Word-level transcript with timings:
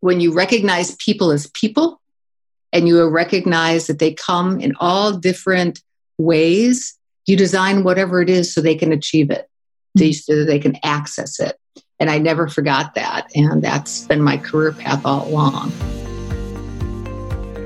when 0.00 0.20
you 0.20 0.32
recognize 0.32 0.94
people 0.96 1.32
as 1.32 1.48
people 1.48 2.00
and 2.72 2.86
you 2.86 3.04
recognize 3.08 3.88
that 3.88 3.98
they 3.98 4.14
come 4.14 4.60
in 4.60 4.72
all 4.78 5.12
different 5.12 5.82
ways, 6.18 6.96
you 7.26 7.36
design 7.36 7.82
whatever 7.82 8.22
it 8.22 8.30
is 8.30 8.54
so 8.54 8.60
they 8.60 8.76
can 8.76 8.92
achieve 8.92 9.30
it, 9.30 9.48
so 9.98 10.36
that 10.36 10.44
they 10.44 10.60
can 10.60 10.76
access 10.84 11.40
it. 11.40 11.58
And 11.98 12.10
I 12.10 12.18
never 12.18 12.46
forgot 12.46 12.94
that. 12.94 13.28
And 13.34 13.60
that's 13.60 14.06
been 14.06 14.22
my 14.22 14.36
career 14.36 14.72
path 14.72 15.04
all 15.04 15.26
along. 15.26 15.72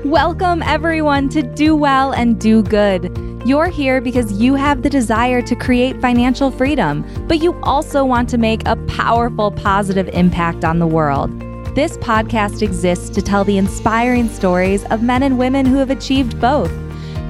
Welcome, 0.03 0.63
everyone, 0.63 1.29
to 1.29 1.43
Do 1.43 1.75
Well 1.75 2.13
and 2.13 2.41
Do 2.41 2.63
Good. 2.63 3.15
You're 3.45 3.67
here 3.67 4.01
because 4.01 4.31
you 4.33 4.55
have 4.55 4.81
the 4.81 4.89
desire 4.89 5.41
to 5.43 5.55
create 5.55 6.01
financial 6.01 6.49
freedom, 6.49 7.05
but 7.27 7.43
you 7.43 7.59
also 7.61 8.03
want 8.03 8.27
to 8.29 8.39
make 8.39 8.65
a 8.65 8.75
powerful, 8.87 9.51
positive 9.51 10.07
impact 10.09 10.65
on 10.65 10.79
the 10.79 10.87
world. 10.87 11.42
This 11.75 11.97
podcast 11.97 12.61
exists 12.61 13.09
to 13.09 13.21
tell 13.23 13.43
the 13.43 13.57
inspiring 13.57 14.29
stories 14.29 14.85
of 14.91 15.01
men 15.01 15.23
and 15.23 15.39
women 15.39 15.65
who 15.65 15.77
have 15.77 15.89
achieved 15.89 16.39
both 16.39 16.71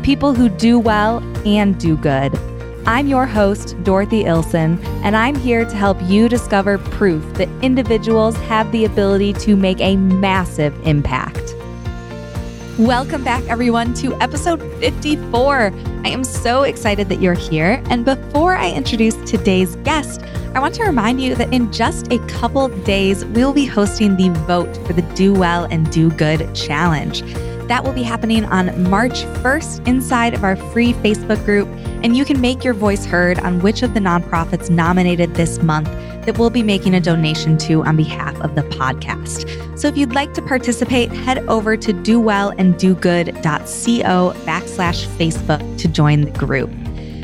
people 0.03 0.33
who 0.33 0.49
do 0.49 0.77
well 0.77 1.19
and 1.47 1.79
do 1.79 1.95
good. 1.95 2.37
I'm 2.85 3.07
your 3.07 3.25
host, 3.25 3.81
Dorothy 3.83 4.25
Ilson, 4.25 4.83
and 5.01 5.15
I'm 5.15 5.35
here 5.35 5.63
to 5.63 5.75
help 5.77 5.97
you 6.01 6.27
discover 6.27 6.77
proof 6.77 7.23
that 7.35 7.47
individuals 7.63 8.35
have 8.35 8.69
the 8.73 8.83
ability 8.83 9.31
to 9.33 9.55
make 9.55 9.79
a 9.79 9.95
massive 9.95 10.75
impact. 10.85 11.55
Welcome 12.79 13.23
back, 13.23 13.43
everyone, 13.49 13.93
to 13.95 14.15
episode 14.15 14.59
54. 14.79 15.71
I 16.03 16.09
am 16.09 16.23
so 16.23 16.63
excited 16.63 17.07
that 17.09 17.21
you're 17.21 17.35
here. 17.35 17.83
And 17.91 18.03
before 18.03 18.55
I 18.55 18.71
introduce 18.71 19.13
today's 19.29 19.75
guest, 19.83 20.21
I 20.55 20.59
want 20.59 20.73
to 20.75 20.83
remind 20.83 21.21
you 21.21 21.35
that 21.35 21.53
in 21.53 21.71
just 21.71 22.11
a 22.11 22.17
couple 22.27 22.69
days, 22.69 23.25
we'll 23.25 23.53
be 23.53 23.67
hosting 23.67 24.15
the 24.15 24.29
Vote 24.47 24.75
for 24.87 24.93
the 24.93 25.03
Do 25.13 25.33
Well 25.33 25.65
and 25.65 25.91
Do 25.91 26.09
Good 26.09 26.55
Challenge. 26.55 27.21
That 27.67 27.83
will 27.83 27.93
be 27.93 28.03
happening 28.03 28.45
on 28.45 28.89
March 28.89 29.23
1st 29.23 29.87
inside 29.87 30.33
of 30.33 30.43
our 30.43 30.55
free 30.55 30.93
Facebook 30.93 31.43
group, 31.45 31.67
and 32.03 32.17
you 32.17 32.25
can 32.25 32.41
make 32.41 32.63
your 32.63 32.73
voice 32.73 33.05
heard 33.05 33.39
on 33.39 33.61
which 33.61 33.83
of 33.83 33.93
the 33.93 33.99
nonprofits 33.99 34.69
nominated 34.69 35.35
this 35.35 35.61
month 35.61 35.87
that 36.25 36.37
we'll 36.37 36.49
be 36.49 36.63
making 36.63 36.93
a 36.93 36.99
donation 36.99 37.57
to 37.57 37.83
on 37.83 37.95
behalf 37.95 38.39
of 38.41 38.55
the 38.55 38.63
podcast. 38.63 39.47
So 39.77 39.87
if 39.87 39.97
you'd 39.97 40.13
like 40.13 40.33
to 40.33 40.41
participate, 40.41 41.11
head 41.11 41.39
over 41.49 41.77
to 41.77 41.93
dowellanddogood.co 41.93 44.33
backslash 44.45 45.05
Facebook 45.17 45.77
to 45.79 45.87
join 45.87 46.21
the 46.21 46.31
group. 46.31 46.71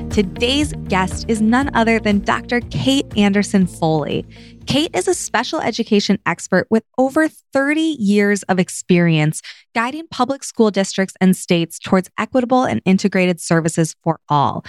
Today's 0.09 0.73
guest 0.87 1.25
is 1.27 1.39
none 1.39 1.69
other 1.75 1.99
than 1.99 2.19
Dr. 2.19 2.61
Kate 2.71 3.05
Anderson 3.15 3.67
Foley. 3.67 4.25
Kate 4.65 4.89
is 4.95 5.07
a 5.07 5.13
special 5.13 5.61
education 5.61 6.17
expert 6.25 6.65
with 6.71 6.83
over 6.97 7.27
30 7.27 7.79
years 7.79 8.41
of 8.43 8.59
experience 8.59 9.41
guiding 9.75 10.07
public 10.09 10.43
school 10.43 10.71
districts 10.71 11.13
and 11.21 11.37
states 11.37 11.77
towards 11.77 12.09
equitable 12.17 12.63
and 12.63 12.81
integrated 12.85 13.39
services 13.39 13.95
for 14.03 14.19
all 14.29 14.65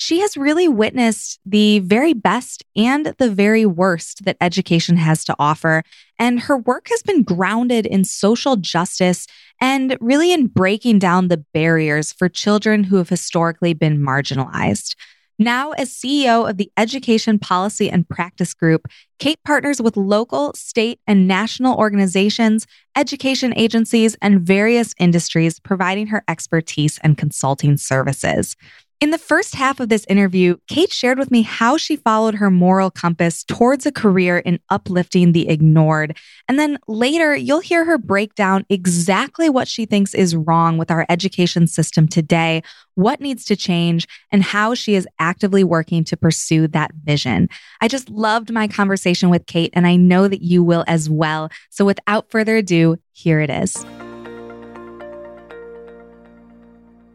she 0.00 0.20
has 0.20 0.34
really 0.34 0.66
witnessed 0.66 1.38
the 1.44 1.78
very 1.80 2.14
best 2.14 2.64
and 2.74 3.14
the 3.18 3.30
very 3.30 3.66
worst 3.66 4.24
that 4.24 4.38
education 4.40 4.96
has 4.96 5.24
to 5.26 5.36
offer. 5.38 5.82
And 6.18 6.40
her 6.40 6.56
work 6.56 6.88
has 6.88 7.02
been 7.02 7.22
grounded 7.22 7.84
in 7.84 8.04
social 8.04 8.56
justice 8.56 9.26
and 9.60 9.98
really 10.00 10.32
in 10.32 10.46
breaking 10.46 11.00
down 11.00 11.28
the 11.28 11.44
barriers 11.52 12.14
for 12.14 12.30
children 12.30 12.84
who 12.84 12.96
have 12.96 13.10
historically 13.10 13.74
been 13.74 13.98
marginalized. 13.98 14.96
Now, 15.38 15.72
as 15.72 15.90
CEO 15.90 16.48
of 16.48 16.56
the 16.56 16.72
Education 16.78 17.38
Policy 17.38 17.90
and 17.90 18.08
Practice 18.08 18.54
Group, 18.54 18.88
Kate 19.18 19.38
partners 19.44 19.82
with 19.82 19.98
local, 19.98 20.54
state, 20.54 20.98
and 21.06 21.28
national 21.28 21.76
organizations, 21.76 22.66
education 22.96 23.52
agencies, 23.54 24.16
and 24.22 24.40
various 24.40 24.94
industries, 24.98 25.60
providing 25.60 26.06
her 26.06 26.24
expertise 26.26 26.98
and 27.02 27.18
consulting 27.18 27.76
services. 27.76 28.56
In 29.00 29.12
the 29.12 29.18
first 29.18 29.54
half 29.54 29.80
of 29.80 29.88
this 29.88 30.04
interview, 30.10 30.58
Kate 30.68 30.92
shared 30.92 31.18
with 31.18 31.30
me 31.30 31.40
how 31.40 31.78
she 31.78 31.96
followed 31.96 32.34
her 32.34 32.50
moral 32.50 32.90
compass 32.90 33.42
towards 33.42 33.86
a 33.86 33.92
career 33.92 34.36
in 34.36 34.60
uplifting 34.68 35.32
the 35.32 35.48
ignored. 35.48 36.18
And 36.48 36.58
then 36.58 36.78
later, 36.86 37.34
you'll 37.34 37.60
hear 37.60 37.86
her 37.86 37.96
break 37.96 38.34
down 38.34 38.66
exactly 38.68 39.48
what 39.48 39.68
she 39.68 39.86
thinks 39.86 40.12
is 40.12 40.36
wrong 40.36 40.76
with 40.76 40.90
our 40.90 41.06
education 41.08 41.66
system 41.66 42.08
today, 42.08 42.62
what 42.94 43.22
needs 43.22 43.46
to 43.46 43.56
change, 43.56 44.06
and 44.30 44.42
how 44.42 44.74
she 44.74 44.94
is 44.94 45.08
actively 45.18 45.64
working 45.64 46.04
to 46.04 46.16
pursue 46.18 46.68
that 46.68 46.90
vision. 47.02 47.48
I 47.80 47.88
just 47.88 48.10
loved 48.10 48.52
my 48.52 48.68
conversation 48.68 49.30
with 49.30 49.46
Kate, 49.46 49.70
and 49.72 49.86
I 49.86 49.96
know 49.96 50.28
that 50.28 50.42
you 50.42 50.62
will 50.62 50.84
as 50.86 51.08
well. 51.08 51.48
So 51.70 51.86
without 51.86 52.30
further 52.30 52.58
ado, 52.58 52.98
here 53.12 53.40
it 53.40 53.48
is. 53.48 53.82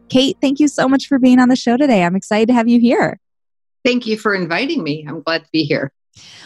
Kate, 0.09 0.37
thank 0.41 0.59
you 0.59 0.67
so 0.67 0.87
much 0.87 1.07
for 1.07 1.19
being 1.19 1.39
on 1.39 1.49
the 1.49 1.55
show 1.55 1.77
today. 1.77 2.03
I'm 2.03 2.15
excited 2.15 2.47
to 2.47 2.53
have 2.53 2.67
you 2.67 2.79
here. 2.79 3.19
Thank 3.83 4.07
you 4.07 4.17
for 4.17 4.33
inviting 4.33 4.83
me. 4.83 5.05
I'm 5.07 5.21
glad 5.21 5.43
to 5.43 5.49
be 5.51 5.63
here. 5.63 5.91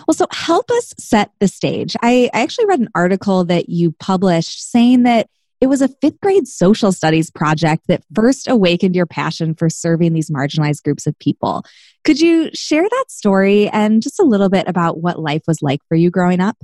Well, 0.07 0.15
so 0.15 0.25
help 0.31 0.69
us 0.71 0.93
set 0.97 1.31
the 1.39 1.47
stage. 1.47 1.95
I, 2.01 2.29
I 2.33 2.41
actually 2.41 2.65
read 2.65 2.79
an 2.79 2.89
article 2.95 3.45
that 3.45 3.69
you 3.69 3.91
published 3.93 4.71
saying 4.71 5.03
that 5.03 5.29
it 5.61 5.67
was 5.67 5.81
a 5.81 5.89
fifth 5.89 6.19
grade 6.21 6.47
social 6.47 6.91
studies 6.91 7.29
project 7.29 7.87
that 7.87 8.03
first 8.13 8.47
awakened 8.47 8.95
your 8.95 9.05
passion 9.05 9.53
for 9.55 9.69
serving 9.69 10.13
these 10.13 10.29
marginalized 10.29 10.83
groups 10.83 11.05
of 11.05 11.17
people. 11.19 11.63
Could 12.05 12.21
you 12.21 12.49
share 12.53 12.87
that 12.89 13.05
story 13.09 13.67
and 13.69 14.01
just 14.01 14.19
a 14.19 14.25
little 14.25 14.49
bit 14.49 14.67
about 14.67 14.99
what 14.99 15.19
life 15.19 15.43
was 15.47 15.61
like 15.61 15.81
for 15.89 15.95
you 15.95 16.09
growing 16.09 16.39
up? 16.39 16.57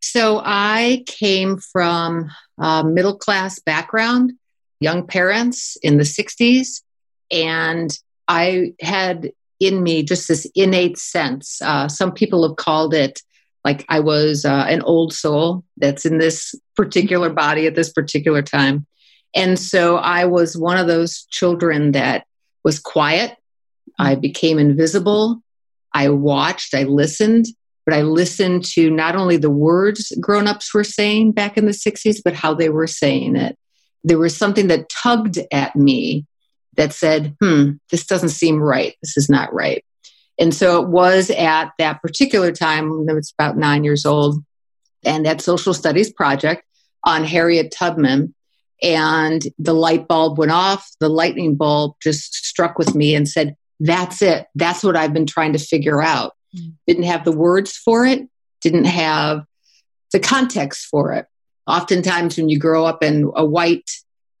So, 0.00 0.40
I 0.44 1.04
came 1.06 1.58
from 1.58 2.30
a 2.58 2.84
middle 2.84 3.16
class 3.16 3.58
background 3.58 4.32
young 4.80 5.06
parents 5.06 5.76
in 5.82 5.98
the 5.98 6.04
60s. 6.04 6.82
And 7.30 7.96
I 8.26 8.74
had 8.80 9.32
in 9.60 9.82
me 9.82 10.02
just 10.02 10.28
this 10.28 10.46
innate 10.54 10.98
sense. 10.98 11.60
Uh, 11.60 11.88
some 11.88 12.12
people 12.12 12.46
have 12.46 12.56
called 12.56 12.94
it 12.94 13.20
like 13.64 13.84
I 13.88 14.00
was 14.00 14.44
uh, 14.44 14.66
an 14.68 14.82
old 14.82 15.12
soul 15.12 15.64
that's 15.76 16.06
in 16.06 16.18
this 16.18 16.54
particular 16.76 17.30
body 17.30 17.66
at 17.66 17.74
this 17.74 17.90
particular 17.90 18.40
time. 18.40 18.86
And 19.34 19.58
so 19.58 19.96
I 19.96 20.24
was 20.24 20.56
one 20.56 20.78
of 20.78 20.86
those 20.86 21.24
children 21.30 21.92
that 21.92 22.24
was 22.64 22.78
quiet. 22.78 23.36
I 23.98 24.14
became 24.14 24.58
invisible. 24.58 25.42
I 25.92 26.08
watched, 26.08 26.72
I 26.74 26.84
listened, 26.84 27.46
but 27.84 27.94
I 27.94 28.02
listened 28.02 28.64
to 28.66 28.90
not 28.90 29.16
only 29.16 29.36
the 29.36 29.50
words 29.50 30.12
grown 30.20 30.46
ups 30.46 30.72
were 30.72 30.84
saying 30.84 31.32
back 31.32 31.56
in 31.56 31.66
the 31.66 31.72
60s, 31.72 32.20
but 32.24 32.34
how 32.34 32.54
they 32.54 32.68
were 32.68 32.86
saying 32.86 33.36
it 33.36 33.58
there 34.04 34.18
was 34.18 34.36
something 34.36 34.68
that 34.68 34.88
tugged 34.88 35.38
at 35.52 35.74
me 35.76 36.26
that 36.76 36.92
said, 36.92 37.36
hmm, 37.40 37.72
this 37.90 38.06
doesn't 38.06 38.28
seem 38.30 38.60
right. 38.60 38.94
This 39.02 39.16
is 39.16 39.28
not 39.28 39.52
right. 39.52 39.84
And 40.38 40.54
so 40.54 40.80
it 40.80 40.88
was 40.88 41.30
at 41.30 41.72
that 41.78 42.00
particular 42.00 42.52
time, 42.52 42.90
when 42.90 43.10
I 43.10 43.14
was 43.14 43.34
about 43.36 43.56
nine 43.56 43.82
years 43.82 44.06
old, 44.06 44.42
and 45.04 45.26
that 45.26 45.40
social 45.40 45.74
studies 45.74 46.12
project 46.12 46.62
on 47.04 47.24
Harriet 47.24 47.72
Tubman. 47.72 48.34
And 48.80 49.42
the 49.58 49.74
light 49.74 50.06
bulb 50.06 50.38
went 50.38 50.52
off. 50.52 50.88
The 51.00 51.08
lightning 51.08 51.56
bulb 51.56 51.96
just 52.00 52.34
struck 52.34 52.78
with 52.78 52.94
me 52.94 53.14
and 53.14 53.28
said, 53.28 53.56
That's 53.80 54.22
it. 54.22 54.46
That's 54.54 54.84
what 54.84 54.96
I've 54.96 55.12
been 55.12 55.26
trying 55.26 55.52
to 55.54 55.58
figure 55.58 56.00
out. 56.00 56.34
Mm. 56.56 56.74
Didn't 56.86 57.02
have 57.04 57.24
the 57.24 57.32
words 57.32 57.76
for 57.76 58.06
it, 58.06 58.28
didn't 58.60 58.84
have 58.84 59.44
the 60.12 60.20
context 60.20 60.86
for 60.86 61.12
it 61.12 61.26
oftentimes 61.68 62.36
when 62.36 62.48
you 62.48 62.58
grow 62.58 62.84
up 62.84 63.02
in 63.02 63.30
a 63.36 63.44
white 63.44 63.90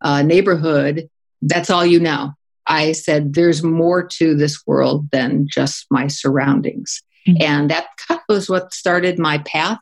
uh, 0.00 0.22
neighborhood, 0.22 1.08
that's 1.42 1.70
all 1.70 1.86
you 1.86 2.00
know. 2.00 2.32
I 2.66 2.92
said, 2.92 3.34
there's 3.34 3.62
more 3.62 4.06
to 4.18 4.34
this 4.34 4.66
world 4.66 5.10
than 5.10 5.46
just 5.48 5.86
my 5.90 6.08
surroundings. 6.08 7.02
Mm-hmm. 7.26 7.42
And 7.42 7.70
that 7.70 7.86
was 8.28 8.48
what 8.48 8.74
started 8.74 9.18
my 9.18 9.38
path 9.38 9.78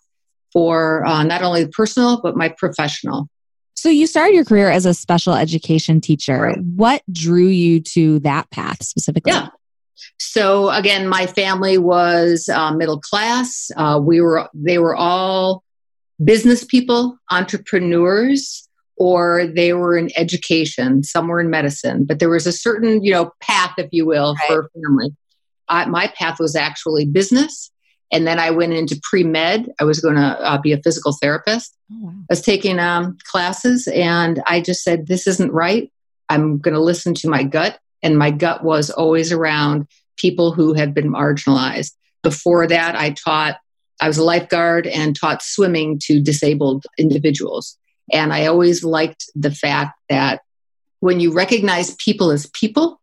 for 0.52 1.04
uh, 1.04 1.22
not 1.22 1.42
only 1.42 1.66
personal, 1.68 2.20
but 2.20 2.36
my 2.36 2.48
professional. 2.48 3.28
So 3.74 3.88
you 3.90 4.06
started 4.06 4.34
your 4.34 4.44
career 4.44 4.70
as 4.70 4.86
a 4.86 4.94
special 4.94 5.34
education 5.34 6.00
teacher. 6.00 6.40
Right. 6.40 6.58
What 6.60 7.02
drew 7.12 7.46
you 7.46 7.80
to 7.80 8.20
that 8.20 8.50
path 8.50 8.82
specifically? 8.82 9.32
Yeah. 9.32 9.48
So 10.18 10.70
again, 10.70 11.08
my 11.08 11.26
family 11.26 11.78
was 11.78 12.48
uh, 12.48 12.72
middle 12.72 13.00
class. 13.00 13.70
Uh, 13.76 14.00
we 14.02 14.20
were, 14.20 14.48
they 14.54 14.78
were 14.78 14.96
all 14.96 15.62
business 16.22 16.64
people, 16.64 17.18
entrepreneurs, 17.30 18.68
or 18.96 19.46
they 19.46 19.72
were 19.72 19.96
in 19.96 20.10
education, 20.16 21.02
some 21.02 21.28
were 21.28 21.40
in 21.40 21.50
medicine, 21.50 22.04
but 22.04 22.18
there 22.18 22.30
was 22.30 22.46
a 22.46 22.52
certain, 22.52 23.04
you 23.04 23.12
know, 23.12 23.30
path, 23.40 23.74
if 23.78 23.88
you 23.92 24.06
will, 24.06 24.34
right. 24.34 24.48
for 24.48 24.70
family. 24.74 25.14
I, 25.68 25.84
my 25.86 26.06
path 26.08 26.38
was 26.40 26.56
actually 26.56 27.04
business. 27.06 27.70
And 28.12 28.26
then 28.26 28.38
I 28.38 28.50
went 28.50 28.72
into 28.72 29.00
pre 29.02 29.24
med. 29.24 29.68
I 29.80 29.84
was 29.84 30.00
going 30.00 30.14
to 30.14 30.22
uh, 30.22 30.58
be 30.58 30.72
a 30.72 30.80
physical 30.80 31.12
therapist. 31.20 31.76
Oh, 31.92 31.96
wow. 32.02 32.10
I 32.10 32.26
was 32.30 32.40
taking 32.40 32.78
um, 32.78 33.18
classes, 33.24 33.88
and 33.88 34.40
I 34.46 34.60
just 34.60 34.84
said, 34.84 35.08
This 35.08 35.26
isn't 35.26 35.52
right. 35.52 35.90
I'm 36.28 36.58
going 36.58 36.74
to 36.74 36.80
listen 36.80 37.14
to 37.14 37.28
my 37.28 37.42
gut. 37.42 37.78
And 38.02 38.16
my 38.16 38.30
gut 38.30 38.62
was 38.62 38.90
always 38.90 39.32
around 39.32 39.88
people 40.16 40.52
who 40.52 40.72
had 40.72 40.94
been 40.94 41.10
marginalized. 41.10 41.92
Before 42.22 42.66
that, 42.68 42.94
I 42.94 43.10
taught 43.10 43.56
I 44.00 44.08
was 44.08 44.18
a 44.18 44.24
lifeguard 44.24 44.86
and 44.86 45.16
taught 45.16 45.42
swimming 45.42 45.98
to 46.04 46.20
disabled 46.20 46.84
individuals. 46.98 47.78
And 48.12 48.32
I 48.32 48.46
always 48.46 48.84
liked 48.84 49.24
the 49.34 49.50
fact 49.50 49.98
that 50.08 50.40
when 51.00 51.20
you 51.20 51.32
recognize 51.32 51.94
people 51.96 52.30
as 52.30 52.46
people 52.50 53.00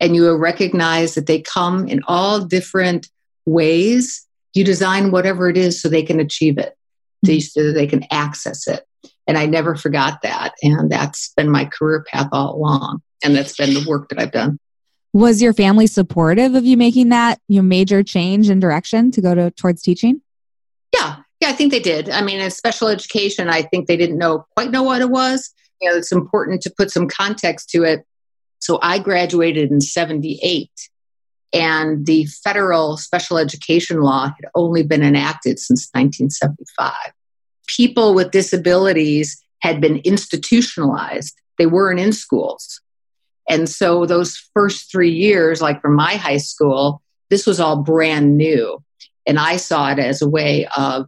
and 0.00 0.14
you 0.14 0.34
recognize 0.36 1.14
that 1.14 1.26
they 1.26 1.40
come 1.40 1.86
in 1.88 2.02
all 2.06 2.40
different 2.40 3.08
ways, 3.46 4.26
you 4.54 4.64
design 4.64 5.10
whatever 5.10 5.48
it 5.48 5.56
is 5.56 5.80
so 5.80 5.88
they 5.88 6.02
can 6.02 6.20
achieve 6.20 6.58
it, 6.58 6.76
mm-hmm. 7.24 7.38
so 7.40 7.72
they 7.72 7.86
can 7.86 8.04
access 8.10 8.66
it. 8.66 8.84
And 9.26 9.38
I 9.38 9.46
never 9.46 9.74
forgot 9.74 10.22
that. 10.22 10.52
And 10.62 10.90
that's 10.90 11.32
been 11.34 11.50
my 11.50 11.64
career 11.64 12.04
path 12.10 12.28
all 12.32 12.54
along. 12.54 13.02
And 13.24 13.34
that's 13.34 13.56
been 13.56 13.72
the 13.72 13.84
work 13.88 14.08
that 14.10 14.18
I've 14.18 14.32
done. 14.32 14.58
Was 15.14 15.40
your 15.40 15.52
family 15.52 15.86
supportive 15.86 16.56
of 16.56 16.64
you 16.64 16.76
making 16.76 17.10
that 17.10 17.40
your 17.46 17.62
major 17.62 18.02
change 18.02 18.50
in 18.50 18.58
direction 18.58 19.12
to 19.12 19.20
go 19.20 19.32
to 19.32 19.52
towards 19.52 19.80
teaching? 19.80 20.20
Yeah, 20.92 21.18
yeah, 21.40 21.50
I 21.50 21.52
think 21.52 21.70
they 21.70 21.78
did. 21.78 22.10
I 22.10 22.20
mean, 22.20 22.40
in 22.40 22.50
special 22.50 22.88
education, 22.88 23.48
I 23.48 23.62
think 23.62 23.86
they 23.86 23.96
didn't 23.96 24.18
know 24.18 24.44
quite 24.56 24.72
know 24.72 24.82
what 24.82 25.00
it 25.02 25.10
was. 25.10 25.54
You 25.80 25.88
know, 25.88 25.96
it's 25.96 26.10
important 26.10 26.62
to 26.62 26.74
put 26.76 26.90
some 26.90 27.06
context 27.06 27.70
to 27.70 27.84
it. 27.84 28.04
So 28.58 28.80
I 28.82 28.98
graduated 28.98 29.70
in 29.70 29.80
78 29.80 30.68
and 31.52 32.04
the 32.06 32.24
federal 32.42 32.96
special 32.96 33.38
education 33.38 34.00
law 34.00 34.24
had 34.26 34.50
only 34.56 34.82
been 34.82 35.04
enacted 35.04 35.60
since 35.60 35.88
1975. 35.92 36.92
People 37.68 38.14
with 38.14 38.32
disabilities 38.32 39.40
had 39.60 39.80
been 39.80 39.98
institutionalized. 39.98 41.40
They 41.56 41.66
weren't 41.66 42.00
in 42.00 42.12
schools. 42.12 42.80
And 43.48 43.68
so 43.68 44.06
those 44.06 44.36
first 44.54 44.90
three 44.90 45.12
years, 45.12 45.60
like 45.60 45.80
for 45.80 45.90
my 45.90 46.14
high 46.14 46.38
school, 46.38 47.02
this 47.30 47.46
was 47.46 47.60
all 47.60 47.82
brand 47.82 48.36
new. 48.36 48.82
And 49.26 49.38
I 49.38 49.56
saw 49.56 49.90
it 49.90 49.98
as 49.98 50.22
a 50.22 50.28
way 50.28 50.66
of 50.76 51.06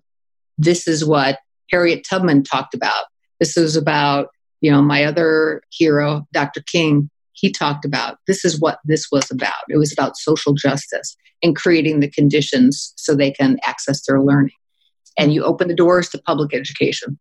this 0.58 0.88
is 0.88 1.04
what 1.04 1.38
Harriet 1.70 2.06
Tubman 2.08 2.42
talked 2.42 2.74
about. 2.74 3.04
This 3.40 3.56
is 3.56 3.76
about, 3.76 4.28
you 4.60 4.70
know, 4.70 4.82
my 4.82 5.04
other 5.04 5.62
hero, 5.70 6.26
Dr. 6.32 6.62
King, 6.62 7.10
he 7.32 7.50
talked 7.52 7.84
about 7.84 8.18
this 8.26 8.44
is 8.44 8.60
what 8.60 8.78
this 8.84 9.08
was 9.12 9.30
about. 9.30 9.52
It 9.68 9.76
was 9.76 9.92
about 9.92 10.16
social 10.16 10.54
justice 10.54 11.16
and 11.42 11.54
creating 11.54 12.00
the 12.00 12.10
conditions 12.10 12.94
so 12.96 13.14
they 13.14 13.30
can 13.30 13.58
access 13.66 14.04
their 14.06 14.22
learning. 14.22 14.54
And 15.18 15.34
you 15.34 15.44
open 15.44 15.68
the 15.68 15.74
doors 15.74 16.08
to 16.10 16.18
public 16.18 16.54
education. 16.54 17.18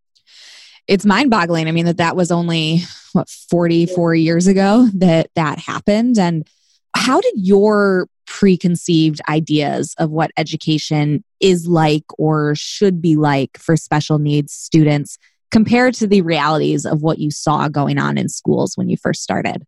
It's 0.87 1.05
mind 1.05 1.29
boggling. 1.29 1.67
I 1.67 1.71
mean, 1.71 1.85
that 1.85 1.97
that 1.97 2.15
was 2.15 2.31
only, 2.31 2.81
what, 3.13 3.29
44 3.29 4.15
years 4.15 4.47
ago 4.47 4.87
that 4.95 5.29
that 5.35 5.59
happened. 5.59 6.19
And 6.19 6.47
how 6.95 7.21
did 7.21 7.33
your 7.35 8.07
preconceived 8.25 9.21
ideas 9.29 9.95
of 9.97 10.09
what 10.09 10.31
education 10.37 11.23
is 11.39 11.67
like 11.67 12.05
or 12.17 12.53
should 12.55 13.01
be 13.01 13.15
like 13.15 13.57
for 13.57 13.77
special 13.77 14.19
needs 14.19 14.53
students 14.53 15.17
compared 15.51 15.93
to 15.95 16.07
the 16.07 16.21
realities 16.21 16.85
of 16.85 17.01
what 17.01 17.19
you 17.19 17.31
saw 17.31 17.67
going 17.67 17.97
on 17.97 18.17
in 18.17 18.27
schools 18.29 18.75
when 18.75 18.89
you 18.89 18.97
first 18.97 19.21
started? 19.21 19.63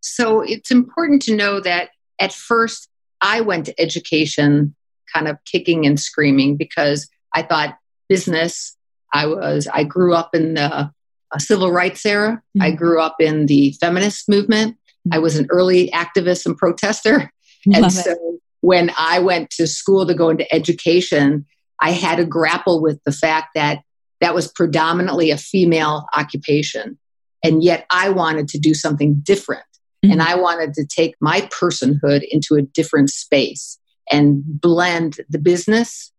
So 0.00 0.40
it's 0.40 0.70
important 0.70 1.22
to 1.22 1.36
know 1.36 1.60
that 1.60 1.90
at 2.20 2.32
first 2.32 2.88
I 3.20 3.40
went 3.40 3.66
to 3.66 3.80
education 3.80 4.74
kind 5.12 5.28
of 5.28 5.36
kicking 5.44 5.86
and 5.86 5.98
screaming 5.98 6.56
because 6.56 7.08
I 7.34 7.42
thought 7.42 7.76
business. 8.08 8.76
I 9.12 9.26
was 9.26 9.68
I 9.72 9.84
grew 9.84 10.14
up 10.14 10.34
in 10.34 10.54
the 10.54 10.90
uh, 11.32 11.38
civil 11.38 11.70
rights 11.70 12.04
era. 12.04 12.42
Mm-hmm. 12.56 12.62
I 12.62 12.70
grew 12.72 13.00
up 13.00 13.16
in 13.20 13.46
the 13.46 13.72
feminist 13.80 14.28
movement. 14.28 14.74
Mm-hmm. 14.74 15.14
I 15.14 15.18
was 15.18 15.36
an 15.36 15.46
early 15.50 15.90
activist 15.90 16.46
and 16.46 16.56
protester. 16.56 17.30
Love 17.66 17.84
and 17.84 17.92
so 17.92 18.12
it. 18.12 18.40
when 18.60 18.90
I 18.96 19.18
went 19.18 19.50
to 19.50 19.66
school 19.66 20.06
to 20.06 20.14
go 20.14 20.28
into 20.30 20.52
education, 20.54 21.46
I 21.80 21.90
had 21.90 22.16
to 22.16 22.24
grapple 22.24 22.80
with 22.80 23.00
the 23.04 23.12
fact 23.12 23.50
that 23.54 23.82
that 24.20 24.34
was 24.34 24.50
predominantly 24.50 25.30
a 25.30 25.36
female 25.36 26.06
occupation. 26.16 26.98
And 27.44 27.62
yet 27.62 27.86
I 27.90 28.08
wanted 28.10 28.48
to 28.48 28.58
do 28.58 28.72
something 28.72 29.14
different. 29.22 29.64
Mm-hmm. 30.04 30.12
And 30.12 30.22
I 30.22 30.36
wanted 30.36 30.74
to 30.74 30.86
take 30.86 31.16
my 31.20 31.42
personhood 31.42 32.22
into 32.30 32.54
a 32.54 32.62
different 32.62 33.10
space 33.10 33.78
and 34.10 34.42
blend 34.44 35.18
the 35.28 35.38
business 35.38 36.12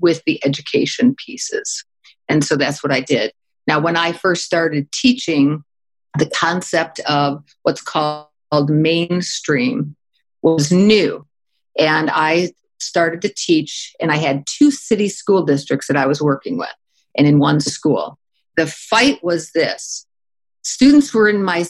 with 0.00 0.22
the 0.24 0.42
education 0.44 1.14
pieces. 1.14 1.84
And 2.30 2.44
so 2.44 2.56
that's 2.56 2.82
what 2.82 2.92
I 2.92 3.00
did. 3.00 3.32
Now, 3.66 3.80
when 3.80 3.96
I 3.96 4.12
first 4.12 4.44
started 4.44 4.90
teaching, 4.92 5.64
the 6.16 6.30
concept 6.30 7.00
of 7.00 7.42
what's 7.62 7.82
called 7.82 8.28
mainstream 8.68 9.96
was 10.40 10.70
new. 10.70 11.26
And 11.76 12.08
I 12.10 12.52
started 12.78 13.20
to 13.22 13.28
teach, 13.28 13.94
and 14.00 14.10
I 14.10 14.16
had 14.16 14.44
two 14.46 14.70
city 14.70 15.08
school 15.08 15.44
districts 15.44 15.88
that 15.88 15.96
I 15.96 16.06
was 16.06 16.22
working 16.22 16.56
with, 16.56 16.74
and 17.16 17.26
in 17.26 17.38
one 17.38 17.60
school. 17.60 18.18
The 18.56 18.66
fight 18.66 19.22
was 19.22 19.50
this 19.52 20.06
students 20.62 21.12
were 21.12 21.28
in 21.28 21.42
my 21.42 21.64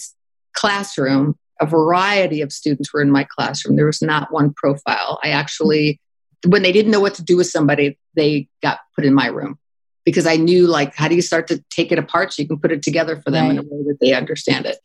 classroom 0.53 1.37
a 1.61 1.67
variety 1.67 2.41
of 2.41 2.53
students 2.53 2.93
were 2.93 3.03
in 3.03 3.11
my 3.11 3.25
classroom. 3.25 3.77
There 3.77 3.85
was 3.85 4.01
not 4.01 4.33
one 4.33 4.55
profile. 4.55 5.21
I 5.23 5.29
actually, 5.29 6.01
when 6.47 6.63
they 6.63 6.73
didn't 6.73 6.91
know 6.91 7.01
what 7.01 7.15
to 7.17 7.23
do 7.23 7.37
with 7.37 7.49
somebody, 7.49 7.99
they 8.15 8.49
got 8.63 8.79
put 8.97 9.05
in 9.05 9.13
my 9.13 9.27
room 9.27 9.59
because 10.05 10.27
I 10.27 10.37
knew, 10.37 10.67
like, 10.67 10.95
how 10.95 11.09
do 11.09 11.15
you 11.15 11.23
start 11.23 11.49
to 11.49 11.63
take 11.71 11.93
it 11.93 11.99
apart 11.99 12.33
so 12.33 12.43
you 12.43 12.49
can 12.49 12.59
put 12.59 12.73
it 12.73 12.83
together 12.83 13.21
for 13.21 13.31
them 13.31 13.47
right. 13.47 13.53
in 13.53 13.59
a 13.59 13.63
way 13.63 13.83
that 13.89 13.99
they 14.01 14.13
understand 14.13 14.67
it. 14.67 14.79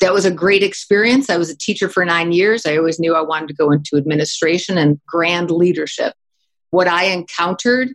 That 0.00 0.14
was 0.14 0.24
a 0.24 0.30
great 0.30 0.62
experience. 0.62 1.28
I 1.28 1.36
was 1.36 1.50
a 1.50 1.56
teacher 1.56 1.88
for 1.88 2.04
nine 2.04 2.32
years. 2.32 2.64
I 2.64 2.76
always 2.76 2.98
knew 2.98 3.14
I 3.14 3.20
wanted 3.20 3.48
to 3.48 3.54
go 3.54 3.70
into 3.70 3.96
administration 3.96 4.78
and 4.78 4.98
grand 5.06 5.50
leadership. 5.50 6.14
What 6.70 6.88
I 6.88 7.04
encountered 7.06 7.94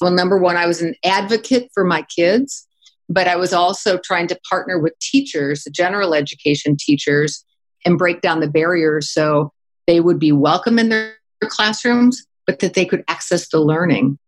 well, 0.00 0.10
number 0.10 0.38
one, 0.38 0.56
I 0.56 0.66
was 0.66 0.82
an 0.82 0.94
advocate 1.04 1.70
for 1.72 1.84
my 1.84 2.02
kids, 2.02 2.66
but 3.08 3.28
I 3.28 3.36
was 3.36 3.52
also 3.52 3.98
trying 3.98 4.26
to 4.28 4.38
partner 4.48 4.78
with 4.78 4.98
teachers, 5.00 5.66
general 5.72 6.14
education 6.14 6.76
teachers, 6.78 7.44
and 7.84 7.98
break 7.98 8.20
down 8.20 8.40
the 8.40 8.48
barriers 8.48 9.10
so 9.10 9.52
they 9.86 10.00
would 10.00 10.18
be 10.18 10.32
welcome 10.32 10.78
in 10.78 10.88
their 10.88 11.14
classrooms, 11.44 12.26
but 12.46 12.58
that 12.58 12.74
they 12.74 12.84
could 12.84 13.04
access 13.08 13.48
the 13.48 13.60
learning. 13.60 14.18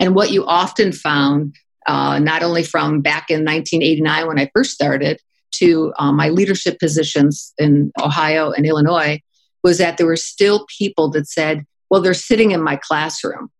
And 0.00 0.14
what 0.14 0.30
you 0.30 0.44
often 0.44 0.92
found, 0.92 1.54
uh, 1.86 2.18
not 2.18 2.42
only 2.42 2.62
from 2.62 3.00
back 3.00 3.30
in 3.30 3.44
1989 3.44 4.26
when 4.26 4.38
I 4.38 4.50
first 4.54 4.72
started 4.72 5.20
to 5.56 5.92
uh, 5.98 6.12
my 6.12 6.30
leadership 6.30 6.78
positions 6.78 7.52
in 7.58 7.92
Ohio 8.00 8.50
and 8.50 8.66
Illinois, 8.66 9.20
was 9.62 9.78
that 9.78 9.96
there 9.96 10.06
were 10.06 10.16
still 10.16 10.66
people 10.78 11.10
that 11.10 11.26
said, 11.28 11.64
well, 11.90 12.00
they're 12.00 12.14
sitting 12.14 12.50
in 12.50 12.62
my 12.62 12.76
classroom. 12.76 13.50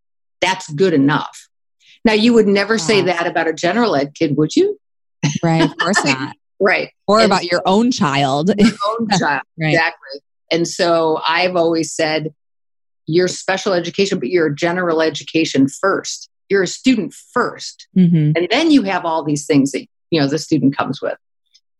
That's 0.41 0.71
good 0.73 0.93
enough. 0.93 1.49
Now, 2.05 2.13
you 2.13 2.35
would 2.35 2.47
never 2.47 2.77
say 2.77 3.01
that 3.03 3.27
about 3.27 3.49
a 3.49 3.53
general 3.55 3.97
ed 3.97 4.15
kid, 4.15 4.37
would 4.37 4.55
you? 4.55 4.79
Right, 5.43 5.63
of 5.63 5.77
course 5.79 6.05
not. 6.05 6.37
Right. 6.61 6.91
Or 7.07 7.21
and 7.21 7.27
about 7.27 7.43
so, 7.43 7.49
your 7.51 7.63
own 7.65 7.91
child. 7.91 8.51
Your 8.59 8.73
own 8.89 9.09
child. 9.19 9.43
right. 9.59 9.71
Exactly. 9.71 10.21
And 10.51 10.69
so 10.69 11.21
I've 11.27 11.57
always 11.57 11.95
said, 11.95 12.35
you're 13.07 13.29
special 13.29 13.73
education, 13.73 14.19
but 14.19 14.29
you're 14.29 14.51
general 14.51 15.03
education 15.03 15.69
first. 15.69 16.29
You're 16.49 16.63
a 16.63 16.67
student 16.67 17.15
1st 17.37 17.75
mm-hmm. 17.97 18.33
And 18.37 18.49
then 18.51 18.71
you 18.71 18.83
have 18.83 19.05
all 19.05 19.25
these 19.25 19.47
things 19.47 19.73
that, 19.73 19.87
you 20.11 20.21
know, 20.21 20.27
the 20.27 20.39
student 20.39 20.77
comes 20.77 21.01
with. 21.01 21.17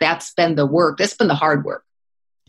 That's 0.01 0.33
been 0.35 0.55
the 0.55 0.67
work. 0.67 0.99
That's 0.99 1.15
been 1.15 1.29
the 1.29 1.35
hard 1.35 1.65
work. 1.65 1.85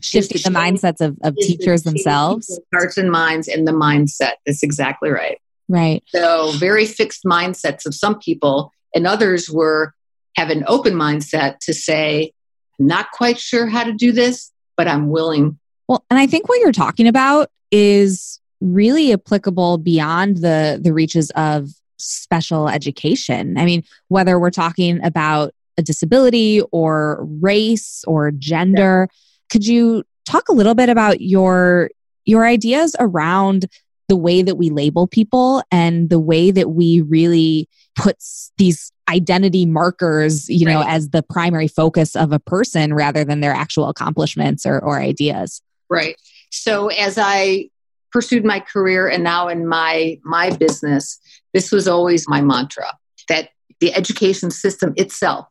Shifting 0.00 0.40
the 0.42 0.58
mindsets 0.58 1.00
of, 1.00 1.16
of 1.22 1.36
teachers 1.36 1.82
themselves. 1.82 2.60
Hearts 2.74 2.98
and 2.98 3.10
minds 3.10 3.48
and 3.48 3.66
the 3.66 3.72
mindset. 3.72 4.34
That's 4.44 4.62
exactly 4.62 5.10
right. 5.10 5.38
Right. 5.68 6.02
So 6.08 6.52
very 6.52 6.86
fixed 6.86 7.24
mindsets 7.24 7.86
of 7.86 7.94
some 7.94 8.18
people 8.18 8.72
and 8.94 9.06
others 9.06 9.50
were 9.50 9.94
have 10.36 10.50
an 10.50 10.64
open 10.66 10.94
mindset 10.94 11.58
to 11.60 11.72
say, 11.72 12.32
not 12.78 13.10
quite 13.10 13.38
sure 13.38 13.66
how 13.66 13.84
to 13.84 13.92
do 13.92 14.12
this, 14.12 14.52
but 14.76 14.86
I'm 14.86 15.08
willing. 15.08 15.58
Well, 15.88 16.04
and 16.10 16.18
I 16.18 16.26
think 16.26 16.48
what 16.48 16.60
you're 16.60 16.72
talking 16.72 17.08
about 17.08 17.50
is 17.70 18.40
really 18.60 19.12
applicable 19.12 19.78
beyond 19.78 20.38
the 20.38 20.80
the 20.82 20.92
reaches 20.92 21.30
of 21.36 21.68
special 21.98 22.68
education. 22.68 23.56
I 23.58 23.64
mean, 23.64 23.82
whether 24.08 24.38
we're 24.38 24.50
talking 24.50 25.02
about 25.04 25.54
a 25.78 25.82
disability 25.82 26.62
or 26.72 27.24
race 27.40 28.04
or 28.06 28.30
gender, 28.30 29.08
yeah. 29.10 29.16
could 29.50 29.66
you 29.66 30.04
talk 30.24 30.48
a 30.48 30.52
little 30.52 30.74
bit 30.74 30.88
about 30.88 31.20
your 31.20 31.90
your 32.24 32.44
ideas 32.44 32.96
around 32.98 33.66
the 34.08 34.16
way 34.16 34.42
that 34.42 34.56
we 34.56 34.70
label 34.70 35.06
people 35.06 35.62
and 35.70 36.10
the 36.10 36.20
way 36.20 36.50
that 36.50 36.70
we 36.70 37.00
really 37.00 37.68
put 37.96 38.16
these 38.56 38.92
identity 39.08 39.66
markers, 39.66 40.48
you 40.48 40.66
know, 40.66 40.82
as 40.86 41.10
the 41.10 41.22
primary 41.22 41.68
focus 41.68 42.14
of 42.14 42.32
a 42.32 42.38
person 42.38 42.94
rather 42.94 43.24
than 43.24 43.40
their 43.40 43.52
actual 43.52 43.88
accomplishments 43.88 44.66
or, 44.66 44.78
or 44.78 45.00
ideas. 45.00 45.62
Right. 45.88 46.20
So 46.50 46.88
as 46.88 47.18
I 47.18 47.70
pursued 48.16 48.46
my 48.46 48.60
career 48.60 49.06
and 49.06 49.22
now 49.22 49.46
in 49.46 49.66
my 49.66 50.18
my 50.24 50.48
business, 50.56 51.20
this 51.52 51.70
was 51.70 51.86
always 51.86 52.26
my 52.26 52.40
mantra 52.40 52.96
that 53.28 53.50
the 53.78 53.92
education 53.92 54.50
system 54.50 54.94
itself 54.96 55.46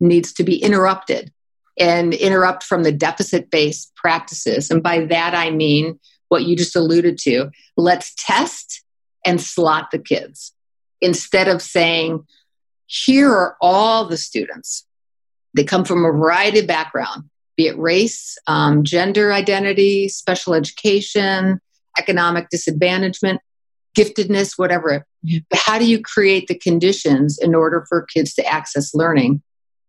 needs 0.00 0.32
to 0.32 0.42
be 0.42 0.56
interrupted 0.56 1.30
and 1.78 2.14
interrupt 2.14 2.62
from 2.62 2.84
the 2.84 2.90
deficit 2.90 3.50
based 3.50 3.94
practices. 3.96 4.70
And 4.70 4.82
by 4.82 5.04
that 5.04 5.34
I 5.34 5.50
mean 5.50 6.00
what 6.28 6.44
you 6.44 6.56
just 6.56 6.74
alluded 6.74 7.18
to. 7.18 7.50
Let's 7.76 8.14
test 8.16 8.82
and 9.26 9.38
slot 9.38 9.90
the 9.90 9.98
kids 9.98 10.54
instead 11.02 11.48
of 11.48 11.60
saying, 11.60 12.26
here 12.86 13.30
are 13.30 13.58
all 13.60 14.06
the 14.06 14.16
students. 14.16 14.86
They 15.54 15.64
come 15.64 15.84
from 15.84 16.02
a 16.06 16.12
variety 16.12 16.60
of 16.60 16.66
background, 16.66 17.24
be 17.58 17.66
it 17.66 17.76
race, 17.76 18.38
um, 18.46 18.84
gender 18.84 19.34
identity, 19.34 20.08
special 20.08 20.54
education, 20.54 21.60
economic 21.98 22.48
disadvantagement, 22.50 23.40
giftedness, 23.96 24.52
whatever. 24.56 25.06
But 25.22 25.58
how 25.58 25.78
do 25.78 25.86
you 25.86 26.00
create 26.00 26.46
the 26.46 26.58
conditions 26.58 27.38
in 27.38 27.54
order 27.54 27.84
for 27.88 28.02
kids 28.02 28.34
to 28.34 28.46
access 28.46 28.94
learning? 28.94 29.42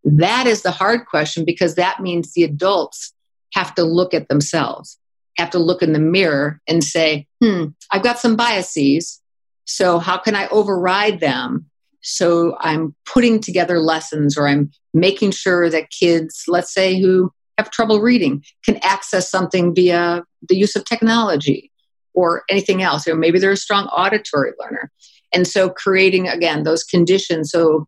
That 0.04 0.48
is 0.48 0.62
the 0.62 0.72
hard 0.72 1.06
question 1.06 1.44
because 1.46 1.76
that 1.76 2.00
means 2.00 2.34
the 2.34 2.44
adults 2.44 3.14
have 3.54 3.76
to 3.76 3.84
look 3.84 4.14
at 4.14 4.30
themselves, 4.30 4.98
have 5.38 5.50
to 5.52 5.60
look 5.60 5.84
in 5.84 5.94
the 5.94 6.00
mirror 6.00 6.62
and 6.68 6.84
say, 6.84 7.28
hmm, 7.42 7.66
I've 7.92 8.04
got 8.04 8.20
some 8.20 8.36
biases. 8.36 9.22
So 9.66 10.00
how 10.00 10.18
can 10.18 10.36
I 10.36 10.48
override 10.48 11.20
them? 11.20 11.66
So 12.02 12.56
I'm 12.60 12.96
putting 13.06 13.42
together 13.42 13.80
lessons 13.80 14.38
or 14.38 14.48
I'm 14.48 14.72
making 14.94 15.32
sure 15.32 15.70
that 15.70 15.90
kids, 15.90 16.46
let's 16.48 16.74
say, 16.74 17.00
who 17.00 17.32
have 17.58 17.70
trouble 17.70 18.00
reading, 18.00 18.44
can 18.64 18.78
access 18.84 19.30
something 19.30 19.76
via 19.76 20.24
the 20.48 20.56
use 20.56 20.76
of 20.76 20.86
technology 20.86 21.72
or 22.18 22.42
anything 22.50 22.82
else. 22.82 23.08
Or 23.08 23.14
maybe 23.14 23.38
they're 23.38 23.52
a 23.52 23.58
strong 23.58 23.86
auditory 23.86 24.54
learner. 24.60 24.92
And 25.32 25.48
so 25.48 25.70
creating, 25.70 26.28
again, 26.28 26.64
those 26.64 26.84
conditions 26.84 27.52
so 27.52 27.88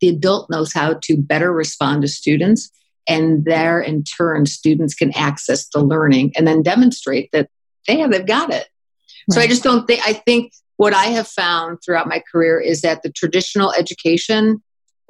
the 0.00 0.08
adult 0.08 0.48
knows 0.48 0.72
how 0.72 0.94
to 1.02 1.16
better 1.18 1.52
respond 1.52 2.00
to 2.00 2.08
students. 2.08 2.70
And 3.06 3.44
there, 3.44 3.78
in 3.78 4.02
turn, 4.02 4.46
students 4.46 4.94
can 4.94 5.14
access 5.14 5.68
the 5.68 5.82
learning 5.82 6.32
and 6.36 6.46
then 6.46 6.62
demonstrate 6.62 7.28
that 7.32 7.50
they 7.86 7.98
have, 7.98 8.10
they've 8.10 8.24
got 8.24 8.48
it. 8.50 8.66
Right. 9.28 9.34
So 9.34 9.40
I 9.42 9.46
just 9.46 9.62
don't 9.62 9.86
think, 9.86 10.00
I 10.06 10.14
think 10.14 10.52
what 10.78 10.94
I 10.94 11.06
have 11.06 11.28
found 11.28 11.80
throughout 11.84 12.08
my 12.08 12.22
career 12.32 12.58
is 12.58 12.80
that 12.80 13.02
the 13.02 13.12
traditional 13.12 13.74
education 13.74 14.62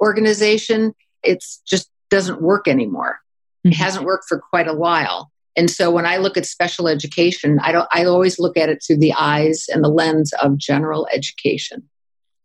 organization, 0.03 0.93
it's 1.23 1.61
just 1.65 1.89
doesn't 2.09 2.41
work 2.41 2.67
anymore. 2.67 3.19
Mm-hmm. 3.65 3.69
It 3.69 3.75
hasn't 3.77 4.03
worked 4.03 4.25
for 4.27 4.41
quite 4.49 4.67
a 4.67 4.73
while. 4.73 5.30
And 5.55 5.69
so 5.69 5.91
when 5.91 6.05
I 6.05 6.17
look 6.17 6.37
at 6.37 6.45
special 6.45 6.87
education, 6.87 7.59
I 7.61 7.71
don't 7.71 7.87
I 7.91 8.05
always 8.05 8.39
look 8.39 8.57
at 8.57 8.69
it 8.69 8.83
through 8.85 8.97
the 8.97 9.13
eyes 9.13 9.65
and 9.69 9.83
the 9.83 9.89
lens 9.89 10.33
of 10.41 10.57
general 10.57 11.07
education. 11.11 11.89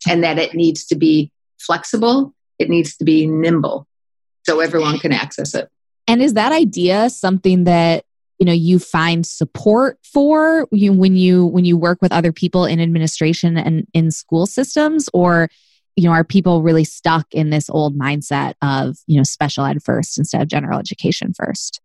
And 0.08 0.22
that 0.22 0.38
it 0.38 0.54
needs 0.54 0.84
to 0.86 0.96
be 0.96 1.32
flexible, 1.58 2.34
it 2.58 2.68
needs 2.68 2.96
to 2.96 3.04
be 3.04 3.26
nimble 3.26 3.86
so 4.44 4.60
everyone 4.60 4.98
can 4.98 5.12
access 5.12 5.54
it. 5.54 5.68
And 6.06 6.22
is 6.22 6.34
that 6.34 6.52
idea 6.52 7.10
something 7.10 7.64
that 7.64 8.04
you 8.38 8.46
know 8.46 8.52
you 8.52 8.78
find 8.78 9.24
support 9.24 9.98
for 10.04 10.68
you 10.70 10.92
when 10.92 11.16
you 11.16 11.46
when 11.46 11.64
you 11.64 11.76
work 11.76 12.00
with 12.02 12.12
other 12.12 12.32
people 12.32 12.64
in 12.64 12.80
administration 12.80 13.56
and 13.56 13.86
in 13.94 14.10
school 14.10 14.46
systems 14.46 15.08
or 15.14 15.48
you 15.96 16.04
know 16.04 16.10
are 16.10 16.24
people 16.24 16.62
really 16.62 16.84
stuck 16.84 17.26
in 17.32 17.50
this 17.50 17.70
old 17.70 17.98
mindset 17.98 18.54
of 18.60 18.98
you 19.06 19.16
know 19.16 19.22
special 19.22 19.64
ed 19.64 19.82
first 19.82 20.18
instead 20.18 20.42
of 20.42 20.48
general 20.48 20.78
education 20.78 21.32
first 21.34 21.80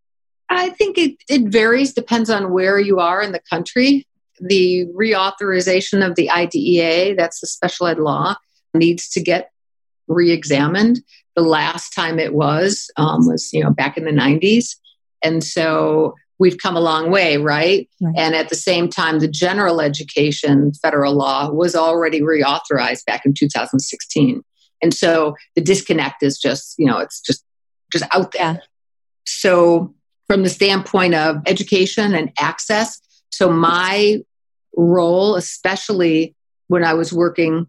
I 0.61 0.69
think 0.69 0.99
it, 0.99 1.15
it 1.27 1.47
varies, 1.47 1.93
depends 1.93 2.29
on 2.29 2.53
where 2.53 2.77
you 2.77 2.99
are 2.99 3.19
in 3.19 3.31
the 3.31 3.41
country. 3.49 4.05
The 4.39 4.85
reauthorization 4.95 6.05
of 6.07 6.15
the 6.15 6.29
IDEA, 6.29 7.15
that's 7.15 7.39
the 7.39 7.47
special 7.47 7.87
ed 7.87 7.97
law, 7.97 8.35
needs 8.75 9.09
to 9.09 9.21
get 9.21 9.51
re 10.07 10.31
examined. 10.31 11.01
The 11.35 11.41
last 11.41 11.95
time 11.95 12.19
it 12.19 12.35
was 12.35 12.91
um, 12.95 13.25
was, 13.25 13.51
you 13.51 13.63
know, 13.63 13.71
back 13.71 13.97
in 13.97 14.05
the 14.05 14.11
90s. 14.11 14.75
And 15.23 15.43
so 15.43 16.13
we've 16.37 16.59
come 16.59 16.75
a 16.75 16.81
long 16.81 17.09
way, 17.09 17.37
right? 17.37 17.89
right? 17.99 18.13
And 18.15 18.35
at 18.35 18.49
the 18.49 18.55
same 18.55 18.87
time, 18.87 19.17
the 19.17 19.27
general 19.27 19.81
education 19.81 20.73
federal 20.73 21.15
law 21.15 21.49
was 21.49 21.75
already 21.75 22.21
reauthorized 22.21 23.05
back 23.05 23.25
in 23.25 23.33
2016. 23.33 24.43
And 24.83 24.93
so 24.93 25.35
the 25.55 25.61
disconnect 25.61 26.21
is 26.21 26.37
just, 26.37 26.75
you 26.77 26.85
know, 26.85 26.99
it's 26.99 27.19
just 27.19 27.43
just 27.91 28.05
out 28.13 28.31
there. 28.31 28.61
So 29.25 29.95
from 30.27 30.43
the 30.43 30.49
standpoint 30.49 31.15
of 31.15 31.37
education 31.45 32.13
and 32.13 32.31
access. 32.39 33.01
So, 33.31 33.51
my 33.51 34.19
role, 34.75 35.35
especially 35.35 36.35
when 36.67 36.83
I 36.83 36.93
was 36.93 37.11
working 37.11 37.67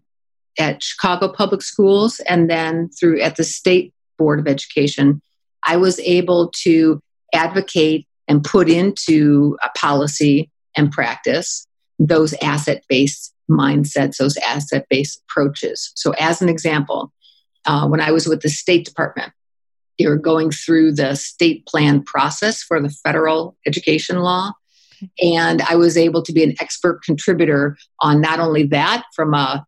at 0.57 0.83
Chicago 0.83 1.29
Public 1.29 1.61
Schools 1.61 2.19
and 2.21 2.49
then 2.49 2.89
through 2.89 3.21
at 3.21 3.35
the 3.35 3.43
State 3.43 3.93
Board 4.17 4.39
of 4.39 4.47
Education, 4.47 5.21
I 5.63 5.77
was 5.77 5.99
able 5.99 6.51
to 6.63 6.99
advocate 7.33 8.07
and 8.27 8.43
put 8.43 8.69
into 8.69 9.57
a 9.63 9.69
policy 9.77 10.49
and 10.77 10.91
practice 10.91 11.67
those 11.99 12.33
asset 12.35 12.83
based 12.87 13.33
mindsets, 13.49 14.17
those 14.17 14.37
asset 14.37 14.85
based 14.89 15.21
approaches. 15.27 15.91
So, 15.95 16.11
as 16.19 16.41
an 16.41 16.49
example, 16.49 17.11
uh, 17.65 17.87
when 17.87 18.01
I 18.01 18.11
was 18.11 18.27
with 18.27 18.41
the 18.41 18.49
State 18.49 18.85
Department, 18.85 19.31
were 20.01 20.17
going 20.17 20.51
through 20.51 20.93
the 20.93 21.15
state 21.15 21.65
plan 21.65 22.03
process 22.03 22.61
for 22.63 22.81
the 22.81 22.89
federal 22.89 23.55
education 23.65 24.17
law. 24.17 24.51
And 25.21 25.61
I 25.63 25.75
was 25.75 25.97
able 25.97 26.23
to 26.23 26.33
be 26.33 26.43
an 26.43 26.55
expert 26.59 27.01
contributor 27.03 27.77
on 27.99 28.21
not 28.21 28.39
only 28.39 28.63
that 28.67 29.03
from 29.15 29.33
a 29.33 29.65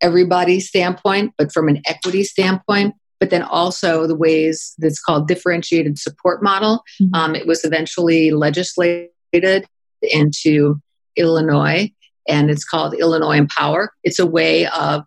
everybody 0.00 0.60
standpoint, 0.60 1.32
but 1.38 1.52
from 1.52 1.68
an 1.68 1.80
equity 1.86 2.22
standpoint, 2.24 2.94
but 3.18 3.30
then 3.30 3.42
also 3.42 4.06
the 4.06 4.14
ways 4.14 4.74
that's 4.78 5.00
called 5.00 5.26
differentiated 5.26 5.98
support 5.98 6.42
model. 6.42 6.82
Mm-hmm. 7.00 7.14
Um, 7.14 7.34
it 7.34 7.46
was 7.46 7.64
eventually 7.64 8.30
legislated 8.30 9.66
into 10.02 10.80
Illinois, 11.16 11.90
and 12.28 12.50
it's 12.50 12.64
called 12.64 12.94
Illinois 12.94 13.38
Empower. 13.38 13.92
It's 14.04 14.18
a 14.18 14.26
way 14.26 14.66
of 14.66 15.04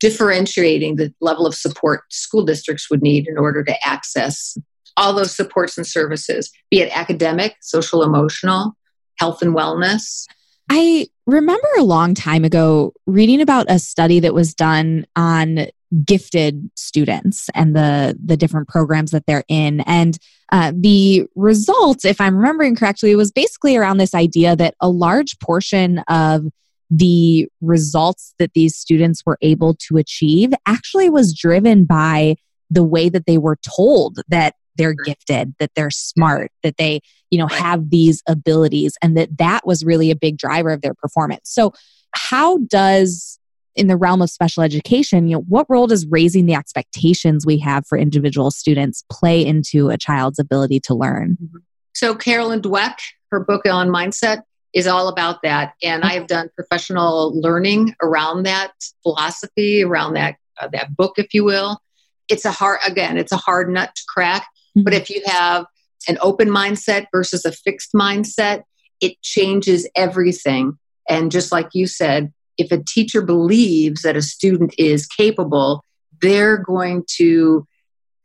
differentiating 0.00 0.96
the 0.96 1.12
level 1.20 1.46
of 1.46 1.54
support 1.54 2.02
school 2.12 2.44
districts 2.44 2.88
would 2.90 3.02
need 3.02 3.26
in 3.26 3.36
order 3.36 3.64
to 3.64 3.86
access 3.86 4.56
all 4.96 5.12
those 5.12 5.34
supports 5.34 5.76
and 5.78 5.86
services, 5.86 6.50
be 6.70 6.80
it 6.80 6.96
academic, 6.96 7.56
social, 7.60 8.02
emotional, 8.02 8.76
health 9.18 9.42
and 9.42 9.54
wellness. 9.54 10.26
I 10.70 11.06
remember 11.26 11.68
a 11.78 11.84
long 11.84 12.14
time 12.14 12.44
ago 12.44 12.92
reading 13.06 13.40
about 13.40 13.70
a 13.70 13.78
study 13.78 14.20
that 14.20 14.34
was 14.34 14.54
done 14.54 15.06
on 15.16 15.68
gifted 16.04 16.70
students 16.74 17.48
and 17.54 17.74
the 17.74 18.18
the 18.22 18.36
different 18.36 18.68
programs 18.68 19.10
that 19.10 19.24
they're 19.26 19.44
in 19.48 19.80
and 19.82 20.18
uh, 20.52 20.70
the 20.76 21.26
results 21.34 22.04
if 22.04 22.20
i'm 22.20 22.36
remembering 22.36 22.76
correctly 22.76 23.16
was 23.16 23.32
basically 23.32 23.74
around 23.74 23.96
this 23.96 24.14
idea 24.14 24.54
that 24.54 24.74
a 24.82 24.88
large 24.90 25.38
portion 25.38 26.00
of 26.00 26.44
the 26.90 27.48
results 27.60 28.34
that 28.38 28.52
these 28.54 28.74
students 28.76 29.24
were 29.26 29.38
able 29.42 29.74
to 29.74 29.96
achieve 29.98 30.52
actually 30.66 31.10
was 31.10 31.34
driven 31.34 31.84
by 31.84 32.36
the 32.70 32.84
way 32.84 33.08
that 33.08 33.26
they 33.26 33.38
were 33.38 33.58
told 33.62 34.20
that 34.28 34.54
they're 34.76 34.94
gifted 34.94 35.54
that 35.58 35.70
they're 35.74 35.90
smart 35.90 36.50
that 36.62 36.76
they 36.78 37.00
you 37.30 37.38
know 37.38 37.48
have 37.48 37.90
these 37.90 38.22
abilities 38.26 38.96
and 39.02 39.16
that 39.16 39.36
that 39.36 39.66
was 39.66 39.84
really 39.84 40.10
a 40.10 40.16
big 40.16 40.38
driver 40.38 40.70
of 40.70 40.80
their 40.80 40.94
performance. 40.94 41.50
So 41.50 41.74
how 42.12 42.58
does 42.58 43.38
in 43.74 43.86
the 43.86 43.96
realm 43.96 44.22
of 44.22 44.30
special 44.30 44.62
education 44.62 45.28
you 45.28 45.36
know 45.36 45.42
what 45.42 45.66
role 45.68 45.86
does 45.86 46.06
raising 46.06 46.46
the 46.46 46.54
expectations 46.54 47.44
we 47.44 47.58
have 47.58 47.86
for 47.86 47.98
individual 47.98 48.50
students 48.50 49.04
play 49.10 49.44
into 49.44 49.90
a 49.90 49.98
child's 49.98 50.38
ability 50.38 50.80
to 50.80 50.94
learn? 50.94 51.36
Mm-hmm. 51.42 51.58
so 51.94 52.14
carolyn 52.14 52.62
dweck 52.62 52.96
her 53.30 53.40
book 53.40 53.66
on 53.66 53.88
mindset 53.88 54.42
is 54.74 54.86
all 54.86 55.08
about 55.08 55.42
that. 55.42 55.74
And 55.82 56.04
I 56.04 56.12
have 56.12 56.26
done 56.26 56.50
professional 56.54 57.38
learning 57.40 57.94
around 58.02 58.44
that 58.44 58.72
philosophy, 59.02 59.82
around 59.82 60.14
that 60.14 60.36
uh, 60.60 60.68
that 60.72 60.96
book, 60.96 61.14
if 61.18 61.32
you 61.32 61.44
will. 61.44 61.80
It's 62.28 62.44
a 62.44 62.50
hard 62.50 62.80
again, 62.86 63.16
it's 63.16 63.32
a 63.32 63.36
hard 63.36 63.70
nut 63.70 63.94
to 63.94 64.02
crack. 64.08 64.42
Mm-hmm. 64.76 64.82
But 64.82 64.94
if 64.94 65.10
you 65.10 65.22
have 65.26 65.66
an 66.08 66.18
open 66.20 66.48
mindset 66.48 67.06
versus 67.12 67.44
a 67.44 67.52
fixed 67.52 67.92
mindset, 67.92 68.62
it 69.00 69.20
changes 69.22 69.88
everything. 69.96 70.78
And 71.08 71.30
just 71.30 71.52
like 71.52 71.68
you 71.72 71.86
said, 71.86 72.32
if 72.58 72.72
a 72.72 72.82
teacher 72.82 73.22
believes 73.22 74.02
that 74.02 74.16
a 74.16 74.22
student 74.22 74.74
is 74.78 75.06
capable, 75.06 75.84
they're 76.20 76.58
going 76.58 77.04
to 77.16 77.66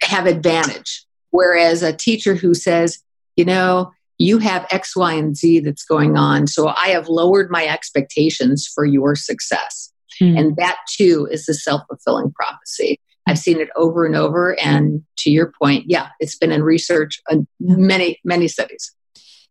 have 0.01 0.25
advantage. 0.25 1.05
Whereas 1.29 1.81
a 1.83 1.93
teacher 1.93 2.35
who 2.35 2.53
says, 2.53 2.99
you 3.35 3.45
know, 3.45 3.91
you 4.17 4.37
have 4.37 4.67
X, 4.71 4.95
Y, 4.95 5.13
and 5.13 5.35
Z 5.35 5.59
that's 5.59 5.83
going 5.83 6.17
on. 6.17 6.47
So 6.47 6.67
I 6.67 6.89
have 6.89 7.09
lowered 7.09 7.49
my 7.49 7.65
expectations 7.65 8.69
for 8.73 8.85
your 8.85 9.15
success. 9.15 9.91
Mm. 10.21 10.39
And 10.39 10.55
that 10.57 10.77
too 10.95 11.27
is 11.31 11.45
the 11.45 11.53
self 11.53 11.81
fulfilling 11.87 12.31
prophecy. 12.31 12.99
I've 13.27 13.39
seen 13.39 13.59
it 13.59 13.69
over 13.75 14.05
and 14.05 14.15
over. 14.15 14.59
And 14.59 15.03
to 15.19 15.31
your 15.31 15.53
point, 15.61 15.85
yeah, 15.87 16.09
it's 16.19 16.37
been 16.37 16.51
in 16.51 16.61
research, 16.61 17.21
in 17.29 17.47
many, 17.59 18.19
many 18.23 18.47
studies. 18.47 18.93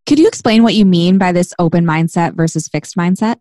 Could 0.07 0.19
you 0.19 0.29
explain 0.29 0.63
what 0.63 0.75
you 0.75 0.85
mean 0.85 1.17
by 1.17 1.33
this 1.33 1.55
open 1.59 1.85
mindset 1.85 2.35
versus 2.35 2.69
fixed 2.69 2.97
mindset? 2.97 3.39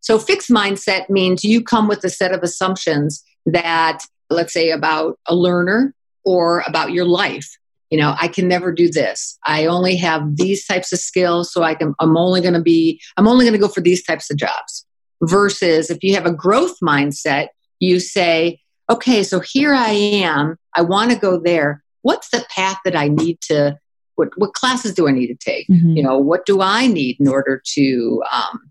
So, 0.00 0.18
fixed 0.18 0.50
mindset 0.50 1.08
means 1.08 1.44
you 1.44 1.62
come 1.62 1.88
with 1.88 2.04
a 2.04 2.10
set 2.10 2.32
of 2.32 2.42
assumptions 2.42 3.22
that, 3.46 4.00
let's 4.30 4.52
say, 4.52 4.70
about 4.70 5.18
a 5.26 5.34
learner 5.34 5.94
or 6.24 6.62
about 6.66 6.92
your 6.92 7.04
life 7.04 7.56
you 7.92 8.00
know 8.00 8.16
i 8.18 8.26
can 8.26 8.48
never 8.48 8.72
do 8.72 8.90
this 8.90 9.38
i 9.46 9.66
only 9.66 9.94
have 9.94 10.36
these 10.36 10.66
types 10.66 10.92
of 10.92 10.98
skills 10.98 11.52
so 11.52 11.62
i 11.62 11.74
can 11.74 11.94
i'm 12.00 12.16
only 12.16 12.40
going 12.40 12.54
to 12.54 12.60
be 12.60 13.00
i'm 13.16 13.28
only 13.28 13.44
going 13.44 13.52
to 13.52 13.58
go 13.58 13.68
for 13.68 13.80
these 13.80 14.02
types 14.02 14.30
of 14.30 14.36
jobs 14.36 14.84
versus 15.22 15.90
if 15.90 16.02
you 16.02 16.14
have 16.14 16.26
a 16.26 16.32
growth 16.32 16.76
mindset 16.82 17.48
you 17.82 17.98
say, 17.98 18.60
okay, 18.88 19.22
so 19.24 19.40
here 19.40 19.74
I 19.74 19.90
am. 19.90 20.56
I 20.74 20.82
want 20.82 21.10
to 21.10 21.18
go 21.18 21.38
there. 21.38 21.82
What's 22.02 22.30
the 22.30 22.46
path 22.48 22.78
that 22.84 22.96
I 22.96 23.08
need 23.08 23.40
to? 23.42 23.76
What, 24.14 24.28
what 24.36 24.54
classes 24.54 24.94
do 24.94 25.08
I 25.08 25.12
need 25.12 25.26
to 25.26 25.34
take? 25.34 25.66
Mm-hmm. 25.68 25.96
You 25.96 26.02
know, 26.02 26.16
what 26.16 26.46
do 26.46 26.60
I 26.60 26.86
need 26.86 27.16
in 27.18 27.28
order 27.28 27.60
to 27.74 28.22
um, 28.30 28.70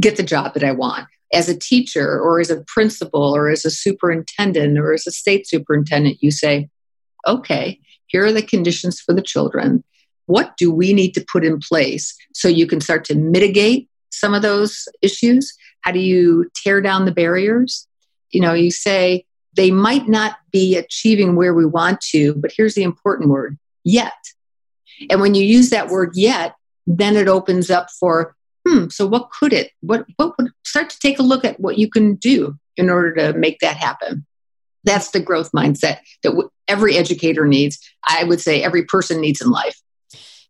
get 0.00 0.16
the 0.16 0.22
job 0.22 0.54
that 0.54 0.64
I 0.64 0.72
want? 0.72 1.06
As 1.32 1.48
a 1.48 1.58
teacher, 1.58 2.20
or 2.20 2.40
as 2.40 2.50
a 2.50 2.62
principal, 2.66 3.34
or 3.34 3.48
as 3.48 3.64
a 3.64 3.70
superintendent, 3.70 4.78
or 4.78 4.92
as 4.92 5.06
a 5.06 5.10
state 5.10 5.48
superintendent, 5.48 6.18
you 6.20 6.30
say, 6.30 6.68
okay, 7.26 7.80
here 8.12 8.26
are 8.26 8.32
the 8.32 8.42
conditions 8.42 9.00
for 9.00 9.14
the 9.14 9.22
children. 9.22 9.82
What 10.26 10.56
do 10.56 10.70
we 10.70 10.92
need 10.92 11.12
to 11.12 11.24
put 11.32 11.44
in 11.44 11.58
place 11.58 12.14
so 12.34 12.46
you 12.46 12.66
can 12.66 12.80
start 12.80 13.04
to 13.06 13.16
mitigate 13.16 13.88
some 14.10 14.34
of 14.34 14.42
those 14.42 14.86
issues? 15.00 15.52
How 15.80 15.90
do 15.90 15.98
you 15.98 16.48
tear 16.54 16.80
down 16.80 17.06
the 17.06 17.12
barriers? 17.12 17.88
You 18.30 18.42
know, 18.42 18.52
you 18.52 18.70
say 18.70 19.24
they 19.54 19.70
might 19.70 20.08
not 20.08 20.36
be 20.52 20.76
achieving 20.76 21.34
where 21.34 21.54
we 21.54 21.66
want 21.66 22.00
to, 22.12 22.34
but 22.34 22.52
here's 22.54 22.74
the 22.74 22.84
important 22.84 23.30
word 23.30 23.58
yet. 23.82 24.12
And 25.10 25.20
when 25.20 25.34
you 25.34 25.44
use 25.44 25.70
that 25.70 25.88
word 25.88 26.12
yet, 26.14 26.54
then 26.86 27.16
it 27.16 27.28
opens 27.28 27.70
up 27.70 27.88
for, 27.98 28.36
hmm, 28.66 28.88
so 28.88 29.06
what 29.06 29.30
could 29.30 29.52
it, 29.52 29.72
what, 29.80 30.06
what 30.16 30.36
would 30.38 30.52
start 30.64 30.90
to 30.90 30.98
take 31.00 31.18
a 31.18 31.22
look 31.22 31.44
at 31.44 31.58
what 31.58 31.78
you 31.78 31.88
can 31.88 32.14
do 32.16 32.58
in 32.76 32.90
order 32.90 33.14
to 33.14 33.38
make 33.38 33.58
that 33.60 33.76
happen? 33.76 34.26
That's 34.84 35.10
the 35.10 35.20
growth 35.20 35.52
mindset 35.52 35.98
that 36.22 36.48
every 36.68 36.96
educator 36.96 37.46
needs. 37.46 37.78
I 38.06 38.24
would 38.24 38.40
say 38.40 38.62
every 38.62 38.84
person 38.84 39.20
needs 39.20 39.40
in 39.40 39.50
life. 39.50 39.80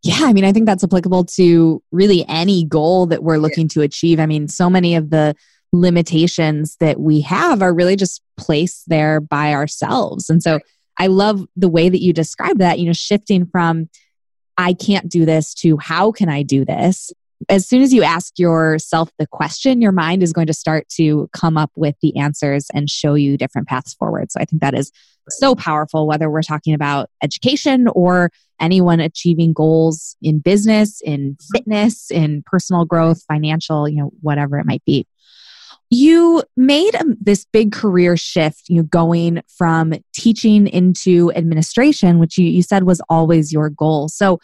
Yeah, 0.02 0.22
I 0.22 0.32
mean, 0.32 0.44
I 0.44 0.52
think 0.52 0.66
that's 0.66 0.82
applicable 0.82 1.24
to 1.26 1.82
really 1.92 2.24
any 2.28 2.64
goal 2.64 3.06
that 3.06 3.22
we're 3.22 3.36
looking 3.36 3.64
yeah. 3.64 3.74
to 3.74 3.82
achieve. 3.82 4.18
I 4.18 4.26
mean, 4.26 4.48
so 4.48 4.68
many 4.68 4.96
of 4.96 5.10
the 5.10 5.36
limitations 5.72 6.76
that 6.80 7.00
we 7.00 7.20
have 7.22 7.62
are 7.62 7.72
really 7.72 7.96
just 7.96 8.20
placed 8.36 8.88
there 8.88 9.20
by 9.20 9.52
ourselves. 9.52 10.28
And 10.28 10.42
so 10.42 10.58
I 10.98 11.06
love 11.06 11.46
the 11.56 11.68
way 11.68 11.88
that 11.88 12.02
you 12.02 12.12
describe 12.12 12.58
that, 12.58 12.78
you 12.78 12.86
know, 12.86 12.92
shifting 12.92 13.46
from 13.46 13.88
I 14.58 14.74
can't 14.74 15.08
do 15.08 15.24
this 15.24 15.54
to 15.54 15.78
how 15.78 16.12
can 16.12 16.28
I 16.28 16.42
do 16.42 16.64
this? 16.64 17.12
As 17.48 17.66
soon 17.66 17.82
as 17.82 17.92
you 17.92 18.02
ask 18.02 18.38
yourself 18.38 19.10
the 19.18 19.26
question, 19.26 19.80
your 19.80 19.92
mind 19.92 20.22
is 20.22 20.32
going 20.32 20.46
to 20.46 20.54
start 20.54 20.88
to 20.96 21.28
come 21.32 21.56
up 21.56 21.70
with 21.76 21.96
the 22.02 22.16
answers 22.16 22.66
and 22.74 22.88
show 22.90 23.14
you 23.14 23.36
different 23.36 23.68
paths 23.68 23.94
forward. 23.94 24.30
So 24.32 24.40
I 24.40 24.44
think 24.44 24.62
that 24.62 24.74
is 24.74 24.92
so 25.28 25.54
powerful, 25.54 26.06
whether 26.06 26.30
we're 26.30 26.42
talking 26.42 26.74
about 26.74 27.10
education 27.22 27.88
or 27.88 28.30
anyone 28.60 29.00
achieving 29.00 29.52
goals 29.52 30.16
in 30.22 30.38
business, 30.38 31.00
in 31.00 31.36
fitness, 31.52 32.10
in 32.10 32.42
personal 32.46 32.84
growth, 32.84 33.22
financial, 33.28 33.88
you 33.88 33.96
know, 33.96 34.12
whatever 34.20 34.58
it 34.58 34.66
might 34.66 34.84
be. 34.84 35.06
You 35.90 36.42
made 36.56 36.94
um, 36.96 37.16
this 37.20 37.44
big 37.52 37.72
career 37.72 38.16
shift, 38.16 38.68
you 38.68 38.76
know, 38.76 38.82
going 38.84 39.42
from 39.46 39.92
teaching 40.14 40.66
into 40.66 41.30
administration, 41.34 42.18
which 42.18 42.38
you, 42.38 42.46
you 42.46 42.62
said 42.62 42.84
was 42.84 43.02
always 43.10 43.52
your 43.52 43.68
goal. 43.68 44.08
So, 44.08 44.40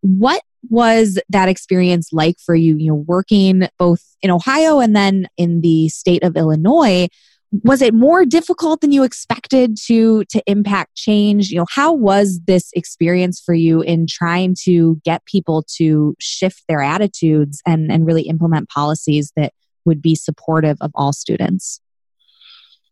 what 0.00 0.42
was 0.68 1.18
that 1.28 1.48
experience 1.48 2.12
like 2.12 2.38
for 2.38 2.54
you, 2.54 2.76
you 2.76 2.88
know, 2.88 3.04
working 3.06 3.68
both 3.78 4.02
in 4.22 4.30
Ohio 4.30 4.78
and 4.78 4.94
then 4.94 5.28
in 5.36 5.60
the 5.60 5.88
state 5.88 6.22
of 6.22 6.36
Illinois? 6.36 7.08
Was 7.64 7.82
it 7.82 7.92
more 7.92 8.24
difficult 8.24 8.80
than 8.80 8.92
you 8.92 9.02
expected 9.02 9.76
to 9.84 10.24
to 10.26 10.42
impact 10.46 10.94
change? 10.94 11.50
You 11.50 11.58
know, 11.58 11.66
how 11.68 11.92
was 11.92 12.40
this 12.46 12.70
experience 12.72 13.40
for 13.44 13.52
you 13.52 13.82
in 13.82 14.06
trying 14.06 14.56
to 14.62 15.00
get 15.04 15.26
people 15.26 15.64
to 15.76 16.14
shift 16.18 16.62
their 16.68 16.80
attitudes 16.80 17.60
and 17.66 17.92
and 17.92 18.06
really 18.06 18.22
implement 18.22 18.70
policies 18.70 19.32
that 19.36 19.52
would 19.84 20.00
be 20.00 20.14
supportive 20.14 20.78
of 20.80 20.92
all 20.94 21.12
students? 21.12 21.80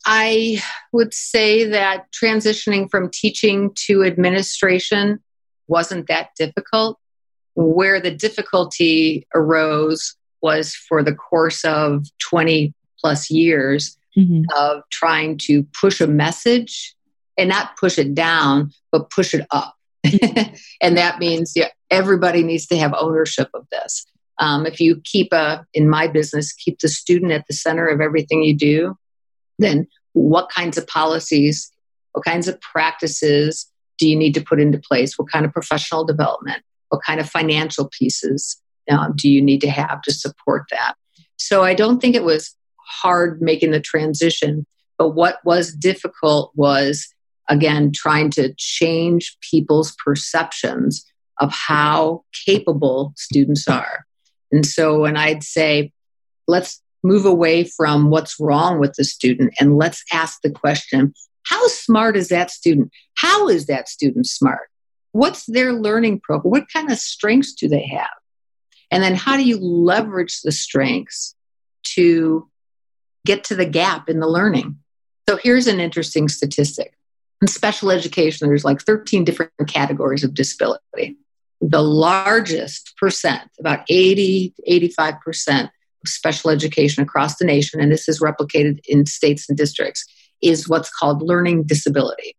I 0.04 0.62
would 0.92 1.12
say 1.12 1.64
that 1.66 2.06
transitioning 2.12 2.90
from 2.90 3.10
teaching 3.10 3.72
to 3.86 4.04
administration 4.04 5.20
wasn't 5.68 6.08
that 6.08 6.30
difficult. 6.36 6.98
Where 7.54 8.00
the 8.00 8.10
difficulty 8.10 9.26
arose 9.34 10.16
was 10.42 10.74
for 10.74 11.02
the 11.02 11.14
course 11.14 11.64
of 11.64 12.06
20 12.18 12.72
plus 12.98 13.30
years 13.30 13.96
mm-hmm. 14.16 14.42
of 14.56 14.82
trying 14.90 15.38
to 15.38 15.64
push 15.78 16.00
a 16.00 16.06
message 16.06 16.94
and 17.36 17.48
not 17.48 17.76
push 17.76 17.98
it 17.98 18.14
down, 18.14 18.72
but 18.92 19.10
push 19.10 19.34
it 19.34 19.46
up. 19.50 19.74
and 20.80 20.96
that 20.96 21.18
means 21.18 21.52
yeah, 21.54 21.68
everybody 21.90 22.42
needs 22.42 22.66
to 22.66 22.76
have 22.76 22.94
ownership 22.96 23.48
of 23.54 23.66
this. 23.70 24.06
Um, 24.38 24.64
if 24.64 24.80
you 24.80 25.00
keep 25.04 25.32
a, 25.32 25.66
in 25.74 25.88
my 25.88 26.06
business, 26.06 26.52
keep 26.52 26.78
the 26.78 26.88
student 26.88 27.32
at 27.32 27.46
the 27.46 27.54
center 27.54 27.86
of 27.86 28.00
everything 28.00 28.42
you 28.42 28.56
do, 28.56 28.96
then 29.58 29.86
what 30.12 30.48
kinds 30.50 30.78
of 30.78 30.86
policies, 30.86 31.70
what 32.12 32.24
kinds 32.24 32.48
of 32.48 32.60
practices 32.60 33.70
do 33.98 34.08
you 34.08 34.16
need 34.16 34.34
to 34.34 34.40
put 34.40 34.60
into 34.60 34.78
place? 34.78 35.18
What 35.18 35.30
kind 35.30 35.44
of 35.44 35.52
professional 35.52 36.04
development? 36.04 36.62
What 36.90 37.00
kind 37.04 37.18
of 37.18 37.28
financial 37.28 37.88
pieces 37.98 38.60
um, 38.90 39.14
do 39.16 39.28
you 39.28 39.40
need 39.40 39.62
to 39.62 39.70
have 39.70 40.02
to 40.02 40.12
support 40.12 40.66
that? 40.70 40.94
So 41.36 41.64
I 41.64 41.74
don't 41.74 42.00
think 42.00 42.14
it 42.14 42.24
was 42.24 42.54
hard 42.76 43.40
making 43.40 43.70
the 43.70 43.80
transition, 43.80 44.66
but 44.98 45.10
what 45.10 45.38
was 45.44 45.72
difficult 45.72 46.52
was, 46.54 47.08
again, 47.48 47.92
trying 47.94 48.30
to 48.32 48.52
change 48.58 49.36
people's 49.50 49.96
perceptions 50.04 51.04
of 51.40 51.52
how 51.52 52.24
capable 52.46 53.14
students 53.16 53.66
are. 53.66 54.04
And 54.52 54.66
so 54.66 55.00
when 55.00 55.16
I'd 55.16 55.42
say, 55.42 55.92
let's 56.46 56.82
move 57.02 57.24
away 57.24 57.64
from 57.64 58.10
what's 58.10 58.38
wrong 58.38 58.78
with 58.78 58.94
the 58.94 59.04
student 59.04 59.54
and 59.58 59.78
let's 59.78 60.04
ask 60.12 60.40
the 60.42 60.50
question, 60.50 61.14
how 61.46 61.66
smart 61.68 62.16
is 62.16 62.28
that 62.28 62.50
student? 62.50 62.90
How 63.14 63.48
is 63.48 63.66
that 63.66 63.88
student 63.88 64.26
smart? 64.26 64.68
What's 65.12 65.46
their 65.46 65.72
learning 65.72 66.20
profile? 66.20 66.50
What 66.50 66.72
kind 66.72 66.90
of 66.90 66.98
strengths 66.98 67.52
do 67.52 67.68
they 67.68 67.86
have? 67.86 68.08
And 68.90 69.02
then 69.02 69.14
how 69.14 69.36
do 69.36 69.44
you 69.44 69.58
leverage 69.58 70.40
the 70.42 70.52
strengths 70.52 71.34
to 71.94 72.48
get 73.24 73.44
to 73.44 73.54
the 73.54 73.66
gap 73.66 74.08
in 74.08 74.20
the 74.20 74.28
learning? 74.28 74.78
So 75.28 75.36
here's 75.36 75.66
an 75.66 75.80
interesting 75.80 76.28
statistic. 76.28 76.96
In 77.40 77.48
special 77.48 77.90
education, 77.90 78.48
there's 78.48 78.64
like 78.64 78.82
13 78.82 79.24
different 79.24 79.52
categories 79.66 80.24
of 80.24 80.34
disability 80.34 81.16
the 81.60 81.82
largest 81.82 82.96
percent, 82.96 83.42
about 83.58 83.84
80, 83.88 84.54
85% 84.68 85.64
of 85.64 85.70
special 86.06 86.50
education 86.50 87.02
across 87.02 87.36
the 87.36 87.44
nation, 87.44 87.80
and 87.80 87.92
this 87.92 88.08
is 88.08 88.20
replicated 88.20 88.80
in 88.88 89.06
states 89.06 89.48
and 89.48 89.58
districts, 89.58 90.06
is 90.42 90.68
what's 90.68 90.90
called 90.90 91.22
learning 91.22 91.64
disability. 91.64 92.34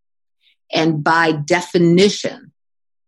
And 0.74 1.04
by 1.04 1.34
definition, 1.34 2.51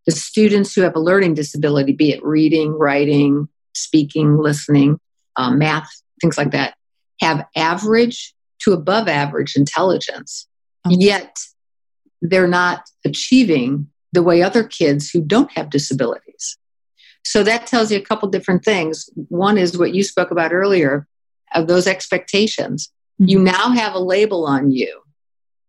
the 0.05 0.11
students 0.11 0.73
who 0.73 0.81
have 0.81 0.95
a 0.95 0.99
learning 0.99 1.33
disability, 1.33 1.93
be 1.93 2.11
it 2.11 2.23
reading, 2.23 2.71
writing, 2.71 3.47
speaking, 3.73 4.37
listening, 4.37 4.99
um, 5.35 5.57
math, 5.57 5.89
things 6.21 6.37
like 6.37 6.51
that, 6.51 6.75
have 7.21 7.45
average 7.55 8.33
to 8.59 8.73
above 8.73 9.07
average 9.07 9.55
intelligence. 9.55 10.47
Okay. 10.85 10.97
Yet 10.99 11.37
they're 12.21 12.47
not 12.47 12.83
achieving 13.05 13.87
the 14.11 14.23
way 14.23 14.41
other 14.41 14.63
kids 14.63 15.09
who 15.09 15.21
don't 15.21 15.51
have 15.51 15.69
disabilities. 15.69 16.57
So 17.25 17.43
that 17.43 17.67
tells 17.67 17.91
you 17.91 17.97
a 17.97 18.01
couple 18.03 18.29
different 18.29 18.65
things. 18.65 19.09
One 19.15 19.57
is 19.57 19.77
what 19.77 19.93
you 19.93 20.03
spoke 20.03 20.31
about 20.31 20.53
earlier 20.53 21.07
of 21.55 21.67
those 21.67 21.87
expectations. 21.87 22.91
Mm-hmm. 23.21 23.29
You 23.29 23.39
now 23.39 23.71
have 23.71 23.93
a 23.93 23.99
label 23.99 24.45
on 24.45 24.71
you. 24.71 25.01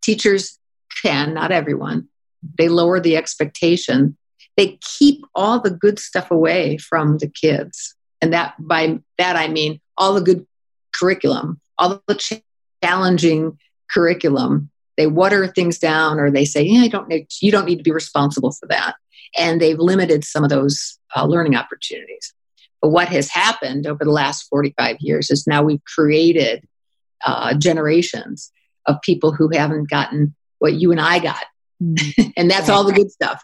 Teachers 0.02 0.58
can, 1.02 1.32
not 1.32 1.52
everyone, 1.52 2.08
they 2.58 2.68
lower 2.68 3.00
the 3.00 3.16
expectation. 3.16 4.16
They 4.56 4.78
keep 4.80 5.24
all 5.34 5.60
the 5.60 5.70
good 5.70 5.98
stuff 5.98 6.30
away 6.30 6.78
from 6.78 7.18
the 7.18 7.28
kids. 7.28 7.94
And 8.20 8.32
that 8.32 8.54
by 8.58 9.00
that 9.18 9.36
I 9.36 9.48
mean 9.48 9.80
all 9.96 10.14
the 10.14 10.20
good 10.20 10.46
curriculum, 10.94 11.60
all 11.76 12.02
the 12.06 12.40
challenging 12.82 13.58
curriculum. 13.90 14.70
They 14.96 15.06
water 15.08 15.48
things 15.48 15.78
down 15.78 16.20
or 16.20 16.30
they 16.30 16.44
say 16.44 16.62
yeah 16.62 16.82
i 16.82 16.88
don't 16.88 17.08
need 17.08 17.26
you 17.40 17.50
don't 17.50 17.66
need 17.66 17.78
to 17.78 17.82
be 17.82 17.92
responsible 17.92 18.52
for 18.52 18.66
that. 18.68 18.94
And 19.36 19.60
they've 19.60 19.78
limited 19.78 20.24
some 20.24 20.44
of 20.44 20.50
those 20.50 20.98
uh, 21.16 21.26
learning 21.26 21.56
opportunities. 21.56 22.32
But 22.80 22.90
what 22.90 23.08
has 23.08 23.28
happened 23.28 23.86
over 23.86 24.04
the 24.04 24.12
last 24.12 24.44
45 24.44 24.98
years 25.00 25.30
is 25.30 25.46
now 25.46 25.62
we've 25.62 25.84
created 25.84 26.64
uh, 27.26 27.54
generations 27.54 28.52
of 28.86 29.00
people 29.02 29.32
who 29.32 29.48
haven't 29.48 29.90
gotten 29.90 30.34
what 30.58 30.74
you 30.74 30.92
and 30.92 31.00
i 31.00 31.18
got. 31.18 31.44
Mm-hmm. 31.82 32.30
and 32.36 32.50
that's 32.50 32.68
all 32.68 32.84
the 32.84 32.92
good 32.92 33.10
stuff 33.10 33.42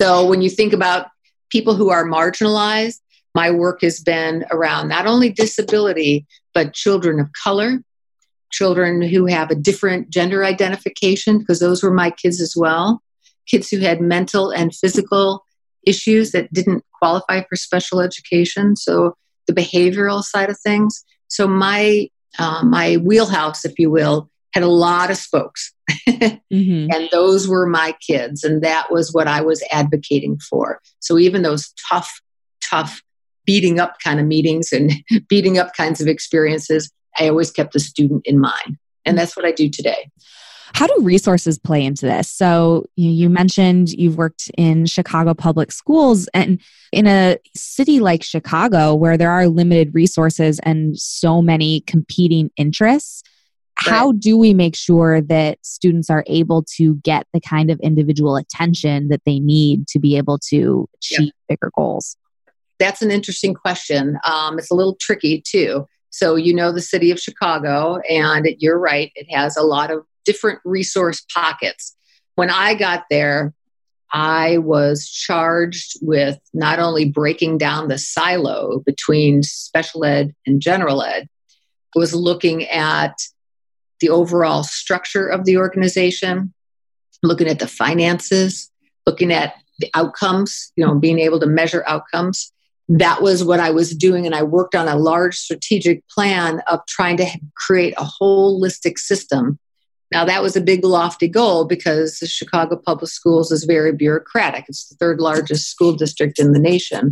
so 0.00 0.26
when 0.26 0.42
you 0.42 0.50
think 0.50 0.72
about 0.72 1.08
people 1.50 1.74
who 1.74 1.90
are 1.90 2.04
marginalized 2.04 3.00
my 3.34 3.50
work 3.50 3.82
has 3.82 4.00
been 4.00 4.44
around 4.50 4.88
not 4.88 5.06
only 5.06 5.30
disability 5.30 6.26
but 6.54 6.72
children 6.72 7.20
of 7.20 7.28
color 7.32 7.80
children 8.50 9.02
who 9.02 9.26
have 9.26 9.50
a 9.50 9.54
different 9.54 10.10
gender 10.10 10.44
identification, 10.44 11.38
because 11.38 11.60
those 11.60 11.82
were 11.82 11.92
my 11.92 12.10
kids 12.10 12.40
as 12.40 12.54
well, 12.56 13.02
kids 13.46 13.68
who 13.68 13.78
had 13.78 14.00
mental 14.00 14.50
and 14.50 14.74
physical 14.74 15.44
issues 15.84 16.32
that 16.32 16.52
didn't 16.52 16.84
qualify 16.98 17.42
for 17.48 17.56
special 17.56 18.00
education. 18.00 18.76
So 18.76 19.16
the 19.46 19.52
behavioral 19.52 20.22
side 20.22 20.50
of 20.50 20.58
things. 20.58 21.04
So 21.28 21.46
my 21.46 22.08
uh, 22.38 22.62
my 22.64 22.96
wheelhouse, 22.96 23.64
if 23.64 23.78
you 23.78 23.90
will, 23.90 24.28
had 24.52 24.62
a 24.62 24.68
lot 24.68 25.10
of 25.10 25.16
spokes. 25.16 25.72
mm-hmm. 26.08 26.88
And 26.92 27.08
those 27.12 27.48
were 27.48 27.66
my 27.66 27.94
kids. 28.06 28.44
And 28.44 28.62
that 28.62 28.90
was 28.90 29.12
what 29.12 29.28
I 29.28 29.40
was 29.40 29.62
advocating 29.70 30.38
for. 30.38 30.80
So 31.00 31.18
even 31.18 31.42
those 31.42 31.72
tough, 31.88 32.20
tough, 32.62 33.02
beating 33.44 33.78
up 33.78 33.96
kind 34.02 34.18
of 34.18 34.26
meetings 34.26 34.72
and 34.72 34.92
beating 35.28 35.58
up 35.58 35.74
kinds 35.74 36.00
of 36.00 36.08
experiences, 36.08 36.90
I 37.18 37.28
always 37.28 37.50
kept 37.50 37.72
the 37.72 37.80
student 37.80 38.22
in 38.26 38.38
mind. 38.38 38.78
And 39.04 39.16
that's 39.16 39.36
what 39.36 39.46
I 39.46 39.52
do 39.52 39.70
today. 39.70 40.10
How 40.74 40.86
do 40.86 40.96
resources 41.00 41.58
play 41.58 41.84
into 41.84 42.04
this? 42.04 42.28
So 42.28 42.84
you 42.96 43.30
mentioned 43.30 43.90
you've 43.90 44.18
worked 44.18 44.50
in 44.58 44.84
Chicago 44.84 45.32
public 45.32 45.72
schools 45.72 46.28
and 46.34 46.60
in 46.92 47.06
a 47.06 47.38
city 47.54 48.00
like 48.00 48.22
Chicago 48.22 48.94
where 48.94 49.16
there 49.16 49.30
are 49.30 49.48
limited 49.48 49.94
resources 49.94 50.58
and 50.64 50.98
so 50.98 51.40
many 51.40 51.80
competing 51.82 52.50
interests. 52.56 53.22
How 53.78 54.12
do 54.12 54.38
we 54.38 54.54
make 54.54 54.74
sure 54.74 55.20
that 55.20 55.58
students 55.64 56.08
are 56.08 56.24
able 56.26 56.64
to 56.76 56.94
get 56.96 57.26
the 57.32 57.40
kind 57.40 57.70
of 57.70 57.78
individual 57.80 58.36
attention 58.36 59.08
that 59.08 59.22
they 59.26 59.38
need 59.38 59.86
to 59.88 59.98
be 59.98 60.16
able 60.16 60.38
to 60.50 60.88
achieve 60.94 61.26
yep. 61.26 61.34
bigger 61.48 61.70
goals? 61.76 62.16
That's 62.78 63.02
an 63.02 63.10
interesting 63.10 63.54
question. 63.54 64.18
Um, 64.24 64.58
it's 64.58 64.70
a 64.70 64.74
little 64.74 64.96
tricky 65.00 65.42
too. 65.46 65.86
So, 66.10 66.36
you 66.36 66.54
know, 66.54 66.72
the 66.72 66.80
city 66.80 67.10
of 67.10 67.20
Chicago, 67.20 67.98
and 68.08 68.48
you're 68.58 68.78
right, 68.78 69.12
it 69.14 69.26
has 69.34 69.56
a 69.56 69.62
lot 69.62 69.90
of 69.90 70.04
different 70.24 70.60
resource 70.64 71.24
pockets. 71.32 71.94
When 72.36 72.50
I 72.50 72.74
got 72.74 73.04
there, 73.10 73.52
I 74.12 74.58
was 74.58 75.08
charged 75.08 75.98
with 76.00 76.38
not 76.54 76.78
only 76.78 77.04
breaking 77.04 77.58
down 77.58 77.88
the 77.88 77.98
silo 77.98 78.80
between 78.86 79.42
special 79.42 80.04
ed 80.04 80.34
and 80.46 80.60
general 80.60 81.02
ed, 81.02 81.28
I 81.94 81.98
was 81.98 82.14
looking 82.14 82.64
at 82.64 83.14
the 84.00 84.10
overall 84.10 84.62
structure 84.62 85.26
of 85.26 85.44
the 85.44 85.56
organization, 85.56 86.52
looking 87.22 87.48
at 87.48 87.58
the 87.58 87.68
finances, 87.68 88.70
looking 89.06 89.32
at 89.32 89.54
the 89.78 89.90
outcomes, 89.94 90.72
you 90.76 90.84
know, 90.84 90.94
being 90.94 91.18
able 91.18 91.40
to 91.40 91.46
measure 91.46 91.84
outcomes. 91.86 92.52
That 92.88 93.20
was 93.20 93.42
what 93.42 93.60
I 93.60 93.70
was 93.70 93.96
doing. 93.96 94.26
And 94.26 94.34
I 94.34 94.42
worked 94.42 94.74
on 94.74 94.88
a 94.88 94.96
large 94.96 95.36
strategic 95.36 96.06
plan 96.08 96.62
of 96.70 96.80
trying 96.86 97.16
to 97.18 97.26
create 97.56 97.94
a 97.98 98.08
holistic 98.20 98.98
system. 98.98 99.58
Now, 100.12 100.24
that 100.24 100.40
was 100.40 100.54
a 100.54 100.60
big, 100.60 100.84
lofty 100.84 101.26
goal 101.26 101.64
because 101.64 102.20
the 102.20 102.28
Chicago 102.28 102.76
Public 102.76 103.10
Schools 103.10 103.50
is 103.50 103.64
very 103.64 103.92
bureaucratic. 103.92 104.66
It's 104.68 104.88
the 104.88 104.94
third 104.96 105.20
largest 105.20 105.68
school 105.68 105.94
district 105.94 106.38
in 106.38 106.52
the 106.52 106.60
nation. 106.60 107.10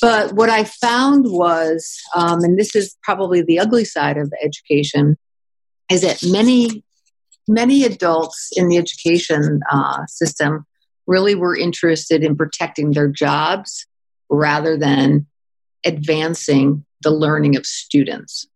But 0.00 0.32
what 0.32 0.50
I 0.50 0.64
found 0.64 1.26
was, 1.28 1.96
um, 2.16 2.42
and 2.42 2.58
this 2.58 2.74
is 2.74 2.96
probably 3.04 3.42
the 3.42 3.60
ugly 3.60 3.84
side 3.84 4.18
of 4.18 4.32
education, 4.42 5.16
is 5.92 6.00
that 6.00 6.22
many 6.24 6.82
many 7.46 7.84
adults 7.84 8.50
in 8.56 8.68
the 8.68 8.78
education 8.78 9.60
uh, 9.70 10.06
system 10.06 10.64
really 11.06 11.34
were 11.34 11.56
interested 11.56 12.22
in 12.22 12.36
protecting 12.36 12.92
their 12.92 13.08
jobs 13.08 13.86
rather 14.30 14.76
than 14.78 15.26
advancing 15.84 16.84
the 17.02 17.10
learning 17.10 17.56
of 17.56 17.66
students. 17.66 18.46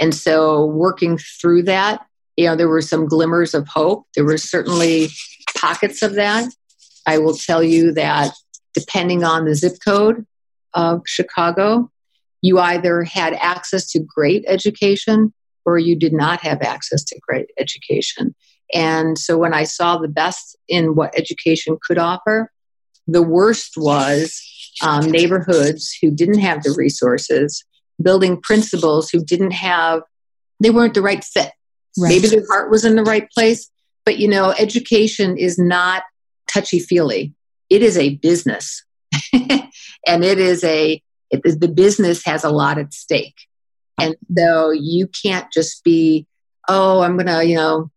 And 0.00 0.12
so 0.14 0.66
working 0.66 1.18
through 1.18 1.62
that 1.64 2.04
you 2.36 2.46
know 2.46 2.56
there 2.56 2.68
were 2.68 2.82
some 2.82 3.06
glimmers 3.06 3.54
of 3.54 3.66
hope. 3.66 4.06
There 4.14 4.24
were 4.24 4.38
certainly 4.38 5.08
pockets 5.56 6.02
of 6.02 6.16
that. 6.16 6.52
I 7.06 7.18
will 7.18 7.34
tell 7.34 7.62
you 7.62 7.92
that 7.92 8.32
depending 8.74 9.24
on 9.24 9.46
the 9.46 9.54
zip 9.54 9.78
code 9.82 10.26
of 10.74 11.00
chicago 11.06 11.90
you 12.42 12.58
either 12.58 13.02
had 13.02 13.32
access 13.32 13.90
to 13.92 14.00
great 14.00 14.44
education 14.46 15.32
or 15.66 15.78
you 15.78 15.96
did 15.96 16.12
not 16.12 16.40
have 16.40 16.62
access 16.62 17.04
to 17.04 17.20
great 17.20 17.50
education. 17.58 18.34
And 18.72 19.18
so 19.18 19.36
when 19.36 19.52
I 19.52 19.64
saw 19.64 19.98
the 19.98 20.08
best 20.08 20.56
in 20.68 20.94
what 20.94 21.16
education 21.18 21.76
could 21.86 21.98
offer, 21.98 22.50
the 23.06 23.22
worst 23.22 23.74
was 23.76 24.40
um, 24.82 25.10
neighborhoods 25.10 25.96
who 26.00 26.10
didn't 26.10 26.40
have 26.40 26.62
the 26.62 26.74
resources, 26.76 27.64
building 28.00 28.40
principals 28.40 29.10
who 29.10 29.22
didn't 29.24 29.52
have, 29.52 30.02
they 30.60 30.70
weren't 30.70 30.94
the 30.94 31.02
right 31.02 31.22
fit. 31.22 31.52
Right. 31.98 32.10
Maybe 32.10 32.28
their 32.28 32.46
heart 32.48 32.70
was 32.70 32.84
in 32.84 32.96
the 32.96 33.04
right 33.04 33.28
place, 33.30 33.70
but 34.04 34.18
you 34.18 34.28
know, 34.28 34.50
education 34.58 35.36
is 35.36 35.58
not 35.58 36.02
touchy 36.48 36.78
feely. 36.78 37.34
It 37.70 37.82
is 37.82 37.96
a 37.96 38.16
business. 38.16 38.84
and 39.32 40.24
it 40.24 40.38
is 40.38 40.62
a, 40.62 41.02
it, 41.30 41.60
the 41.60 41.68
business 41.68 42.24
has 42.24 42.44
a 42.44 42.50
lot 42.50 42.78
at 42.78 42.92
stake. 42.92 43.34
And 43.98 44.16
so 44.36 44.70
you 44.70 45.08
can't 45.08 45.50
just 45.52 45.82
be, 45.84 46.26
oh, 46.68 47.00
I'm 47.00 47.16
going 47.16 47.26
to, 47.26 47.44
you 47.44 47.56
know, 47.56 47.90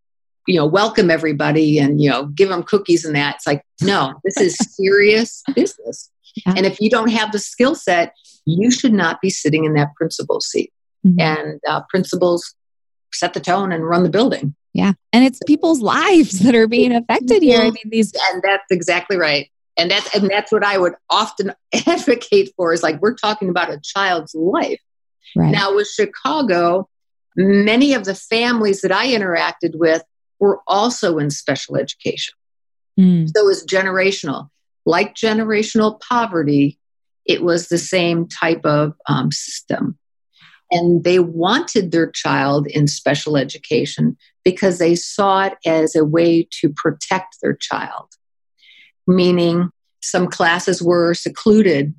you 0.48 0.56
know, 0.56 0.66
welcome 0.66 1.12
everybody 1.12 1.78
and, 1.78 2.02
you 2.02 2.10
know, 2.10 2.26
give 2.26 2.50
them 2.50 2.64
cookies 2.64 3.06
and 3.06 3.16
that. 3.16 3.36
It's 3.36 3.48
like, 3.48 3.64
no, 3.82 4.16
this 4.24 4.38
is 4.38 4.58
serious 4.76 5.44
business. 5.54 6.10
Yeah. 6.36 6.54
And 6.58 6.66
if 6.66 6.80
you 6.82 6.90
don't 6.90 7.12
have 7.12 7.32
the 7.32 7.40
skill 7.40 7.76
set, 7.76 8.16
you 8.46 8.72
should 8.72 8.94
not 8.94 9.22
be 9.22 9.30
sitting 9.30 9.66
in 9.66 9.74
that 9.74 9.94
principal 9.96 10.42
seat. 10.42 10.74
Mm-hmm. 11.06 11.20
And 11.20 11.60
uh, 11.68 11.82
principals 11.90 12.56
set 13.14 13.34
the 13.34 13.40
tone 13.40 13.72
and 13.72 13.88
run 13.88 14.04
the 14.04 14.10
building. 14.10 14.56
Yeah. 14.74 14.94
And 15.14 15.26
it's 15.26 15.40
people's 15.46 15.82
lives 15.82 16.40
that 16.40 16.56
are 16.56 16.68
being 16.68 16.94
affected 16.94 17.44
here. 17.44 17.62
I 17.62 17.66
mean, 17.72 17.90
these. 17.90 18.14
And 18.32 18.42
that's 18.44 18.66
exactly 18.72 19.18
right. 19.18 19.50
And 19.78 19.90
that's, 19.90 20.16
and 20.16 20.30
that's 20.30 20.52
what 20.52 20.64
I 20.64 20.78
would 20.78 20.94
often 21.10 21.54
advocate 21.88 22.54
for 22.56 22.74
is 22.74 22.84
like, 22.84 23.02
we're 23.02 23.16
talking 23.16 23.50
about 23.50 23.72
a 23.72 23.80
child's 23.84 24.36
life. 24.36 24.80
Right. 25.36 25.52
Now, 25.52 25.76
with 25.76 25.88
Chicago, 25.90 26.90
many 27.36 27.94
of 27.94 28.06
the 28.06 28.16
families 28.16 28.82
that 28.82 28.92
I 28.92 29.08
interacted 29.08 29.72
with 29.76 30.04
were 30.40 30.62
also 30.68 31.18
in 31.18 31.30
special 31.30 31.76
education. 31.76 32.34
Mm. 33.00 33.30
So 33.34 33.44
it 33.44 33.46
was 33.46 33.66
generational. 33.66 34.50
Like 34.86 35.16
generational 35.16 36.00
poverty, 36.02 36.80
it 37.26 37.44
was 37.44 37.68
the 37.68 37.78
same 37.78 38.28
type 38.28 38.66
of 38.66 38.94
um, 39.08 39.32
system. 39.32 39.98
And 40.72 41.04
they 41.04 41.20
wanted 41.20 41.92
their 41.92 42.12
child 42.12 42.68
in 42.68 42.88
special 42.88 43.38
education 43.38 44.18
because 44.44 44.78
they 44.78 44.96
saw 44.96 45.46
it 45.46 45.54
as 45.66 45.96
a 45.96 46.06
way 46.06 46.48
to 46.62 46.70
protect 46.70 47.38
their 47.42 47.56
child. 47.56 48.08
Meaning, 49.08 49.70
some 50.02 50.28
classes 50.28 50.82
were 50.82 51.14
secluded. 51.14 51.96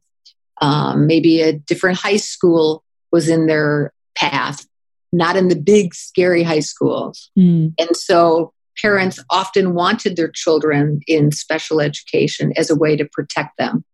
Um, 0.62 1.06
maybe 1.06 1.40
a 1.40 1.52
different 1.52 1.98
high 1.98 2.18
school 2.18 2.84
was 3.12 3.28
in 3.28 3.46
their 3.46 3.92
path, 4.16 4.66
not 5.12 5.36
in 5.36 5.48
the 5.48 5.56
big, 5.56 5.94
scary 5.94 6.42
high 6.42 6.60
schools. 6.60 7.30
Mm. 7.38 7.74
And 7.78 7.96
so 7.96 8.52
parents 8.80 9.22
often 9.30 9.74
wanted 9.74 10.16
their 10.16 10.30
children 10.30 11.00
in 11.06 11.32
special 11.32 11.80
education 11.80 12.52
as 12.56 12.70
a 12.70 12.76
way 12.76 12.96
to 12.96 13.04
protect 13.04 13.58
them 13.58 13.84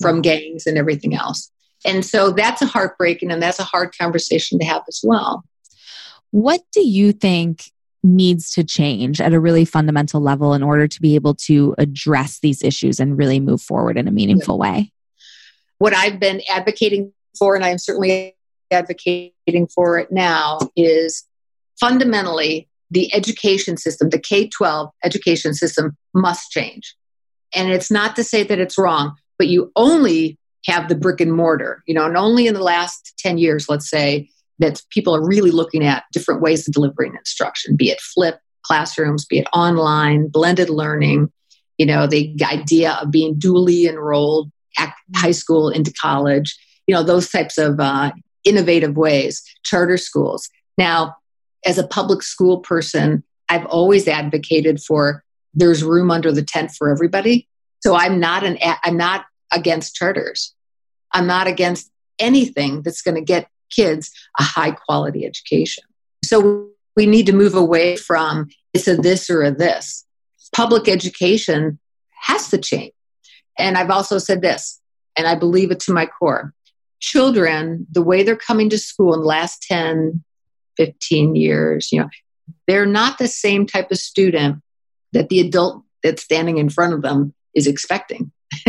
from 0.00 0.22
gangs 0.22 0.66
and 0.66 0.78
everything 0.78 1.14
else. 1.14 1.50
And 1.84 2.04
so 2.04 2.30
that's 2.30 2.62
a 2.62 2.66
heartbreaking 2.66 3.30
and 3.30 3.42
that's 3.42 3.58
a 3.58 3.64
hard 3.64 3.96
conversation 3.98 4.58
to 4.58 4.64
have 4.64 4.82
as 4.88 5.00
well. 5.02 5.44
What 6.30 6.60
do 6.72 6.86
you 6.86 7.12
think 7.12 7.70
needs 8.02 8.52
to 8.52 8.64
change 8.64 9.20
at 9.20 9.32
a 9.32 9.40
really 9.40 9.64
fundamental 9.64 10.20
level 10.20 10.54
in 10.54 10.62
order 10.62 10.86
to 10.86 11.00
be 11.00 11.14
able 11.14 11.34
to 11.34 11.74
address 11.78 12.40
these 12.40 12.62
issues 12.62 13.00
and 13.00 13.18
really 13.18 13.40
move 13.40 13.60
forward 13.60 13.96
in 13.98 14.08
a 14.08 14.12
meaningful 14.12 14.58
way? 14.58 14.92
What 15.78 15.94
I've 15.94 16.20
been 16.20 16.42
advocating 16.50 17.12
for, 17.38 17.54
and 17.54 17.64
I'm 17.64 17.78
certainly 17.78 18.36
advocating 18.70 19.66
for 19.74 19.98
it 19.98 20.10
now 20.10 20.58
is 20.76 21.24
fundamentally 21.80 22.68
the 22.90 23.12
education 23.14 23.76
system, 23.76 24.10
the 24.10 24.18
K 24.18 24.48
12 24.48 24.90
education 25.04 25.54
system 25.54 25.96
must 26.14 26.50
change. 26.50 26.94
And 27.54 27.70
it's 27.70 27.90
not 27.90 28.16
to 28.16 28.24
say 28.24 28.42
that 28.42 28.58
it's 28.58 28.78
wrong, 28.78 29.14
but 29.38 29.48
you 29.48 29.72
only 29.76 30.38
have 30.66 30.88
the 30.88 30.94
brick 30.94 31.20
and 31.20 31.32
mortar, 31.32 31.82
you 31.86 31.94
know, 31.94 32.06
and 32.06 32.16
only 32.16 32.46
in 32.46 32.54
the 32.54 32.62
last 32.62 33.14
10 33.18 33.38
years, 33.38 33.68
let's 33.68 33.88
say, 33.88 34.28
that 34.58 34.82
people 34.90 35.14
are 35.14 35.26
really 35.26 35.50
looking 35.50 35.84
at 35.84 36.04
different 36.12 36.40
ways 36.40 36.66
of 36.66 36.74
delivering 36.74 37.14
instruction, 37.14 37.76
be 37.76 37.90
it 37.90 38.00
flip 38.00 38.40
classrooms, 38.62 39.24
be 39.24 39.38
it 39.38 39.46
online, 39.52 40.28
blended 40.28 40.68
learning, 40.68 41.30
you 41.78 41.86
know, 41.86 42.06
the 42.06 42.34
idea 42.42 42.98
of 43.00 43.10
being 43.10 43.36
dually 43.36 43.88
enrolled 43.88 44.50
at 44.76 44.92
high 45.14 45.30
school 45.30 45.70
into 45.70 45.92
college, 45.92 46.58
you 46.86 46.94
know, 46.94 47.02
those 47.02 47.30
types 47.30 47.56
of 47.56 47.78
uh, 47.78 48.10
innovative 48.44 48.96
ways, 48.96 49.42
charter 49.64 49.96
schools. 49.96 50.48
Now, 50.76 51.16
as 51.64 51.78
a 51.78 51.86
public 51.86 52.22
school 52.22 52.58
person, 52.58 53.24
I've 53.48 53.66
always 53.66 54.06
advocated 54.06 54.80
for 54.80 55.24
there's 55.54 55.82
room 55.82 56.10
under 56.10 56.30
the 56.32 56.42
tent 56.42 56.72
for 56.72 56.90
everybody. 56.90 57.48
So 57.80 57.94
I'm 57.94 58.20
not 58.20 58.44
an 58.44 58.58
I'm 58.84 58.96
not 58.96 59.24
against 59.52 59.94
charters. 59.94 60.54
I'm 61.12 61.26
not 61.26 61.46
against 61.46 61.90
anything 62.18 62.82
that's 62.82 63.02
going 63.02 63.14
to 63.14 63.22
get 63.22 63.48
kids 63.70 64.10
a 64.38 64.42
high 64.42 64.72
quality 64.72 65.24
education. 65.24 65.84
So 66.24 66.68
we 66.96 67.06
need 67.06 67.26
to 67.26 67.32
move 67.32 67.54
away 67.54 67.96
from 67.96 68.48
it's 68.74 68.88
a 68.88 68.96
this 68.96 69.30
or 69.30 69.42
a 69.42 69.50
this. 69.50 70.04
Public 70.54 70.88
education 70.88 71.78
has 72.20 72.48
to 72.50 72.58
change. 72.58 72.92
And 73.58 73.76
I've 73.76 73.90
also 73.90 74.18
said 74.18 74.42
this, 74.42 74.80
and 75.16 75.26
I 75.26 75.34
believe 75.34 75.70
it 75.70 75.80
to 75.80 75.92
my 75.92 76.06
core 76.06 76.52
children, 77.00 77.86
the 77.90 78.02
way 78.02 78.22
they're 78.22 78.36
coming 78.36 78.70
to 78.70 78.78
school 78.78 79.14
in 79.14 79.20
the 79.20 79.26
last 79.26 79.62
10, 79.62 80.22
15 80.76 81.36
years, 81.36 81.90
you 81.92 82.00
know, 82.00 82.08
they're 82.66 82.86
not 82.86 83.18
the 83.18 83.28
same 83.28 83.66
type 83.66 83.90
of 83.90 83.98
student 83.98 84.62
that 85.12 85.28
the 85.28 85.40
adult 85.40 85.84
that's 86.02 86.22
standing 86.22 86.58
in 86.58 86.68
front 86.68 86.94
of 86.94 87.02
them 87.02 87.34
is 87.54 87.66
expecting. 87.66 88.30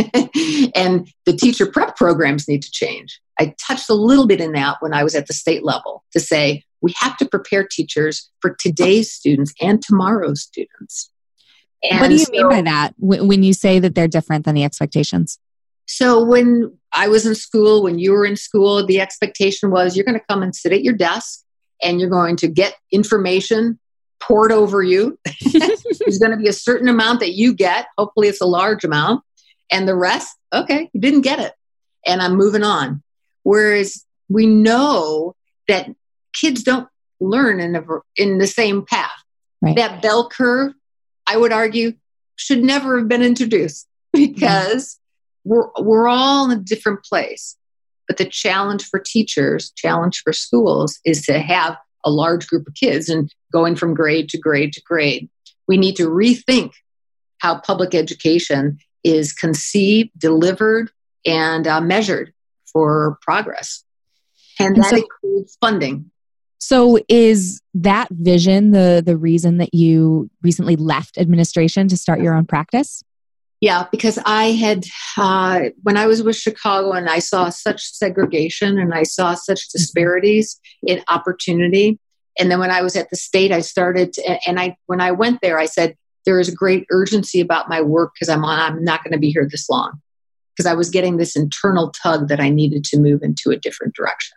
and 0.74 1.08
the 1.24 1.36
teacher 1.36 1.66
prep 1.66 1.96
programs 1.96 2.48
need 2.48 2.62
to 2.62 2.70
change. 2.70 3.20
I 3.38 3.54
touched 3.66 3.88
a 3.88 3.94
little 3.94 4.26
bit 4.26 4.40
in 4.40 4.52
that 4.52 4.76
when 4.80 4.92
I 4.92 5.02
was 5.02 5.14
at 5.14 5.26
the 5.26 5.32
state 5.32 5.64
level 5.64 6.04
to 6.12 6.20
say 6.20 6.64
we 6.82 6.94
have 6.98 7.16
to 7.18 7.26
prepare 7.26 7.66
teachers 7.66 8.30
for 8.40 8.56
today's 8.58 9.12
students 9.12 9.54
and 9.60 9.82
tomorrow's 9.82 10.42
students. 10.42 11.10
And 11.82 12.00
what 12.00 12.08
do 12.08 12.14
you 12.14 12.24
so, 12.24 12.32
mean 12.32 12.48
by 12.48 12.62
that 12.62 12.94
when 12.98 13.42
you 13.42 13.54
say 13.54 13.78
that 13.78 13.94
they're 13.94 14.08
different 14.08 14.44
than 14.44 14.54
the 14.54 14.64
expectations? 14.64 15.38
So, 15.92 16.24
when 16.24 16.78
I 16.94 17.08
was 17.08 17.26
in 17.26 17.34
school, 17.34 17.82
when 17.82 17.98
you 17.98 18.12
were 18.12 18.24
in 18.24 18.36
school, 18.36 18.86
the 18.86 19.00
expectation 19.00 19.72
was 19.72 19.96
you're 19.96 20.04
going 20.04 20.18
to 20.18 20.24
come 20.28 20.40
and 20.40 20.54
sit 20.54 20.72
at 20.72 20.84
your 20.84 20.94
desk 20.94 21.42
and 21.82 21.98
you're 21.98 22.08
going 22.08 22.36
to 22.36 22.46
get 22.46 22.76
information 22.92 23.76
poured 24.20 24.52
over 24.52 24.84
you. 24.84 25.18
There's 25.52 26.20
going 26.20 26.30
to 26.30 26.36
be 26.36 26.46
a 26.46 26.52
certain 26.52 26.86
amount 26.86 27.18
that 27.18 27.32
you 27.32 27.52
get. 27.52 27.88
Hopefully, 27.98 28.28
it's 28.28 28.40
a 28.40 28.46
large 28.46 28.84
amount. 28.84 29.24
And 29.72 29.88
the 29.88 29.96
rest, 29.96 30.32
okay, 30.52 30.88
you 30.92 31.00
didn't 31.00 31.22
get 31.22 31.40
it. 31.40 31.54
And 32.06 32.22
I'm 32.22 32.36
moving 32.36 32.62
on. 32.62 33.02
Whereas 33.42 34.06
we 34.28 34.46
know 34.46 35.34
that 35.66 35.90
kids 36.40 36.62
don't 36.62 36.86
learn 37.18 37.58
in, 37.58 37.74
a, 37.74 37.82
in 38.16 38.38
the 38.38 38.46
same 38.46 38.86
path. 38.86 39.10
Right. 39.60 39.74
That 39.74 40.02
bell 40.02 40.28
curve, 40.28 40.72
I 41.26 41.36
would 41.36 41.52
argue, 41.52 41.94
should 42.36 42.62
never 42.62 42.96
have 42.96 43.08
been 43.08 43.22
introduced 43.22 43.88
because. 44.12 44.99
We're, 45.44 45.68
we're 45.78 46.08
all 46.08 46.50
in 46.50 46.58
a 46.58 46.60
different 46.60 47.04
place. 47.04 47.56
But 48.08 48.16
the 48.16 48.24
challenge 48.24 48.84
for 48.86 48.98
teachers, 48.98 49.70
challenge 49.76 50.22
for 50.22 50.32
schools 50.32 50.98
is 51.04 51.24
to 51.26 51.38
have 51.38 51.76
a 52.04 52.10
large 52.10 52.46
group 52.48 52.66
of 52.66 52.74
kids 52.74 53.08
and 53.08 53.32
going 53.52 53.76
from 53.76 53.94
grade 53.94 54.28
to 54.30 54.38
grade 54.38 54.72
to 54.72 54.82
grade. 54.82 55.28
We 55.68 55.76
need 55.76 55.96
to 55.96 56.08
rethink 56.08 56.72
how 57.38 57.60
public 57.60 57.94
education 57.94 58.78
is 59.04 59.32
conceived, 59.32 60.10
delivered, 60.18 60.90
and 61.24 61.66
uh, 61.66 61.80
measured 61.80 62.32
for 62.72 63.18
progress. 63.22 63.84
And, 64.58 64.76
and 64.76 64.84
that 64.84 64.90
so, 64.90 64.96
includes 64.96 65.56
funding. 65.60 66.10
So 66.58 66.98
is 67.08 67.62
that 67.74 68.08
vision 68.10 68.72
the 68.72 69.02
the 69.04 69.16
reason 69.16 69.58
that 69.58 69.74
you 69.74 70.30
recently 70.42 70.76
left 70.76 71.16
administration 71.16 71.88
to 71.88 71.96
start 71.96 72.20
your 72.20 72.34
own 72.34 72.44
practice? 72.44 73.02
Yeah, 73.60 73.86
because 73.92 74.18
I 74.24 74.52
had 74.52 74.84
uh, 75.18 75.68
when 75.82 75.98
I 75.98 76.06
was 76.06 76.22
with 76.22 76.36
Chicago 76.36 76.92
and 76.92 77.10
I 77.10 77.18
saw 77.18 77.50
such 77.50 77.92
segregation 77.92 78.78
and 78.78 78.94
I 78.94 79.02
saw 79.02 79.34
such 79.34 79.60
mm-hmm. 79.60 79.78
disparities 79.78 80.58
in 80.82 81.02
opportunity. 81.08 81.98
And 82.38 82.50
then 82.50 82.58
when 82.58 82.70
I 82.70 82.80
was 82.80 82.96
at 82.96 83.10
the 83.10 83.16
state, 83.16 83.52
I 83.52 83.60
started 83.60 84.14
to, 84.14 84.48
and 84.48 84.58
I 84.58 84.76
when 84.86 85.02
I 85.02 85.10
went 85.10 85.40
there, 85.42 85.58
I 85.58 85.66
said 85.66 85.96
there 86.24 86.40
is 86.40 86.48
a 86.48 86.54
great 86.54 86.86
urgency 86.90 87.40
about 87.40 87.68
my 87.68 87.82
work 87.82 88.12
because 88.14 88.30
I'm 88.30 88.44
on, 88.44 88.58
I'm 88.58 88.84
not 88.84 89.04
going 89.04 89.12
to 89.12 89.18
be 89.18 89.30
here 89.30 89.46
this 89.50 89.68
long 89.68 90.00
because 90.56 90.70
I 90.70 90.74
was 90.74 90.88
getting 90.88 91.18
this 91.18 91.36
internal 91.36 91.90
tug 91.90 92.28
that 92.28 92.40
I 92.40 92.48
needed 92.48 92.84
to 92.84 92.98
move 92.98 93.22
into 93.22 93.50
a 93.50 93.56
different 93.56 93.94
direction. 93.94 94.36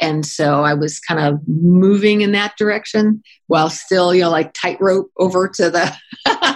And 0.00 0.26
so 0.26 0.62
I 0.62 0.74
was 0.74 1.00
kind 1.00 1.20
of 1.20 1.40
moving 1.48 2.20
in 2.20 2.32
that 2.32 2.56
direction 2.56 3.22
while 3.46 3.70
still, 3.70 4.14
you 4.14 4.22
know, 4.22 4.30
like 4.30 4.52
tightrope 4.52 5.10
over 5.16 5.48
to 5.48 5.70
the, 5.70 5.96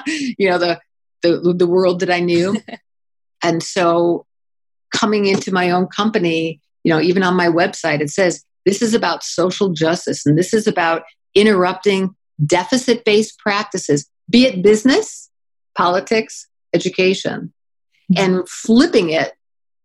you 0.39 0.51
know, 0.51 0.59
the, 0.59 0.81
the, 1.23 1.55
the 1.57 1.67
world 1.67 2.01
that 2.01 2.11
I 2.11 2.21
knew. 2.21 2.57
and 3.43 3.63
so 3.63 4.27
coming 4.95 5.27
into 5.27 5.53
my 5.53 5.71
own 5.71 5.87
company, 5.87 6.61
you 6.85 6.93
know, 6.93 7.01
even 7.01 7.23
on 7.23 7.37
my 7.37 7.47
website, 7.47 8.01
it 8.01 8.11
says 8.11 8.45
this 8.65 8.83
is 8.83 8.95
about 8.95 9.23
social 9.23 9.71
justice 9.71 10.27
and 10.27 10.37
this 10.37 10.53
is 10.53 10.67
about 10.67 11.03
interrupting 11.35 12.15
deficit 12.45 13.05
based 13.05 13.39
practices, 13.39 14.09
be 14.29 14.47
it 14.47 14.63
business, 14.63 15.31
politics, 15.77 16.47
education, 16.73 17.53
mm-hmm. 18.13 18.25
and 18.25 18.49
flipping 18.49 19.11
it 19.11 19.33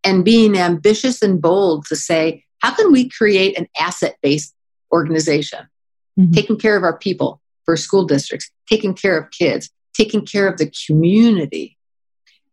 and 0.03 0.23
being 0.23 0.57
ambitious 0.57 1.21
and 1.21 1.41
bold 1.41 1.85
to 1.87 1.95
say, 1.95 2.43
how 2.59 2.73
can 2.73 2.91
we 2.91 3.09
create 3.09 3.57
an 3.57 3.67
asset 3.79 4.17
based 4.21 4.53
organization? 4.91 5.67
Mm-hmm. 6.19 6.31
Taking 6.31 6.57
care 6.57 6.77
of 6.77 6.83
our 6.83 6.97
people 6.97 7.41
for 7.65 7.75
school 7.75 8.05
districts, 8.05 8.49
taking 8.69 8.93
care 8.93 9.17
of 9.17 9.31
kids, 9.31 9.69
taking 9.95 10.25
care 10.25 10.47
of 10.47 10.57
the 10.57 10.71
community, 10.85 11.77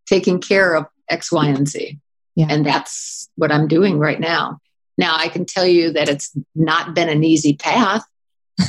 taking 0.07 0.40
care 0.40 0.74
of 0.74 0.87
X, 1.09 1.33
Y, 1.33 1.46
and 1.46 1.68
Z. 1.68 1.98
Yeah. 2.35 2.46
And 2.48 2.64
that's 2.64 3.28
what 3.37 3.52
I'm 3.52 3.68
doing 3.68 3.98
right 3.98 4.20
now. 4.20 4.59
Now, 4.96 5.16
I 5.16 5.28
can 5.28 5.44
tell 5.44 5.66
you 5.66 5.92
that 5.92 6.09
it's 6.09 6.37
not 6.55 6.94
been 6.94 7.09
an 7.09 7.24
easy 7.24 7.57
path. 7.57 8.05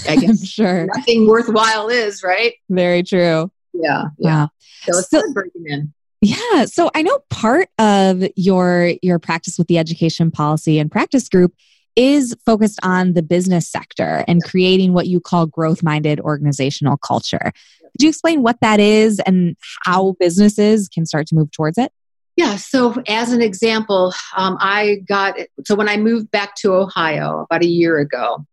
I 0.08 0.16
guess 0.20 0.42
I'm 0.42 0.46
sure. 0.46 0.88
Nothing 0.96 1.28
worthwhile 1.28 1.90
is, 1.90 2.24
right? 2.24 2.54
Very 2.70 3.04
true. 3.04 3.52
Yeah. 3.74 4.06
Yeah. 4.18 4.48
So 4.84 5.00
it's 5.00 5.10
so, 5.10 5.22
breaking 5.34 5.64
in. 5.66 5.94
Yeah. 6.22 6.66
So 6.66 6.90
I 6.96 7.02
know 7.02 7.20
part 7.30 7.70
of 7.80 8.24
your 8.36 8.94
your 9.02 9.20
practice 9.20 9.58
with 9.58 9.68
the 9.68 9.78
education 9.78 10.32
policy 10.32 10.80
and 10.80 10.90
practice 10.90 11.28
group 11.28 11.54
is 11.96 12.36
focused 12.46 12.80
on 12.82 13.14
the 13.14 13.22
business 13.22 13.68
sector 13.68 14.24
and 14.28 14.44
creating 14.44 14.94
what 14.94 15.08
you 15.08 15.20
call 15.20 15.46
growth 15.46 15.84
minded 15.84 16.20
organizational 16.22 16.98
culture. 16.98 17.52
Could 17.94 18.04
you 18.04 18.10
explain 18.10 18.42
what 18.42 18.60
that 18.62 18.80
is 18.80 19.20
and 19.20 19.56
how 19.84 20.16
businesses 20.20 20.90
can 20.90 21.06
start 21.06 21.28
to 21.28 21.36
move 21.36 21.52
towards 21.52 21.78
it? 21.78 21.92
Yeah, 22.36 22.56
so 22.56 23.02
as 23.08 23.32
an 23.32 23.42
example, 23.42 24.14
um, 24.36 24.58
I 24.60 25.02
got 25.08 25.36
so 25.66 25.76
when 25.76 25.88
I 25.88 25.98
moved 25.98 26.32
back 26.32 26.56
to 26.58 26.74
Ohio 26.74 27.42
about 27.42 27.62
a 27.62 27.68
year 27.68 28.00
ago, 28.00 28.46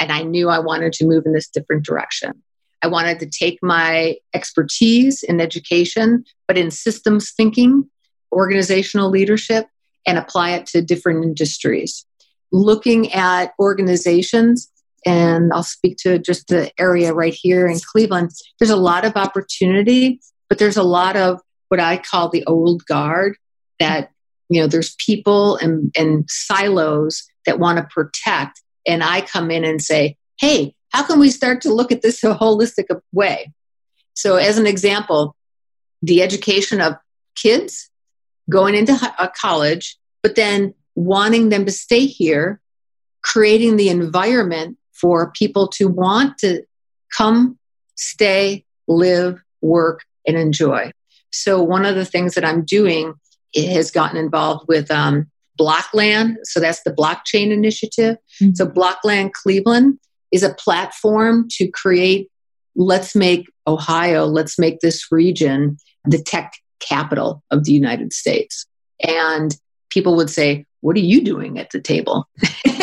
and 0.00 0.10
I 0.10 0.22
knew 0.22 0.48
I 0.48 0.58
wanted 0.58 0.92
to 0.94 1.06
move 1.06 1.24
in 1.26 1.32
this 1.32 1.48
different 1.48 1.84
direction. 1.84 2.42
I 2.82 2.88
wanted 2.88 3.20
to 3.20 3.26
take 3.26 3.58
my 3.62 4.16
expertise 4.34 5.22
in 5.22 5.40
education, 5.40 6.24
but 6.48 6.58
in 6.58 6.70
systems 6.70 7.30
thinking, 7.30 7.88
organizational 8.32 9.10
leadership, 9.10 9.66
and 10.06 10.18
apply 10.18 10.52
it 10.52 10.66
to 10.68 10.82
different 10.82 11.22
industries. 11.24 12.06
Looking 12.50 13.12
at 13.12 13.52
organizations, 13.60 14.68
and 15.06 15.52
I'll 15.52 15.62
speak 15.62 15.96
to 15.98 16.18
just 16.18 16.48
the 16.48 16.70
area 16.78 17.14
right 17.14 17.34
here 17.34 17.66
in 17.66 17.78
Cleveland, 17.80 18.30
there's 18.58 18.70
a 18.70 18.76
lot 18.76 19.04
of 19.04 19.16
opportunity, 19.16 20.20
but 20.48 20.58
there's 20.58 20.76
a 20.76 20.82
lot 20.82 21.16
of 21.16 21.40
what 21.68 21.80
I 21.80 21.98
call 21.98 22.28
the 22.28 22.44
old 22.46 22.84
guard 22.84 23.36
that, 23.78 24.10
you 24.48 24.60
know, 24.60 24.66
there's 24.66 24.94
people 24.96 25.56
and, 25.56 25.94
and 25.96 26.24
silos 26.28 27.24
that 27.46 27.58
want 27.58 27.78
to 27.78 27.88
protect. 27.90 28.60
And 28.86 29.02
I 29.02 29.20
come 29.20 29.50
in 29.50 29.64
and 29.64 29.80
say, 29.80 30.16
hey, 30.38 30.74
how 30.90 31.04
can 31.04 31.20
we 31.20 31.30
start 31.30 31.62
to 31.62 31.72
look 31.72 31.92
at 31.92 32.02
this 32.02 32.22
a 32.24 32.34
holistic 32.34 32.86
way? 33.12 33.52
So, 34.14 34.36
as 34.36 34.58
an 34.58 34.66
example, 34.66 35.36
the 36.02 36.22
education 36.22 36.80
of 36.80 36.94
kids 37.36 37.88
going 38.50 38.74
into 38.74 38.92
a 38.92 39.22
uh, 39.22 39.28
college, 39.40 39.96
but 40.22 40.34
then 40.34 40.74
wanting 40.94 41.48
them 41.48 41.64
to 41.64 41.72
stay 41.72 42.06
here, 42.06 42.60
creating 43.22 43.76
the 43.76 43.88
environment 43.88 44.76
for 45.00 45.32
people 45.32 45.68
to 45.68 45.86
want 45.86 46.38
to 46.38 46.62
come, 47.16 47.58
stay, 47.96 48.64
live, 48.88 49.40
work, 49.60 50.04
and 50.26 50.36
enjoy. 50.36 50.92
So, 51.32 51.62
one 51.62 51.84
of 51.84 51.94
the 51.94 52.04
things 52.04 52.34
that 52.34 52.44
I'm 52.44 52.64
doing 52.64 53.14
has 53.54 53.90
gotten 53.90 54.16
involved 54.16 54.66
with 54.68 54.90
um, 54.90 55.30
Blockland. 55.58 56.36
So, 56.44 56.60
that's 56.60 56.82
the 56.82 56.92
blockchain 56.92 57.52
initiative. 57.52 58.16
Mm-hmm. 58.40 58.54
So, 58.54 58.66
Blockland 58.66 59.32
Cleveland 59.32 59.98
is 60.32 60.42
a 60.42 60.54
platform 60.54 61.46
to 61.52 61.68
create 61.68 62.30
let's 62.76 63.14
make 63.14 63.50
Ohio, 63.66 64.26
let's 64.26 64.58
make 64.58 64.80
this 64.80 65.10
region 65.10 65.76
the 66.04 66.18
tech 66.18 66.52
capital 66.80 67.42
of 67.50 67.64
the 67.64 67.72
United 67.72 68.12
States. 68.12 68.66
And 69.06 69.56
people 69.90 70.16
would 70.16 70.30
say, 70.30 70.64
What 70.80 70.96
are 70.96 71.00
you 71.00 71.22
doing 71.22 71.58
at 71.58 71.70
the 71.70 71.80
table? 71.80 72.28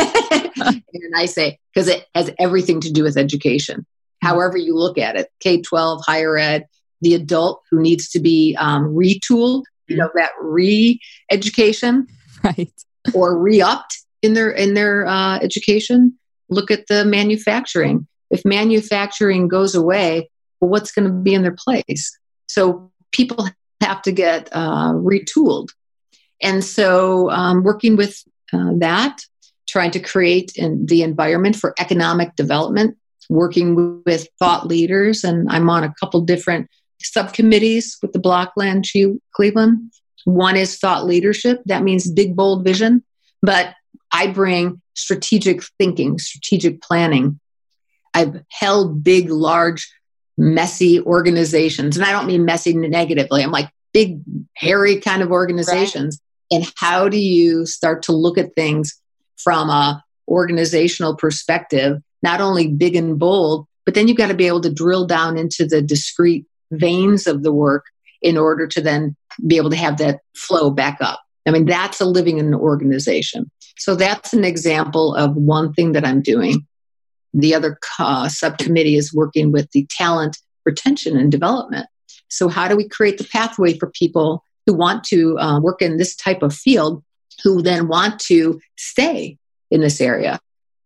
and 0.94 1.14
I 1.16 1.26
say, 1.26 1.60
Because 1.74 1.88
it 1.88 2.06
has 2.16 2.32
everything 2.40 2.82
to 2.82 2.92
do 2.92 3.04
with 3.04 3.18
education. 3.18 3.86
However, 4.22 4.58
you 4.58 4.76
look 4.76 4.98
at 4.98 5.16
it 5.16 5.30
K 5.40 5.62
12, 5.62 6.04
higher 6.06 6.38
ed, 6.38 6.68
the 7.02 7.14
adult 7.14 7.62
who 7.70 7.80
needs 7.80 8.10
to 8.10 8.20
be 8.20 8.56
um, 8.60 8.96
retooled, 8.96 9.64
you 9.88 9.98
know, 9.98 10.10
that 10.16 10.32
re 10.42 11.00
education. 11.32 12.08
Right. 12.44 12.72
Or 13.16 13.36
re 13.36 13.64
upped 13.64 13.98
in 14.22 14.36
their 14.36 14.52
in 14.52 14.76
their 14.76 15.08
uh, 15.08 15.40
education 15.40 16.18
look 16.50 16.72
at 16.72 16.88
the 16.88 17.06
manufacturing. 17.06 18.08
If 18.30 18.44
manufacturing 18.46 19.48
goes 19.48 19.76
away, 19.76 20.30
well, 20.60 20.70
what's 20.70 20.92
going 20.92 21.08
to 21.08 21.14
be 21.14 21.34
in 21.34 21.44
their 21.44 21.56
place? 21.58 22.18
So 22.48 22.92
people 23.12 23.50
have 23.82 24.02
to 24.04 24.12
get 24.12 24.50
uh, 24.52 24.94
retooled. 24.94 25.70
And 26.42 26.64
so, 26.64 27.30
um, 27.32 27.64
working 27.64 27.96
with 27.96 28.22
uh, 28.54 28.74
that, 28.78 29.22
trying 29.68 29.92
to 29.92 30.00
create 30.00 30.54
in 30.56 30.86
the 30.86 31.04
environment 31.04 31.56
for 31.56 31.74
economic 31.80 32.36
development, 32.36 32.98
working 33.30 34.02
with 34.06 34.28
thought 34.40 34.68
leaders, 34.68 35.24
and 35.24 35.50
I'm 35.52 35.70
on 35.70 35.84
a 35.84 35.94
couple 36.00 36.22
different 36.22 36.70
subcommittees 37.02 37.98
with 38.02 38.14
the 38.14 38.20
Blockland 38.20 38.88
Cleveland. 39.36 39.92
One 40.26 40.56
is 40.56 40.78
thought 40.78 41.06
leadership, 41.06 41.62
that 41.66 41.84
means 41.84 42.12
big, 42.12 42.36
bold 42.36 42.64
vision. 42.64 43.04
But 43.42 43.76
I 44.12 44.28
bring 44.28 44.82
strategic 44.96 45.64
thinking, 45.78 46.18
strategic 46.18 46.82
planning. 46.82 47.40
I've 48.14 48.42
held 48.50 49.04
big, 49.04 49.30
large, 49.30 49.88
messy 50.38 51.00
organizations. 51.02 51.98
And 51.98 52.06
I 52.06 52.12
don't 52.12 52.26
mean 52.26 52.46
messy 52.46 52.74
negatively. 52.74 53.44
I'm 53.44 53.52
like 53.52 53.70
big, 53.94 54.22
hairy 54.56 55.00
kind 55.00 55.22
of 55.22 55.32
organizations. 55.32 56.20
Right. 56.52 56.58
And 56.58 56.74
how 56.76 57.10
do 57.10 57.20
you 57.20 57.66
start 57.66 58.04
to 58.04 58.12
look 58.12 58.38
at 58.38 58.56
things 58.56 59.00
from 59.38 59.70
a 59.70 60.04
organizational 60.28 61.16
perspective, 61.16 62.02
not 62.22 62.42
only 62.42 62.68
big 62.68 62.96
and 62.96 63.18
bold, 63.18 63.68
but 63.86 63.94
then 63.94 64.08
you've 64.08 64.18
got 64.18 64.28
to 64.28 64.34
be 64.34 64.48
able 64.48 64.62
to 64.62 64.74
drill 64.74 65.06
down 65.06 65.38
into 65.38 65.66
the 65.66 65.82
discrete 65.82 66.46
veins 66.72 67.28
of 67.28 67.44
the 67.44 67.54
work 67.54 67.86
in 68.22 68.38
order 68.38 68.68
to 68.68 68.82
then 68.82 69.16
be 69.46 69.58
able 69.58 69.70
to 69.70 69.76
have 69.76 69.98
that 69.98 70.20
flow 70.36 70.70
back 70.70 70.98
up. 71.00 71.22
I 71.46 71.52
mean, 71.52 71.66
that's 71.66 72.02
a 72.02 72.06
living 72.06 72.40
in 72.40 72.48
an 72.48 72.56
organization. 72.56 73.50
So 73.78 73.96
that's 73.96 74.34
an 74.34 74.44
example 74.44 75.16
of 75.16 75.36
one 75.36 75.72
thing 75.74 75.94
that 75.94 76.06
I'm 76.06 76.22
doing. 76.22 76.68
The 77.34 77.56
other 77.56 77.80
uh, 78.00 78.28
subcommittee 78.28 78.98
is 78.98 79.14
working 79.14 79.52
with 79.52 79.72
the 79.72 79.88
talent 79.90 80.38
retention 80.66 81.18
and 81.18 81.32
development. 81.32 81.88
So, 82.30 82.50
how 82.50 82.68
do 82.68 82.76
we 82.76 82.88
create 82.88 83.18
the 83.18 83.24
pathway 83.24 83.78
for 83.78 83.90
people 83.92 84.44
who 84.66 84.74
want 84.74 85.04
to 85.06 85.38
uh, 85.40 85.60
work 85.60 85.82
in 85.82 85.98
this 85.98 86.16
type 86.16 86.42
of 86.44 86.54
field, 86.54 87.04
who 87.44 87.62
then 87.62 87.88
want 87.88 88.20
to 88.22 88.60
stay 88.78 89.38
in 89.72 89.82
this 89.82 90.02
area? 90.02 90.40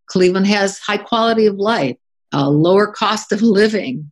Cleveland 0.07 0.47
has 0.47 0.77
high 0.79 0.97
quality 0.97 1.45
of 1.45 1.55
life, 1.55 1.97
a 2.33 2.49
lower 2.49 2.87
cost 2.87 3.31
of 3.31 3.41
living. 3.41 4.11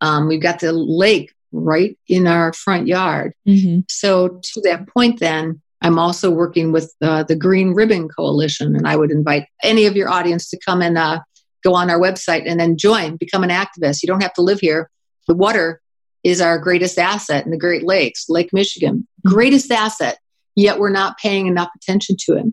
Um, 0.00 0.28
we've 0.28 0.42
got 0.42 0.60
the 0.60 0.72
lake 0.72 1.32
right 1.52 1.98
in 2.08 2.26
our 2.26 2.52
front 2.52 2.86
yard. 2.86 3.34
Mm-hmm. 3.46 3.80
So, 3.88 4.40
to 4.42 4.60
that 4.62 4.88
point, 4.88 5.20
then, 5.20 5.60
I'm 5.82 5.98
also 5.98 6.30
working 6.30 6.72
with 6.72 6.94
uh, 7.00 7.24
the 7.24 7.34
Green 7.34 7.72
Ribbon 7.72 8.08
Coalition, 8.08 8.76
and 8.76 8.86
I 8.86 8.96
would 8.96 9.10
invite 9.10 9.46
any 9.62 9.86
of 9.86 9.96
your 9.96 10.10
audience 10.10 10.48
to 10.50 10.58
come 10.64 10.82
and 10.82 10.96
uh, 10.98 11.20
go 11.64 11.74
on 11.74 11.90
our 11.90 11.98
website 11.98 12.44
and 12.46 12.60
then 12.60 12.76
join, 12.76 13.16
become 13.16 13.42
an 13.42 13.50
activist. 13.50 14.02
You 14.02 14.06
don't 14.06 14.22
have 14.22 14.34
to 14.34 14.42
live 14.42 14.60
here. 14.60 14.90
The 15.26 15.34
water 15.34 15.80
is 16.22 16.40
our 16.40 16.58
greatest 16.58 16.98
asset 16.98 17.44
in 17.44 17.50
the 17.50 17.58
Great 17.58 17.82
Lakes, 17.82 18.28
Lake 18.28 18.52
Michigan, 18.52 19.06
mm-hmm. 19.26 19.34
greatest 19.34 19.70
asset, 19.70 20.18
yet 20.56 20.78
we're 20.78 20.90
not 20.90 21.18
paying 21.18 21.46
enough 21.46 21.70
attention 21.76 22.16
to 22.26 22.36
it. 22.36 22.46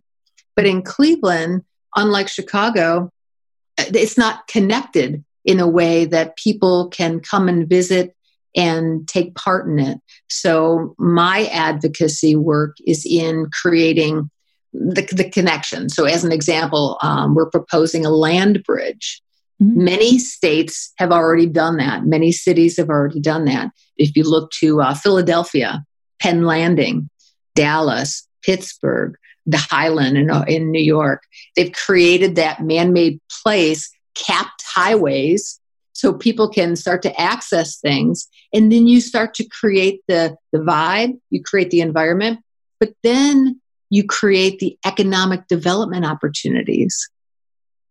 But 0.55 0.65
in 0.65 0.81
Cleveland, 0.81 1.63
unlike 1.95 2.27
Chicago, 2.27 3.11
it's 3.77 4.17
not 4.17 4.47
connected 4.47 5.23
in 5.45 5.59
a 5.59 5.67
way 5.67 6.05
that 6.05 6.35
people 6.35 6.89
can 6.89 7.19
come 7.19 7.47
and 7.47 7.69
visit 7.69 8.15
and 8.55 9.07
take 9.07 9.35
part 9.35 9.67
in 9.67 9.79
it. 9.79 9.99
So 10.29 10.95
my 10.97 11.45
advocacy 11.53 12.35
work 12.35 12.75
is 12.85 13.05
in 13.05 13.47
creating 13.51 14.29
the, 14.73 15.07
the 15.11 15.29
connection. 15.29 15.89
So 15.89 16.05
as 16.05 16.23
an 16.23 16.31
example, 16.31 16.97
um, 17.01 17.35
we're 17.35 17.49
proposing 17.49 18.05
a 18.05 18.09
land 18.09 18.63
bridge. 18.63 19.21
Mm-hmm. 19.61 19.83
Many 19.83 20.19
states 20.19 20.91
have 20.97 21.11
already 21.11 21.45
done 21.45 21.77
that. 21.77 22.03
Many 22.03 22.31
cities 22.31 22.77
have 22.77 22.89
already 22.89 23.19
done 23.19 23.45
that. 23.45 23.71
If 23.95 24.15
you 24.15 24.23
look 24.23 24.51
to 24.59 24.81
uh, 24.81 24.93
Philadelphia, 24.93 25.83
Penn 26.19 26.43
Landing, 26.43 27.09
Dallas, 27.57 28.27
Pittsburgh, 28.43 29.15
the 29.45 29.57
High 29.57 29.89
Line 29.89 30.15
in, 30.15 30.29
in 30.47 30.71
New 30.71 30.83
York, 30.83 31.23
they've 31.55 31.71
created 31.71 32.35
that 32.35 32.61
man 32.61 32.93
made 32.93 33.19
place, 33.43 33.89
capped 34.15 34.63
highways 34.65 35.59
so 35.93 36.13
people 36.13 36.47
can 36.47 36.75
start 36.75 37.01
to 37.01 37.19
access 37.19 37.79
things. 37.79 38.27
And 38.53 38.71
then 38.71 38.87
you 38.87 39.01
start 39.01 39.33
to 39.35 39.47
create 39.47 40.01
the 40.07 40.37
the 40.51 40.59
vibe 40.59 41.19
you 41.29 41.41
create 41.43 41.71
the 41.71 41.81
environment 41.81 42.39
but 42.79 42.93
then 43.03 43.59
you 43.89 44.05
create 44.05 44.59
the 44.59 44.77
economic 44.85 45.47
development 45.47 46.05
opportunities. 46.05 47.09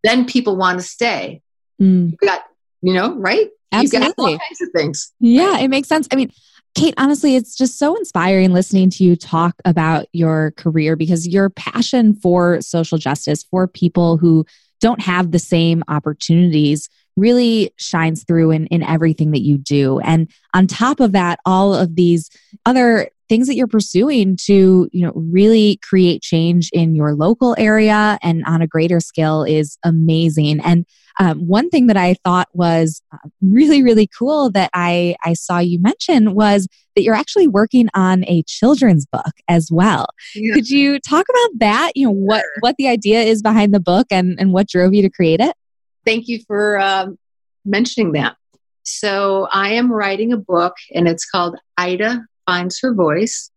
Then 0.05 0.27
people 0.27 0.57
want 0.57 0.79
to 0.79 0.87
stay. 0.87 1.43
Mm. 1.81 2.13
you 2.13 2.29
got 2.29 2.43
you 2.83 2.95
know 2.95 3.15
right? 3.17 3.49
Absolutely 3.73 4.33
all 4.33 4.39
kinds 4.39 4.61
of 4.63 4.69
things. 4.75 5.13
Yeah 5.21 5.59
it 5.59 5.69
makes 5.69 5.89
sense. 5.89 6.09
I 6.13 6.17
mean 6.17 6.33
Kate, 6.77 6.93
honestly, 6.99 7.37
it's 7.37 7.57
just 7.57 7.79
so 7.79 7.97
inspiring 7.97 8.53
listening 8.53 8.91
to 8.91 9.03
you 9.03 9.17
talk 9.17 9.55
about 9.65 10.07
your 10.13 10.51
career 10.59 10.95
because 10.95 11.27
your 11.27 11.49
passion 11.49 12.13
for 12.13 12.61
social 12.61 12.99
justice, 12.99 13.43
for 13.45 13.67
people 13.67 14.19
who 14.19 14.45
don't 14.79 15.01
have 15.01 15.31
the 15.31 15.39
same 15.39 15.83
opportunities, 15.89 16.91
really 17.17 17.73
shines 17.77 18.25
through 18.25 18.51
in, 18.51 18.67
in 18.67 18.83
everything 18.83 19.31
that 19.31 19.43
you 19.43 19.59
do. 19.59 19.99
And 20.01 20.31
on 20.55 20.67
top 20.67 21.01
of 21.01 21.13
that, 21.13 21.41
all 21.45 21.75
of 21.75 21.97
these 21.97 22.31
other 22.65 23.09
things 23.29 23.49
that 23.49 23.57
you're 23.57 23.67
pursuing 23.67 24.37
to 24.37 24.89
you 24.93 25.05
know 25.05 25.13
really 25.15 25.81
create 25.83 26.23
change 26.23 26.71
in 26.73 26.95
your 26.95 27.15
local 27.15 27.57
area 27.59 28.19
and 28.23 28.45
on 28.47 28.63
a 28.63 28.67
greater 28.67 29.01
scale 29.01 29.43
is 29.43 29.79
amazing. 29.85 30.61
And 30.61 30.87
um, 31.19 31.47
one 31.47 31.71
thing 31.71 31.87
that 31.87 31.97
i 31.97 32.15
thought 32.25 32.47
was 32.53 33.01
uh, 33.13 33.17
really 33.41 33.83
really 33.83 34.07
cool 34.07 34.51
that 34.51 34.71
i 34.75 35.17
i 35.25 35.33
saw 35.33 35.59
you 35.59 35.81
mention 35.81 36.35
was 36.35 36.69
that 36.95 37.03
you're 37.03 37.15
actually 37.15 37.49
working 37.49 37.89
on 37.95 38.25
a 38.25 38.43
children's 38.45 39.07
book 39.07 39.33
as 39.49 39.71
well. 39.71 40.07
Yeah. 40.35 40.55
could 40.55 40.69
you 40.69 40.99
talk 40.99 41.27
about 41.29 41.59
that? 41.59 41.93
You 41.95 42.07
know 42.07 42.13
what 42.13 42.45
what 42.61 42.77
the 42.77 42.89
idea 42.89 43.23
is 43.23 43.43
behind 43.43 43.75
the 43.75 43.81
book 43.81 44.07
and 44.11 44.39
and 44.39 44.53
what 44.53 44.69
drove 44.69 44.95
you 44.95 45.03
to 45.03 45.11
create 45.11 45.41
it 45.41 45.57
thank 46.07 46.29
you 46.29 46.41
for 46.47 46.81
um, 46.81 47.19
mentioning 47.65 48.13
that. 48.13 48.37
So 48.85 49.49
I 49.53 49.73
am 49.73 49.93
writing 49.93 50.33
a 50.33 50.37
book, 50.37 50.77
and 50.95 51.09
it's 51.09 51.29
called 51.29 51.57
Ida 51.77 52.25
Finds 52.47 52.81
Her 52.81 52.95
Voice. 52.95 53.51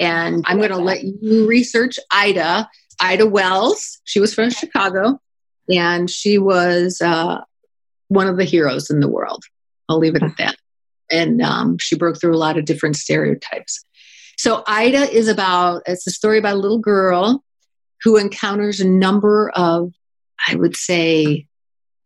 And 0.00 0.44
I'm 0.46 0.58
going 0.58 0.70
to 0.70 0.76
let 0.76 1.04
you 1.04 1.46
research 1.46 1.98
Ida. 2.12 2.68
Ida 3.00 3.26
Wells. 3.26 4.00
She 4.04 4.20
was 4.20 4.34
from 4.34 4.50
Chicago, 4.50 5.20
and 5.68 6.10
she 6.10 6.38
was 6.38 7.00
uh, 7.00 7.40
one 8.08 8.26
of 8.26 8.36
the 8.36 8.44
heroes 8.44 8.90
in 8.90 9.00
the 9.00 9.08
world. 9.08 9.44
I'll 9.88 9.98
leave 9.98 10.16
it 10.16 10.22
at 10.22 10.36
that. 10.38 10.56
And 11.10 11.40
um, 11.42 11.78
she 11.78 11.96
broke 11.96 12.20
through 12.20 12.34
a 12.34 12.38
lot 12.38 12.58
of 12.58 12.64
different 12.64 12.96
stereotypes. 12.96 13.84
So 14.36 14.64
Ida 14.66 15.10
is 15.12 15.28
about 15.28 15.82
it's 15.86 16.06
a 16.06 16.10
story 16.10 16.38
about 16.38 16.54
a 16.54 16.58
little 16.58 16.78
girl 16.78 17.44
who 18.02 18.16
encounters 18.16 18.80
a 18.80 18.88
number 18.88 19.50
of, 19.54 19.92
I 20.48 20.56
would 20.56 20.76
say, 20.76 21.46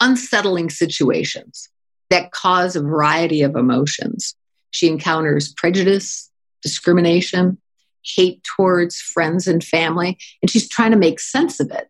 unsettling 0.00 0.70
situations 0.70 1.68
that 2.11 2.32
cause 2.32 2.76
a 2.76 2.82
variety 2.82 3.42
of 3.42 3.56
emotions. 3.56 4.34
She 4.70 4.88
encounters 4.88 5.52
prejudice, 5.52 6.30
discrimination, 6.62 7.58
hate 8.02 8.42
towards 8.44 8.96
friends 8.96 9.46
and 9.46 9.62
family, 9.62 10.18
and 10.42 10.50
she's 10.50 10.68
trying 10.68 10.92
to 10.92 10.96
make 10.96 11.20
sense 11.20 11.61
of 11.61 11.70
it. 11.70 11.88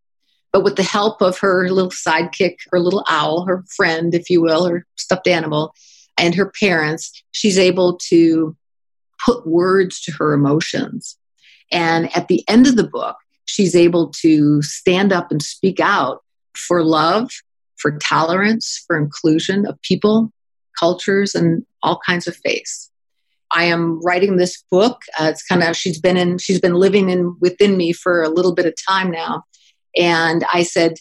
But 0.53 0.65
with 0.65 0.77
the 0.77 0.83
help 0.83 1.21
of 1.21 1.39
her 1.39 1.69
little 1.69 1.91
sidekick, 1.91 2.57
her 2.71 2.81
little 2.81 3.05
owl, 3.09 3.45
her 3.47 3.65
friend, 3.77 4.15
if 4.15 4.31
you 4.31 4.41
will, 4.41 4.67
her 4.67 4.87
stuffed 4.97 5.29
animal, 5.29 5.75
and 6.17 6.35
her 6.35 6.51
parents, 6.59 7.23
she's 7.33 7.59
able 7.59 7.99
to 8.09 8.57
put 9.25 9.47
words 9.47 10.01
to 10.03 10.13
her 10.13 10.33
emotions. 10.33 11.17
And 11.71 12.15
at 12.17 12.29
the 12.29 12.45
end 12.49 12.67
of 12.67 12.77
the 12.77 12.89
book, 12.89 13.17
she's 13.45 13.77
able 13.77 14.11
to 14.23 14.63
stand 14.63 15.13
up 15.13 15.31
and 15.31 15.43
speak 15.43 15.81
out 15.81 16.23
for 16.57 16.83
love 16.83 17.31
for 17.79 17.99
tolerance, 17.99 18.85
for 18.87 18.99
inclusion 18.99 19.67
of 19.67 19.81
people, 19.83 20.33
cultures, 20.79 21.35
and 21.35 21.65
all 21.83 22.01
kinds 22.07 22.27
of 22.27 22.37
faiths. 22.37 22.91
I 23.51 23.65
am 23.65 24.01
writing 24.03 24.37
this 24.37 24.63
book. 24.71 25.03
Uh, 25.19 25.25
it's 25.25 25.43
kind 25.43 25.63
of 25.63 25.77
she's 25.77 26.01
been 26.01 26.17
in 26.17 26.39
she's 26.39 26.61
been 26.61 26.75
living 26.75 27.09
in 27.09 27.35
within 27.41 27.77
me 27.77 27.93
for 27.93 28.23
a 28.23 28.29
little 28.29 28.55
bit 28.55 28.67
of 28.67 28.75
time 28.89 29.11
now, 29.11 29.45
and 29.97 30.45
I 30.53 30.63
said, 30.63 30.95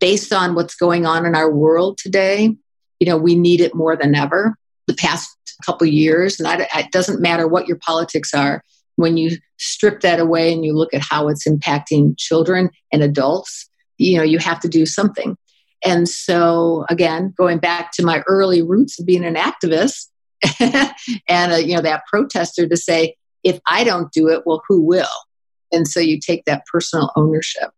based 0.00 0.32
on 0.32 0.54
what's 0.54 0.74
going 0.74 1.06
on 1.06 1.24
in 1.24 1.36
our 1.36 1.50
world 1.50 1.98
today, 1.98 2.56
you 2.98 3.06
know, 3.06 3.16
we 3.16 3.34
need 3.34 3.60
it 3.60 3.74
more 3.74 3.96
than 3.96 4.14
ever. 4.14 4.56
The 4.88 4.94
past 4.94 5.30
couple 5.64 5.86
years, 5.86 6.40
and 6.40 6.48
I, 6.48 6.66
it 6.80 6.90
doesn't 6.90 7.20
matter 7.20 7.46
what 7.46 7.68
your 7.68 7.78
politics 7.78 8.34
are. 8.34 8.62
When 8.96 9.16
you 9.16 9.38
strip 9.58 10.00
that 10.00 10.20
away 10.20 10.52
and 10.52 10.64
you 10.64 10.74
look 10.74 10.92
at 10.92 11.02
how 11.02 11.28
it's 11.28 11.46
impacting 11.48 12.18
children 12.18 12.68
and 12.92 13.02
adults, 13.02 13.70
you 13.96 14.18
know, 14.18 14.24
you 14.24 14.38
have 14.38 14.60
to 14.60 14.68
do 14.68 14.84
something. 14.84 15.36
And 15.84 16.08
so, 16.08 16.84
again, 16.88 17.34
going 17.36 17.58
back 17.58 17.92
to 17.92 18.04
my 18.04 18.22
early 18.26 18.62
roots 18.62 19.00
of 19.00 19.06
being 19.06 19.24
an 19.24 19.34
activist 19.34 20.08
and, 21.28 21.52
a, 21.52 21.54
uh, 21.54 21.58
you 21.58 21.74
know, 21.74 21.82
that 21.82 22.04
protester 22.06 22.68
to 22.68 22.76
say, 22.76 23.16
if 23.42 23.58
I 23.66 23.84
don't 23.84 24.12
do 24.12 24.28
it, 24.28 24.42
well, 24.46 24.62
who 24.68 24.80
will? 24.80 25.06
And 25.72 25.88
so 25.88 26.00
you 26.00 26.20
take 26.20 26.44
that 26.44 26.64
personal 26.70 27.10
ownership. 27.16 27.70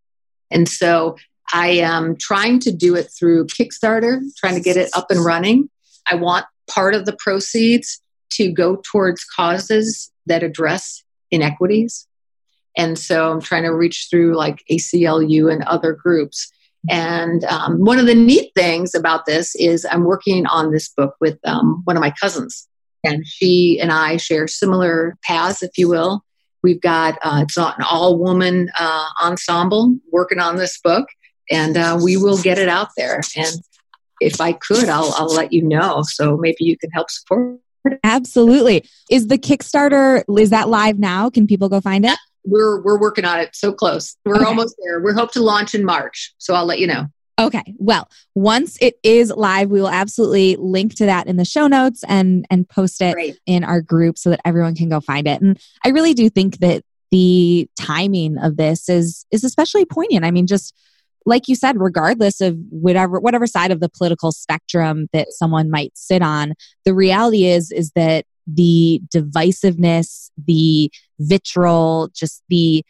And 0.51 0.69
so 0.69 1.17
I 1.53 1.69
am 1.69 2.17
trying 2.17 2.59
to 2.61 2.73
do 2.73 2.95
it 2.95 3.09
through 3.19 3.47
Kickstarter, 3.47 4.21
trying 4.37 4.55
to 4.55 4.61
get 4.61 4.77
it 4.77 4.91
up 4.95 5.11
and 5.11 5.25
running. 5.25 5.71
I 6.11 6.17
want 6.17 6.47
part 6.71 6.95
of 6.95 7.07
the 7.07 7.17
proceeds 7.19 8.03
to 8.33 8.53
go 8.53 8.81
towards 8.91 9.25
causes 9.25 10.11
that 10.27 10.43
address 10.43 11.03
inequities. 11.31 12.07
And 12.77 12.99
so 12.99 13.31
I'm 13.31 13.41
trying 13.41 13.63
to 13.63 13.75
reach 13.75 14.09
through 14.11 14.37
like 14.37 14.65
ACLU 14.71 15.53
and 15.53 15.63
other 15.65 15.93
groups 15.93 16.51
and 16.89 17.45
um, 17.45 17.81
one 17.81 17.99
of 17.99 18.07
the 18.07 18.15
neat 18.15 18.53
things 18.55 18.95
about 18.95 19.27
this 19.27 19.55
is 19.57 19.87
I'm 19.91 20.05
working 20.05 20.47
on 20.47 20.71
this 20.71 20.89
book 20.89 21.15
with 21.21 21.39
um, 21.45 21.83
one 21.85 21.97
of 21.97 22.01
my 22.01 22.13
cousins, 22.21 22.69
and 23.03 23.27
she 23.27 23.79
and 23.81 23.93
I 23.93 24.17
share 24.17 24.47
similar 24.49 25.17
paths, 25.23 25.63
if 25.63 25.77
you 25.77 25.89
will. 25.89 26.25
We've 26.63 26.81
got 26.81 27.19
uh, 27.23 27.41
it's 27.43 27.57
an 27.57 27.75
all 27.91 28.19
woman 28.19 28.71
uh, 28.79 29.09
ensemble 29.23 29.97
working 30.11 30.41
on 30.41 30.57
this 30.57 30.79
book, 30.81 31.09
and 31.51 31.77
uh, 31.77 31.99
we 32.03 32.17
will 32.17 32.39
get 32.39 32.59
it 32.59 32.69
out 32.69 32.89
there. 32.97 33.21
And 33.37 33.57
if 34.21 34.41
I 34.41 34.53
could, 34.53 34.89
I'll, 34.89 35.15
I'll 35.19 35.35
let 35.35 35.53
you 35.53 35.63
know. 35.63 36.03
So 36.07 36.37
maybe 36.37 36.59
you 36.61 36.79
can 36.79 36.91
help 36.91 37.11
support. 37.11 37.59
Absolutely. 38.03 38.89
Is 39.11 39.27
the 39.27 39.37
Kickstarter, 39.37 40.25
is 40.39 40.51
that 40.51 40.69
live 40.69 40.99
now? 40.99 41.29
Can 41.29 41.47
people 41.47 41.69
go 41.69 41.81
find 41.81 42.07
it? 42.07 42.19
We're, 42.45 42.83
we're 42.83 42.99
working 42.99 43.25
on 43.25 43.41
it 43.41 43.55
so 43.55 43.73
close. 43.73 44.17
We're 44.25 44.37
okay. 44.37 44.45
almost 44.45 44.77
there. 44.85 45.01
We 45.01 45.13
hope 45.13 45.33
to 45.33 45.43
launch 45.43 45.75
in 45.75 45.85
March. 45.85 46.35
So 46.39 46.55
I'll 46.55 46.67
let 46.67 46.79
you 46.79 46.87
know. 46.87 47.07
Okay. 47.39 47.75
Well, 47.79 48.09
once 48.35 48.79
it 48.81 48.95
is 49.03 49.31
live, 49.31 49.69
we 49.69 49.81
will 49.81 49.89
absolutely 49.89 50.57
link 50.57 50.95
to 50.97 51.07
that 51.07 51.27
in 51.27 51.37
the 51.37 51.45
show 51.45 51.67
notes 51.67 52.05
and 52.07 52.47
and 52.49 52.69
post 52.69 53.03
it 53.03 53.15
Great. 53.15 53.39
in 53.45 53.65
our 53.65 53.81
group 53.81 54.19
so 54.19 54.31
that 54.31 54.41
everyone 54.45 54.77
can 54.77 54.89
go 54.89 55.01
find 55.01 55.27
it. 55.27 55.43
And 55.43 55.59
I 55.85 55.89
really 55.89 56.15
do 56.15 56.31
think 56.31 56.59
that 56.59 56.85
the 57.11 57.69
timing 57.79 58.39
of 58.39 58.57
this 58.57 58.89
is 58.89 59.27
is 59.33 59.43
especially 59.43 59.85
poignant. 59.85 60.25
I 60.25 60.31
mean, 60.31 60.47
just 60.47 60.75
like 61.27 61.49
you 61.49 61.57
said, 61.57 61.81
regardless 61.81 62.41
of 62.41 62.57
whatever 62.71 63.19
whatever 63.19 63.47
side 63.47 63.73
of 63.73 63.81
the 63.81 63.89
political 63.89 64.31
spectrum 64.31 65.09
that 65.13 65.33
someone 65.33 65.71
might 65.71 65.93
sit 65.97 66.23
on, 66.23 66.55
the 66.85 66.95
reality 66.95 67.47
is 67.47 67.73
is 67.73 67.91
that 67.97 68.27
the 68.47 69.01
divisiveness, 69.15 70.31
the 70.47 70.91
vitriol, 71.19 72.09
just 72.15 72.43
the 72.49 72.85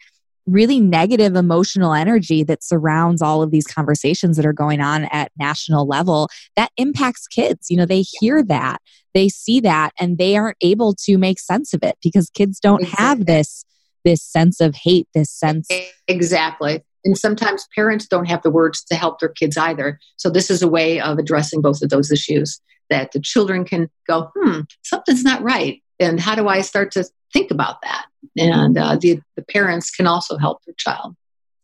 really 0.45 0.79
negative 0.79 1.35
emotional 1.35 1.93
energy 1.93 2.43
that 2.43 2.63
surrounds 2.63 3.21
all 3.21 3.41
of 3.41 3.49
these 3.49 3.65
conversations 3.65 4.37
that 4.37 4.45
are 4.45 4.53
going 4.53 4.79
on 4.79 5.05
at 5.05 5.31
national 5.39 5.87
level 5.87 6.29
that 6.55 6.71
impacts 6.77 7.27
kids. 7.27 7.69
You 7.69 7.77
know 7.77 7.85
they 7.85 8.03
hear 8.19 8.43
that 8.43 8.79
they 9.15 9.29
see 9.29 9.59
that 9.61 9.93
and 9.99 10.19
they 10.19 10.37
aren't 10.37 10.57
able 10.61 10.93
to 11.05 11.17
make 11.17 11.39
sense 11.39 11.73
of 11.73 11.81
it 11.81 11.97
because 12.03 12.29
kids 12.29 12.59
don't 12.59 12.83
have 12.83 13.25
this 13.25 13.65
this 14.03 14.21
sense 14.21 14.61
of 14.61 14.75
hate 14.75 15.07
this 15.15 15.31
sense 15.31 15.67
exactly 16.07 16.83
and 17.05 17.17
sometimes 17.17 17.67
parents 17.73 18.07
don't 18.07 18.25
have 18.25 18.41
the 18.41 18.51
words 18.51 18.83
to 18.83 18.95
help 18.95 19.19
their 19.19 19.29
kids 19.29 19.57
either 19.57 19.99
so 20.17 20.29
this 20.29 20.49
is 20.49 20.61
a 20.61 20.67
way 20.67 20.99
of 20.99 21.17
addressing 21.17 21.61
both 21.61 21.81
of 21.81 21.89
those 21.89 22.11
issues 22.11 22.59
that 22.89 23.11
the 23.13 23.19
children 23.19 23.63
can 23.63 23.89
go 24.07 24.31
hmm 24.35 24.61
something's 24.83 25.23
not 25.23 25.41
right 25.41 25.81
and 25.99 26.19
how 26.19 26.35
do 26.35 26.47
i 26.47 26.61
start 26.61 26.91
to 26.91 27.05
think 27.35 27.51
about 27.51 27.81
that. 27.81 28.05
And 28.37 28.77
uh, 28.77 28.95
the, 28.95 29.19
the 29.35 29.43
parents 29.43 29.91
can 29.91 30.07
also 30.07 30.37
help 30.37 30.63
their 30.63 30.75
child. 30.77 31.15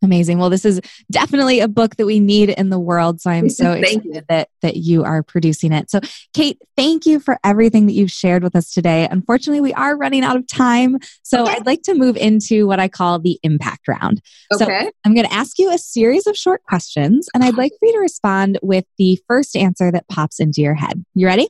Amazing. 0.03 0.39
Well, 0.39 0.49
this 0.49 0.65
is 0.65 0.81
definitely 1.11 1.59
a 1.59 1.67
book 1.67 1.97
that 1.97 2.07
we 2.07 2.19
need 2.19 2.49
in 2.49 2.69
the 2.69 2.79
world. 2.79 3.21
So 3.21 3.29
I'm 3.29 3.49
so 3.49 3.73
excited 3.73 4.25
that, 4.29 4.49
that 4.61 4.77
you 4.77 5.03
are 5.03 5.21
producing 5.21 5.71
it. 5.71 5.91
So, 5.91 5.99
Kate, 6.33 6.59
thank 6.75 7.05
you 7.05 7.19
for 7.19 7.37
everything 7.43 7.85
that 7.85 7.93
you've 7.93 8.11
shared 8.11 8.41
with 8.41 8.55
us 8.55 8.71
today. 8.71 9.07
Unfortunately, 9.09 9.61
we 9.61 9.73
are 9.73 9.95
running 9.95 10.23
out 10.23 10.37
of 10.37 10.47
time. 10.47 10.97
So, 11.21 11.43
okay. 11.43 11.53
I'd 11.53 11.65
like 11.65 11.83
to 11.83 11.93
move 11.93 12.17
into 12.17 12.65
what 12.65 12.79
I 12.79 12.87
call 12.87 13.19
the 13.19 13.39
impact 13.43 13.87
round. 13.87 14.21
Okay. 14.53 14.65
So, 14.65 14.91
I'm 15.05 15.13
going 15.13 15.27
to 15.27 15.33
ask 15.33 15.59
you 15.59 15.71
a 15.71 15.77
series 15.77 16.25
of 16.25 16.35
short 16.35 16.63
questions, 16.63 17.29
and 17.33 17.43
I'd 17.43 17.57
like 17.57 17.71
for 17.79 17.85
you 17.85 17.93
to 17.93 17.99
respond 17.99 18.57
with 18.63 18.85
the 18.97 19.19
first 19.27 19.55
answer 19.55 19.91
that 19.91 20.07
pops 20.07 20.39
into 20.39 20.61
your 20.61 20.75
head. 20.75 21.05
You 21.13 21.27
ready? 21.27 21.47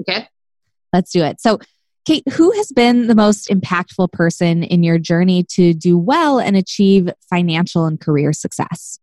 Okay. 0.00 0.28
Let's 0.92 1.12
do 1.12 1.22
it. 1.22 1.40
So, 1.40 1.58
Kate, 2.04 2.28
who 2.32 2.52
has 2.52 2.70
been 2.70 3.06
the 3.06 3.14
most 3.14 3.48
impactful 3.48 4.12
person 4.12 4.62
in 4.62 4.82
your 4.82 4.98
journey 4.98 5.44
to 5.50 5.72
do 5.72 5.96
well 5.96 6.38
and 6.38 6.56
achieve 6.56 7.08
financial 7.30 7.86
and 7.86 7.98
career 8.00 8.32
success? 8.32 8.98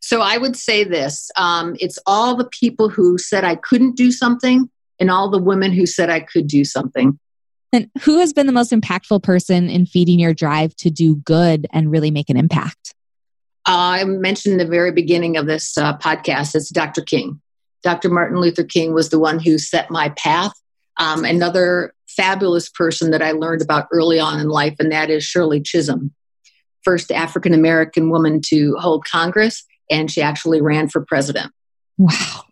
So 0.00 0.20
I 0.20 0.36
would 0.36 0.56
say 0.56 0.84
this 0.84 1.30
um, 1.36 1.76
it's 1.80 1.98
all 2.06 2.36
the 2.36 2.48
people 2.60 2.88
who 2.88 3.18
said 3.18 3.44
I 3.44 3.56
couldn't 3.56 3.96
do 3.96 4.12
something 4.12 4.70
and 4.98 5.10
all 5.10 5.30
the 5.30 5.42
women 5.42 5.72
who 5.72 5.86
said 5.86 6.10
I 6.10 6.20
could 6.20 6.46
do 6.46 6.64
something. 6.64 7.18
And 7.72 7.90
who 8.02 8.18
has 8.20 8.32
been 8.32 8.46
the 8.46 8.52
most 8.52 8.72
impactful 8.72 9.22
person 9.22 9.68
in 9.68 9.86
feeding 9.86 10.18
your 10.18 10.32
drive 10.32 10.74
to 10.76 10.90
do 10.90 11.16
good 11.16 11.66
and 11.72 11.90
really 11.90 12.10
make 12.10 12.30
an 12.30 12.36
impact? 12.36 12.94
Uh, 13.68 13.98
I 13.98 14.04
mentioned 14.04 14.52
in 14.52 14.58
the 14.58 14.70
very 14.70 14.92
beginning 14.92 15.36
of 15.36 15.46
this 15.46 15.76
uh, 15.76 15.96
podcast, 15.98 16.54
it's 16.54 16.70
Dr. 16.70 17.02
King. 17.02 17.40
Dr. 17.82 18.08
Martin 18.08 18.38
Luther 18.38 18.64
King 18.64 18.94
was 18.94 19.10
the 19.10 19.18
one 19.18 19.38
who 19.40 19.58
set 19.58 19.90
my 19.90 20.10
path. 20.10 20.52
Um, 20.98 21.24
another 21.24 21.92
fabulous 22.16 22.68
person 22.68 23.10
that 23.10 23.22
I 23.22 23.32
learned 23.32 23.62
about 23.62 23.88
early 23.92 24.18
on 24.18 24.40
in 24.40 24.48
life, 24.48 24.76
and 24.78 24.90
that 24.92 25.10
is 25.10 25.24
Shirley 25.24 25.60
Chisholm, 25.60 26.14
first 26.82 27.12
African 27.12 27.54
American 27.54 28.10
woman 28.10 28.40
to 28.46 28.74
hold 28.76 29.04
Congress, 29.04 29.64
and 29.90 30.10
she 30.10 30.22
actually 30.22 30.60
ran 30.60 30.88
for 30.88 31.04
president. 31.04 31.52
Wow. 31.98 32.42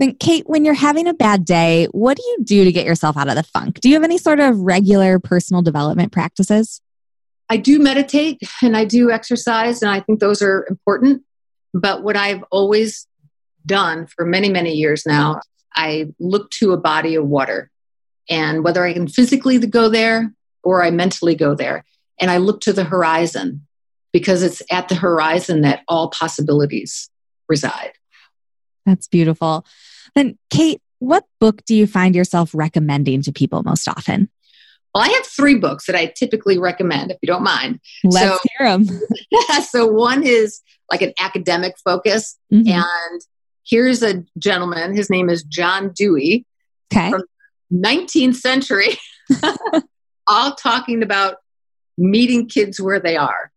Then, 0.00 0.16
Kate, 0.16 0.44
when 0.46 0.64
you're 0.64 0.74
having 0.74 1.06
a 1.06 1.14
bad 1.14 1.44
day, 1.44 1.86
what 1.92 2.16
do 2.16 2.22
you 2.26 2.38
do 2.42 2.64
to 2.64 2.72
get 2.72 2.84
yourself 2.86 3.16
out 3.16 3.28
of 3.28 3.36
the 3.36 3.42
funk? 3.44 3.80
Do 3.80 3.88
you 3.88 3.94
have 3.94 4.04
any 4.04 4.18
sort 4.18 4.40
of 4.40 4.58
regular 4.58 5.18
personal 5.18 5.62
development 5.62 6.12
practices? 6.12 6.80
I 7.48 7.58
do 7.58 7.78
meditate 7.78 8.40
and 8.62 8.76
I 8.76 8.84
do 8.84 9.10
exercise, 9.10 9.82
and 9.82 9.90
I 9.90 10.00
think 10.00 10.20
those 10.20 10.42
are 10.42 10.66
important. 10.68 11.22
But 11.72 12.02
what 12.02 12.16
I've 12.16 12.42
always 12.50 13.06
done 13.66 14.06
for 14.06 14.24
many, 14.24 14.48
many 14.48 14.72
years 14.72 15.04
now, 15.06 15.40
I 15.76 16.12
look 16.18 16.50
to 16.52 16.72
a 16.72 16.76
body 16.76 17.14
of 17.14 17.26
water 17.26 17.70
and 18.28 18.64
whether 18.64 18.84
I 18.84 18.92
can 18.92 19.08
physically 19.08 19.58
go 19.58 19.88
there 19.88 20.32
or 20.62 20.82
I 20.82 20.90
mentally 20.90 21.34
go 21.34 21.54
there. 21.54 21.84
And 22.20 22.30
I 22.30 22.38
look 22.38 22.60
to 22.62 22.72
the 22.72 22.84
horizon 22.84 23.66
because 24.12 24.42
it's 24.42 24.62
at 24.70 24.88
the 24.88 24.94
horizon 24.94 25.62
that 25.62 25.82
all 25.88 26.10
possibilities 26.10 27.10
reside. 27.48 27.92
That's 28.86 29.08
beautiful. 29.08 29.66
Then, 30.14 30.38
Kate, 30.50 30.80
what 30.98 31.24
book 31.40 31.64
do 31.64 31.74
you 31.74 31.86
find 31.86 32.14
yourself 32.14 32.50
recommending 32.54 33.22
to 33.22 33.32
people 33.32 33.62
most 33.62 33.88
often? 33.88 34.30
Well, 34.94 35.02
I 35.02 35.08
have 35.08 35.26
three 35.26 35.56
books 35.56 35.86
that 35.86 35.96
I 35.96 36.06
typically 36.06 36.56
recommend, 36.56 37.10
if 37.10 37.18
you 37.20 37.26
don't 37.26 37.42
mind. 37.42 37.80
Let's 38.04 38.40
so, 38.40 38.48
hear 38.58 38.68
them. 38.68 38.86
so, 39.68 39.86
one 39.88 40.24
is 40.24 40.62
like 40.90 41.02
an 41.02 41.12
academic 41.18 41.74
focus. 41.84 42.38
Mm-hmm. 42.52 42.68
And 42.70 43.20
here's 43.66 44.02
a 44.02 44.24
gentleman, 44.38 44.94
his 44.94 45.10
name 45.10 45.28
is 45.28 45.42
John 45.42 45.92
Dewey. 45.92 46.46
Okay. 46.92 47.10
From 47.10 47.24
19th 47.72 48.36
century, 48.36 48.98
all 50.26 50.54
talking 50.54 51.02
about 51.02 51.36
meeting 51.96 52.48
kids 52.48 52.80
where 52.80 53.00
they 53.00 53.16
are. 53.16 53.50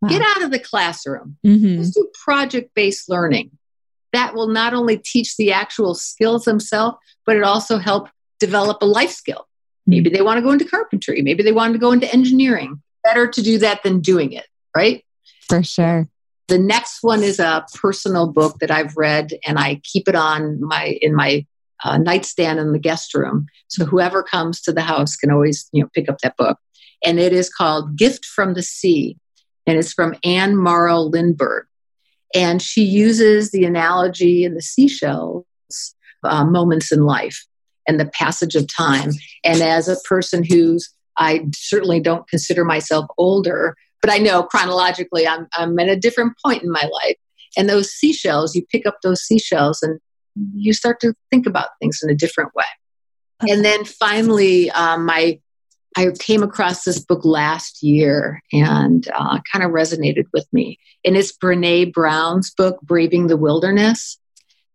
Wow. 0.00 0.08
Get 0.08 0.22
out 0.22 0.42
of 0.42 0.50
the 0.50 0.58
classroom. 0.58 1.36
Mm-hmm. 1.46 1.78
Let's 1.78 1.90
do 1.90 2.08
project 2.24 2.74
based 2.74 3.08
learning. 3.08 3.50
That 4.12 4.34
will 4.34 4.48
not 4.48 4.74
only 4.74 4.98
teach 4.98 5.36
the 5.36 5.52
actual 5.52 5.94
skills 5.94 6.44
themselves, 6.44 6.96
but 7.26 7.36
it 7.36 7.44
also 7.44 7.78
help 7.78 8.08
develop 8.38 8.78
a 8.82 8.86
life 8.86 9.10
skill. 9.10 9.40
Mm-hmm. 9.40 9.90
Maybe 9.90 10.10
they 10.10 10.22
want 10.22 10.38
to 10.38 10.42
go 10.42 10.50
into 10.50 10.64
carpentry. 10.64 11.22
Maybe 11.22 11.42
they 11.42 11.52
want 11.52 11.74
to 11.74 11.78
go 11.78 11.92
into 11.92 12.12
engineering. 12.12 12.82
Better 13.04 13.28
to 13.28 13.42
do 13.42 13.58
that 13.58 13.82
than 13.82 14.00
doing 14.00 14.32
it, 14.32 14.46
right? 14.76 15.04
For 15.48 15.62
sure. 15.62 16.08
The 16.48 16.58
next 16.58 17.02
one 17.02 17.22
is 17.22 17.38
a 17.38 17.64
personal 17.74 18.26
book 18.26 18.58
that 18.58 18.70
I've 18.70 18.96
read 18.96 19.32
and 19.46 19.58
I 19.58 19.80
keep 19.84 20.08
it 20.08 20.16
on 20.16 20.60
my 20.60 20.98
in 21.00 21.14
my 21.14 21.46
uh, 21.84 21.98
nightstand 21.98 22.58
in 22.58 22.72
the 22.72 22.78
guest 22.78 23.14
room. 23.14 23.46
So 23.68 23.84
whoever 23.84 24.22
comes 24.22 24.60
to 24.62 24.72
the 24.72 24.82
house 24.82 25.16
can 25.16 25.30
always, 25.30 25.68
you 25.72 25.82
know, 25.82 25.88
pick 25.94 26.08
up 26.08 26.18
that 26.18 26.36
book. 26.36 26.58
And 27.04 27.18
it 27.18 27.32
is 27.32 27.48
called 27.48 27.96
Gift 27.96 28.24
from 28.24 28.54
the 28.54 28.62
Sea. 28.62 29.16
And 29.66 29.78
it's 29.78 29.92
from 29.92 30.14
Anne 30.24 30.56
Morrow 30.56 31.00
Lindbergh. 31.00 31.66
And 32.34 32.62
she 32.62 32.82
uses 32.82 33.50
the 33.50 33.64
analogy 33.64 34.44
in 34.44 34.54
the 34.54 34.62
seashells 34.62 35.44
uh, 36.24 36.44
moments 36.44 36.92
in 36.92 37.04
life 37.04 37.46
and 37.88 37.98
the 37.98 38.06
passage 38.06 38.54
of 38.54 38.66
time. 38.72 39.10
And 39.44 39.62
as 39.62 39.88
a 39.88 40.00
person 40.08 40.44
who's, 40.44 40.92
I 41.18 41.46
certainly 41.54 42.00
don't 42.00 42.28
consider 42.28 42.64
myself 42.64 43.06
older, 43.18 43.76
but 44.00 44.10
I 44.10 44.18
know 44.18 44.42
chronologically 44.42 45.26
I'm, 45.26 45.48
I'm 45.56 45.78
at 45.78 45.88
a 45.88 45.96
different 45.96 46.34
point 46.44 46.62
in 46.62 46.70
my 46.70 46.82
life. 46.82 47.16
And 47.56 47.68
those 47.68 47.90
seashells, 47.90 48.54
you 48.54 48.64
pick 48.70 48.86
up 48.86 48.98
those 49.02 49.22
seashells 49.22 49.82
and 49.82 49.98
you 50.34 50.72
start 50.72 51.00
to 51.00 51.14
think 51.30 51.46
about 51.46 51.68
things 51.80 52.00
in 52.02 52.10
a 52.10 52.14
different 52.14 52.54
way. 52.54 52.64
Okay. 53.42 53.52
And 53.52 53.64
then 53.64 53.84
finally, 53.84 54.70
um, 54.70 55.06
my 55.06 55.40
I 55.96 56.12
came 56.18 56.42
across 56.42 56.84
this 56.84 57.00
book 57.00 57.24
last 57.24 57.82
year 57.82 58.42
and 58.52 59.06
uh, 59.12 59.40
kind 59.52 59.64
of 59.64 59.72
resonated 59.72 60.24
with 60.32 60.46
me. 60.52 60.78
And 61.04 61.16
it's 61.16 61.36
Brene 61.36 61.92
Brown's 61.92 62.52
book, 62.52 62.80
Braving 62.82 63.26
the 63.26 63.36
Wilderness. 63.36 64.18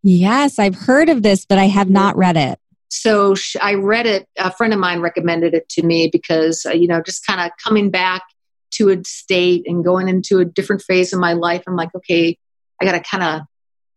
Yes, 0.03 0.59
I've 0.59 0.75
heard 0.75 1.09
of 1.09 1.23
this, 1.23 1.45
but 1.45 1.57
I 1.57 1.67
have 1.67 1.89
not 1.89 2.17
read 2.17 2.35
it. 2.35 2.59
So 2.89 3.35
I 3.61 3.75
read 3.75 4.05
it. 4.05 4.27
A 4.37 4.51
friend 4.51 4.73
of 4.73 4.79
mine 4.79 4.99
recommended 4.99 5.53
it 5.53 5.67
to 5.69 5.83
me 5.83 6.09
because, 6.11 6.65
uh, 6.65 6.73
you 6.73 6.87
know, 6.87 7.01
just 7.01 7.25
kind 7.25 7.41
of 7.41 7.51
coming 7.63 7.89
back 7.89 8.23
to 8.71 8.89
a 8.89 9.03
state 9.05 9.63
and 9.65 9.83
going 9.83 10.09
into 10.09 10.39
a 10.39 10.45
different 10.45 10.81
phase 10.81 11.13
of 11.13 11.19
my 11.19 11.33
life. 11.33 11.63
I'm 11.65 11.75
like, 11.75 11.95
okay, 11.95 12.37
I 12.81 12.85
got 12.85 12.91
to 12.91 12.99
kind 12.99 13.23
of 13.23 13.41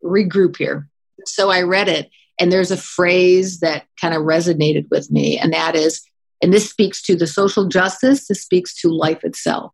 regroup 0.04 0.56
here. 0.56 0.88
So 1.26 1.50
I 1.50 1.62
read 1.62 1.88
it, 1.88 2.10
and 2.40 2.50
there's 2.52 2.70
a 2.70 2.76
phrase 2.76 3.60
that 3.60 3.86
kind 4.00 4.14
of 4.14 4.22
resonated 4.22 4.86
with 4.90 5.10
me, 5.10 5.38
and 5.38 5.52
that 5.52 5.74
is, 5.74 6.02
and 6.42 6.52
this 6.52 6.68
speaks 6.68 7.02
to 7.02 7.16
the 7.16 7.26
social 7.26 7.66
justice, 7.68 8.28
this 8.28 8.42
speaks 8.42 8.74
to 8.80 8.88
life 8.88 9.24
itself, 9.24 9.72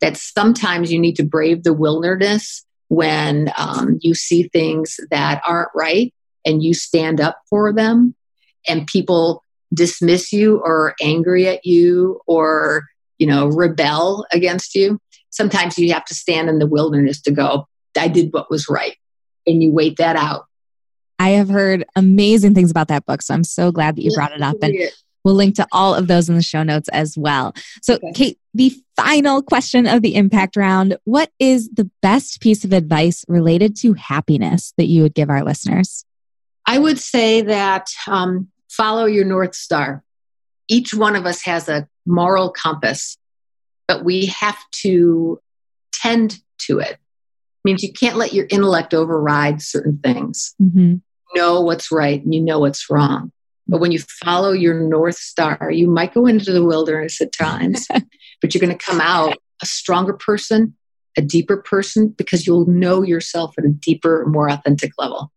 that 0.00 0.16
sometimes 0.16 0.92
you 0.92 0.98
need 0.98 1.16
to 1.16 1.24
brave 1.24 1.62
the 1.62 1.72
wilderness 1.72 2.64
when 2.88 3.50
um, 3.56 3.98
you 4.02 4.14
see 4.14 4.44
things 4.44 5.00
that 5.10 5.42
aren't 5.46 5.70
right 5.74 6.12
and 6.44 6.62
you 6.62 6.74
stand 6.74 7.20
up 7.20 7.38
for 7.48 7.72
them, 7.72 8.14
and 8.68 8.86
people 8.86 9.42
dismiss 9.72 10.32
you 10.32 10.58
or 10.58 10.94
angry 11.00 11.48
at 11.48 11.64
you 11.64 12.20
or 12.26 12.84
you 13.18 13.26
know 13.26 13.46
rebel 13.48 14.26
against 14.32 14.74
you. 14.74 14.98
Sometimes 15.30 15.78
you 15.78 15.92
have 15.94 16.04
to 16.06 16.14
stand 16.14 16.50
in 16.50 16.58
the 16.58 16.66
wilderness 16.66 17.22
to 17.22 17.30
go 17.30 17.66
i 17.98 18.08
did 18.08 18.32
what 18.32 18.50
was 18.50 18.68
right 18.68 18.96
and 19.46 19.62
you 19.62 19.72
wait 19.72 19.96
that 19.96 20.16
out 20.16 20.46
I 21.22 21.30
have 21.30 21.48
heard 21.48 21.84
amazing 21.94 22.52
things 22.52 22.72
about 22.72 22.88
that 22.88 23.06
book. 23.06 23.22
So 23.22 23.32
I'm 23.32 23.44
so 23.44 23.70
glad 23.70 23.94
that 23.94 24.02
you 24.02 24.10
brought 24.12 24.32
it 24.32 24.42
up. 24.42 24.56
And 24.60 24.76
we'll 25.22 25.36
link 25.36 25.54
to 25.54 25.66
all 25.70 25.94
of 25.94 26.08
those 26.08 26.28
in 26.28 26.34
the 26.34 26.42
show 26.42 26.64
notes 26.64 26.88
as 26.88 27.16
well. 27.16 27.54
So, 27.80 27.94
okay. 27.94 28.12
Kate, 28.12 28.38
the 28.54 28.74
final 28.96 29.40
question 29.40 29.86
of 29.86 30.02
the 30.02 30.16
impact 30.16 30.56
round 30.56 30.96
What 31.04 31.30
is 31.38 31.68
the 31.68 31.88
best 32.02 32.40
piece 32.40 32.64
of 32.64 32.72
advice 32.72 33.24
related 33.28 33.76
to 33.76 33.92
happiness 33.92 34.74
that 34.78 34.86
you 34.86 35.02
would 35.02 35.14
give 35.14 35.30
our 35.30 35.44
listeners? 35.44 36.04
I 36.66 36.80
would 36.80 36.98
say 36.98 37.42
that 37.42 37.90
um, 38.08 38.48
follow 38.68 39.04
your 39.04 39.24
North 39.24 39.54
Star. 39.54 40.02
Each 40.66 40.92
one 40.92 41.14
of 41.14 41.24
us 41.24 41.42
has 41.42 41.68
a 41.68 41.88
moral 42.04 42.50
compass, 42.50 43.16
but 43.86 44.04
we 44.04 44.26
have 44.26 44.58
to 44.82 45.40
tend 45.92 46.40
to 46.66 46.80
it. 46.80 46.90
it 46.90 46.98
means 47.64 47.84
you 47.84 47.92
can't 47.92 48.16
let 48.16 48.32
your 48.32 48.46
intellect 48.50 48.92
override 48.92 49.62
certain 49.62 50.00
things. 50.02 50.56
Mm-hmm. 50.60 50.96
Know 51.34 51.60
what's 51.60 51.90
right 51.90 52.22
and 52.22 52.34
you 52.34 52.40
know 52.40 52.58
what's 52.58 52.90
wrong. 52.90 53.32
But 53.68 53.80
when 53.80 53.92
you 53.92 54.00
follow 54.24 54.52
your 54.52 54.74
North 54.74 55.16
Star, 55.16 55.70
you 55.70 55.88
might 55.88 56.14
go 56.14 56.26
into 56.26 56.52
the 56.52 56.64
wilderness 56.64 57.20
at 57.20 57.32
times, 57.32 57.86
but 58.40 58.54
you're 58.54 58.60
going 58.60 58.76
to 58.76 58.84
come 58.84 59.00
out 59.00 59.38
a 59.62 59.66
stronger 59.66 60.12
person, 60.12 60.76
a 61.16 61.22
deeper 61.22 61.56
person, 61.56 62.08
because 62.08 62.46
you'll 62.46 62.66
know 62.66 63.02
yourself 63.02 63.54
at 63.58 63.64
a 63.64 63.68
deeper, 63.68 64.26
more 64.26 64.50
authentic 64.50 64.92
level. 64.98 65.30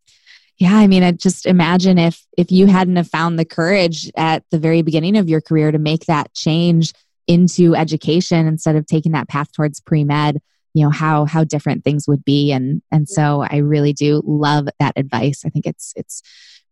Yeah, 0.58 0.76
I 0.76 0.88
mean, 0.88 1.04
I 1.04 1.12
just 1.12 1.46
imagine 1.46 1.98
if 1.98 2.26
if 2.38 2.52
you 2.52 2.68
hadn't 2.68 2.96
have 2.96 3.10
found 3.10 3.38
the 3.38 3.46
courage 3.46 4.10
at 4.16 4.44
the 4.52 4.60
very 4.60 4.82
beginning 4.82 5.18
of 5.18 5.28
your 5.28 5.42
career 5.42 5.72
to 5.72 5.78
make 5.78 6.06
that 6.06 6.34
change 6.34 6.94
into 7.28 7.76
education 7.76 8.48
instead 8.48 8.76
of 8.76 8.86
taking 8.86 9.12
that 9.12 9.28
path 9.28 9.52
towards 9.52 9.82
pre-med, 9.82 10.42
you 10.76 10.84
know, 10.84 10.92
how 10.92 11.26
how 11.26 11.44
different 11.44 11.84
things 11.84 12.08
would 12.08 12.24
be 12.26 12.52
and 12.52 12.82
and 12.92 13.08
so 13.08 13.44
I 13.50 13.58
really 13.58 13.94
do 13.94 14.22
love 14.26 14.68
that 14.80 14.94
advice. 14.98 15.44
I 15.46 15.50
think 15.50 15.66
it's 15.66 15.94
it's 15.96 16.22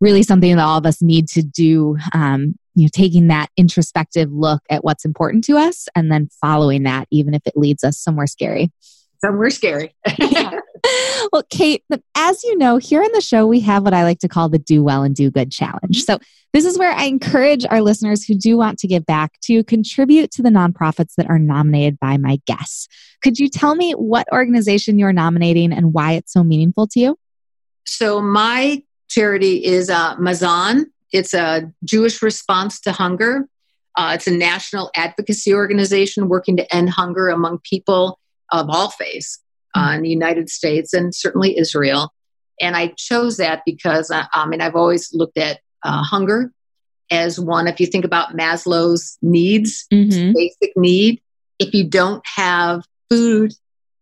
really 0.02 0.24
something 0.24 0.56
that 0.56 0.62
all 0.62 0.78
of 0.78 0.86
us 0.86 1.02
need 1.02 1.30
to 1.30 1.42
do 1.42 1.98
um, 2.14 2.56
you 2.76 2.84
know 2.84 2.90
taking 2.92 3.28
that 3.28 3.50
introspective 3.58 4.30
look 4.32 4.62
at 4.70 4.84
what's 4.84 5.06
important 5.06 5.46
to 5.46 5.58
us 5.58 5.88
and 5.96 6.12
then 6.12 6.30
following 6.42 6.84
that 6.84 7.08
even 7.12 7.34
if 7.34 7.42
it 7.46 7.54
leads 7.56 7.84
us 7.84 7.98
somewhere 7.98 8.28
scary 8.28 8.72
somewhere 9.24 9.50
scary 9.50 9.96
yeah. 10.20 10.60
Well 11.34 11.44
kate 11.50 11.84
as 12.16 12.44
you 12.44 12.58
know 12.58 12.78
here 12.78 13.02
on 13.02 13.12
the 13.12 13.22
show 13.22 13.46
we 13.46 13.60
have 13.60 13.84
what 13.84 13.94
i 13.94 14.04
like 14.04 14.20
to 14.20 14.30
call 14.30 14.48
the 14.48 14.60
do 14.60 14.84
well 14.84 15.04
and 15.04 15.16
do 15.16 15.30
good 15.30 15.52
challenge 15.52 16.04
so 16.04 16.18
this 16.54 16.64
is 16.64 16.78
where 16.78 16.94
i 16.94 17.04
encourage 17.04 17.66
our 17.66 17.82
listeners 17.82 18.24
who 18.24 18.36
do 18.36 18.56
want 18.56 18.80
to 18.80 18.88
give 18.88 19.06
back 19.06 19.34
to 19.42 19.64
contribute 19.66 20.32
to 20.32 20.42
the 20.42 20.50
nonprofits 20.50 21.16
that 21.18 21.30
are 21.30 21.40
nominated 21.40 22.00
by 22.00 22.16
my 22.16 22.40
guests 22.46 22.88
could 23.22 23.38
you 23.38 23.50
tell 23.50 23.76
me 23.76 23.92
what 23.94 24.28
organization 24.32 24.98
you're 24.98 25.12
nominating 25.12 25.74
and 25.74 25.94
why 25.94 26.14
it's 26.14 26.32
so 26.32 26.44
meaningful 26.44 26.88
to 26.88 27.00
you 27.02 27.18
so 27.86 28.22
my 28.22 28.82
charity 29.14 29.64
is 29.64 29.90
uh, 29.90 30.16
Mazon. 30.18 30.86
It's 31.12 31.34
a 31.34 31.72
Jewish 31.84 32.22
response 32.22 32.80
to 32.82 32.92
hunger. 32.92 33.48
Uh, 33.96 34.14
it's 34.16 34.28
a 34.28 34.32
national 34.32 34.90
advocacy 34.96 35.54
organization 35.54 36.28
working 36.28 36.58
to 36.58 36.76
end 36.76 36.90
hunger 36.90 37.30
among 37.30 37.60
people 37.60 38.20
of 38.52 38.70
all 38.70 38.90
faiths 38.90 39.40
uh, 39.76 39.94
in 39.96 40.02
the 40.02 40.10
United 40.10 40.50
States 40.50 40.94
and 40.94 41.14
certainly 41.14 41.58
Israel. 41.58 42.14
And 42.62 42.76
I 42.76 42.94
chose 42.98 43.38
that 43.38 43.64
because 43.66 44.12
uh, 44.12 44.26
I 44.34 44.48
mean 44.48 44.62
I've 44.62 44.76
always 44.76 45.14
looked 45.14 45.38
at 45.38 45.60
uh, 45.84 46.04
hunger 46.04 46.52
as 47.12 47.40
one. 47.40 47.68
If 47.68 47.80
you 47.80 47.88
think 47.88 48.06
about 48.06 48.36
Maslow's 48.36 49.18
needs, 49.22 49.86
mm-hmm. 49.92 50.34
basic 50.34 50.74
need. 50.76 51.22
If 51.60 51.74
you 51.74 51.84
don't 51.84 52.24
have 52.36 52.84
food, 53.10 53.54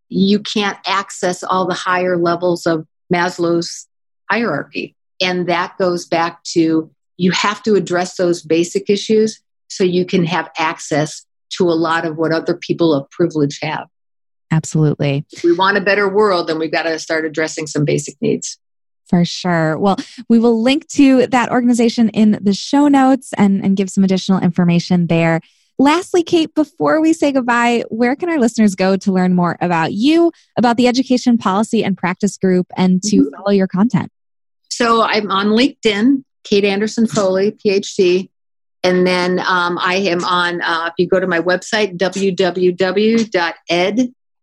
you 0.10 0.40
can't 0.40 0.78
access 0.86 1.44
all 1.44 1.68
the 1.68 1.74
higher 1.74 2.18
levels 2.18 2.66
of 2.66 2.86
Maslow's 3.14 3.88
hierarchy. 4.30 4.96
And 5.22 5.48
that 5.48 5.78
goes 5.78 6.06
back 6.06 6.44
to 6.56 6.92
you 7.18 7.32
have 7.32 7.62
to 7.64 7.76
address 7.76 8.16
those 8.16 8.42
basic 8.42 8.90
issues 8.90 9.40
so 9.68 9.84
you 9.84 10.06
can 10.06 10.26
have 10.26 10.50
access 10.58 11.26
to 11.52 11.70
a 11.70 11.76
lot 11.76 12.06
of 12.06 12.18
what 12.18 12.32
other 12.32 12.56
people 12.56 12.94
of 12.94 13.10
privilege 13.10 13.60
have. 13.62 13.88
Absolutely. 14.52 15.26
If 15.32 15.44
we 15.44 15.54
want 15.54 15.78
a 15.78 15.82
better 15.82 16.10
world, 16.10 16.48
then 16.48 16.60
we've 16.60 16.72
got 16.72 16.84
to 16.84 17.00
start 17.00 17.26
addressing 17.26 17.68
some 17.68 17.86
basic 17.86 18.22
needs. 18.22 18.60
For 19.10 19.26
sure. 19.26 19.78
Well, 19.78 19.98
we 20.30 20.40
will 20.40 20.62
link 20.62 20.88
to 20.90 21.28
that 21.28 21.52
organization 21.52 22.10
in 22.10 22.40
the 22.42 22.54
show 22.54 22.88
notes 22.88 23.34
and, 23.38 23.64
and 23.64 23.76
give 23.76 23.90
some 23.90 24.04
additional 24.04 24.40
information 24.40 25.08
there. 25.08 25.42
Lastly, 25.80 26.22
Kate, 26.22 26.54
before 26.54 27.02
we 27.02 27.12
say 27.12 27.32
goodbye, 27.32 27.84
where 27.90 28.16
can 28.16 28.30
our 28.30 28.38
listeners 28.40 28.76
go 28.76 28.96
to 28.98 29.12
learn 29.12 29.34
more 29.34 29.58
about 29.62 29.94
you, 29.94 30.32
about 30.58 30.78
the 30.78 30.88
Education 30.88 31.38
Policy 31.38 31.84
and 31.84 31.98
Practice 31.98 32.38
Group, 32.38 32.68
and 32.78 33.02
to 33.04 33.18
mm-hmm. 33.18 33.36
follow 33.36 33.52
your 33.52 33.68
content? 33.68 34.12
So 34.70 35.02
I'm 35.02 35.32
on 35.32 35.48
LinkedIn, 35.48 36.24
Kate 36.44 36.66
Anderson 36.66 37.08
Foley, 37.08 37.52
PhD. 37.52 38.30
And 38.84 39.06
then 39.06 39.40
um, 39.40 39.78
I 39.80 39.96
am 39.96 40.24
on, 40.24 40.62
uh, 40.62 40.88
if 40.88 40.94
you 40.98 41.08
go 41.08 41.20
to 41.20 41.28
my 41.28 41.40
website, 41.40 41.98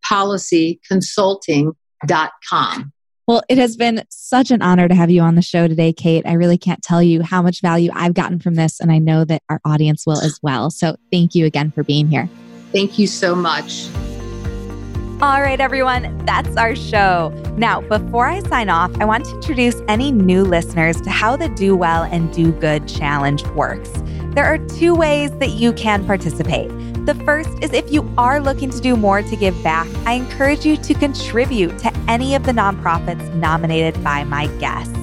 www.edpolicyconsulting.com. 0.09 2.92
Well, 3.26 3.42
it 3.50 3.59
has 3.59 3.76
been 3.76 4.04
such 4.09 4.50
an 4.50 4.62
honor 4.62 4.88
to 4.88 4.94
have 4.94 5.11
you 5.11 5.20
on 5.20 5.34
the 5.34 5.42
show 5.42 5.68
today, 5.68 5.92
Kate. 5.92 6.24
I 6.26 6.32
really 6.32 6.56
can't 6.56 6.82
tell 6.82 7.02
you 7.02 7.22
how 7.22 7.42
much 7.42 7.61
value 7.61 7.90
I've 7.92 8.14
gotten 8.14 8.38
from 8.38 8.54
this, 8.54 8.80
and 8.80 8.90
I 8.90 8.96
know 8.98 9.26
that 9.26 9.42
our 9.50 9.61
audience 9.66 10.06
will 10.06 10.20
as 10.20 10.40
well. 10.42 10.70
So 10.70 10.96
thank 11.12 11.34
you 11.34 11.44
again 11.44 11.70
for 11.70 11.84
being 11.84 12.09
here. 12.09 12.26
Thank 12.72 12.98
you 12.98 13.06
so 13.06 13.34
much. 13.34 13.88
All 15.20 15.42
right, 15.42 15.61
everyone, 15.61 16.24
that's 16.24 16.56
our 16.56 16.74
show. 16.74 17.34
Now, 17.59 17.82
before 17.82 18.28
I 18.28 18.40
sign 18.44 18.70
off, 18.70 18.90
I 19.00 19.04
want 19.04 19.26
to 19.26 19.34
introduce 19.34 19.76
any 19.88 20.11
new 20.12 20.44
listeners 20.44 20.98
to 21.02 21.11
how 21.11 21.36
the 21.36 21.50
Do 21.50 21.76
Well 21.76 22.04
and 22.04 22.32
Do 22.32 22.52
Good 22.52 22.88
Challenge 22.88 23.44
works. 23.48 23.90
There 24.39 24.47
are 24.47 24.57
two 24.57 24.95
ways 24.95 25.32
that 25.39 25.51
you 25.51 25.72
can 25.72 26.07
participate. 26.07 26.68
The 27.07 27.16
first 27.24 27.51
is 27.61 27.72
if 27.72 27.93
you 27.93 28.09
are 28.16 28.39
looking 28.39 28.70
to 28.70 28.78
do 28.78 28.95
more 28.95 29.20
to 29.20 29.34
give 29.34 29.61
back, 29.64 29.89
I 30.07 30.12
encourage 30.12 30.64
you 30.64 30.76
to 30.76 30.95
contribute 30.95 31.76
to 31.80 31.93
any 32.07 32.36
of 32.36 32.45
the 32.45 32.53
nonprofits 32.53 33.34
nominated 33.34 34.01
by 34.05 34.22
my 34.22 34.47
guests. 34.59 34.95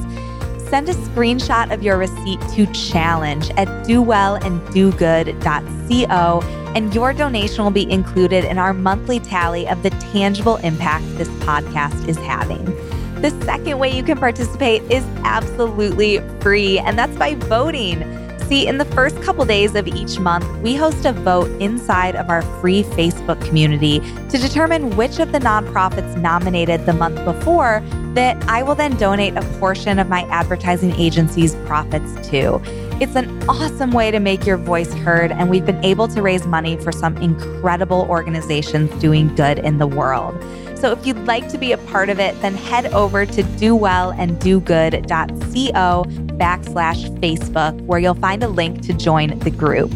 Send 0.69 0.87
a 0.87 0.93
screenshot 0.93 1.73
of 1.73 1.83
your 1.83 1.97
receipt 1.97 2.39
to 2.53 2.65
challenge 2.67 3.49
at 3.57 3.67
dowellanddogood.co 3.85 6.41
and 6.73 6.95
your 6.95 7.11
donation 7.11 7.65
will 7.65 7.71
be 7.71 7.91
included 7.91 8.45
in 8.45 8.57
our 8.57 8.73
monthly 8.73 9.19
tally 9.19 9.67
of 9.67 9.83
the 9.83 9.89
tangible 9.89 10.55
impact 10.63 11.03
this 11.17 11.27
podcast 11.43 12.07
is 12.07 12.15
having. 12.19 12.63
The 13.21 13.31
second 13.43 13.79
way 13.79 13.93
you 13.93 14.03
can 14.03 14.17
participate 14.17 14.81
is 14.89 15.03
absolutely 15.25 16.19
free, 16.39 16.79
and 16.79 16.97
that's 16.97 17.17
by 17.17 17.35
voting. 17.35 18.24
See, 18.47 18.67
in 18.67 18.77
the 18.77 18.85
first 18.85 19.19
couple 19.23 19.43
days 19.43 19.73
of 19.73 19.87
each 19.87 20.19
month, 20.19 20.45
we 20.61 20.75
host 20.75 21.03
a 21.05 21.13
vote 21.13 21.49
inside 21.59 22.15
of 22.15 22.29
our 22.29 22.43
free 22.61 22.83
Facebook 22.83 23.43
community 23.43 24.01
to 24.29 24.37
determine 24.37 24.95
which 24.95 25.17
of 25.17 25.31
the 25.31 25.39
nonprofits 25.39 26.15
nominated 26.21 26.85
the 26.85 26.93
month 26.93 27.25
before 27.25 27.81
that 28.13 28.41
I 28.47 28.61
will 28.61 28.75
then 28.75 28.97
donate 28.97 29.35
a 29.35 29.41
portion 29.59 29.97
of 29.97 30.09
my 30.09 30.25
advertising 30.29 30.91
agency's 30.91 31.55
profits 31.65 32.13
to. 32.29 32.61
It's 33.01 33.15
an 33.15 33.49
awesome 33.49 33.89
way 33.89 34.11
to 34.11 34.19
make 34.19 34.45
your 34.45 34.57
voice 34.57 34.93
heard, 34.93 35.31
and 35.31 35.49
we've 35.49 35.65
been 35.65 35.83
able 35.83 36.07
to 36.09 36.21
raise 36.21 36.45
money 36.45 36.77
for 36.77 36.91
some 36.91 37.17
incredible 37.17 38.05
organizations 38.07 38.91
doing 39.01 39.33
good 39.33 39.57
in 39.57 39.79
the 39.79 39.87
world. 39.87 40.39
So 40.75 40.91
if 40.91 41.05
you'd 41.05 41.25
like 41.25 41.47
to 41.49 41.57
be 41.57 41.71
a 41.71 41.77
part 41.77 42.09
of 42.09 42.19
it, 42.19 42.39
then 42.41 42.55
head 42.55 42.87
over 42.93 43.25
to 43.25 43.43
dowellanddogood.co 43.43 46.05
backslash 46.37 47.19
Facebook, 47.19 47.81
where 47.81 47.99
you'll 47.99 48.15
find 48.15 48.43
a 48.43 48.47
link 48.47 48.81
to 48.83 48.93
join 48.93 49.37
the 49.39 49.51
group. 49.51 49.91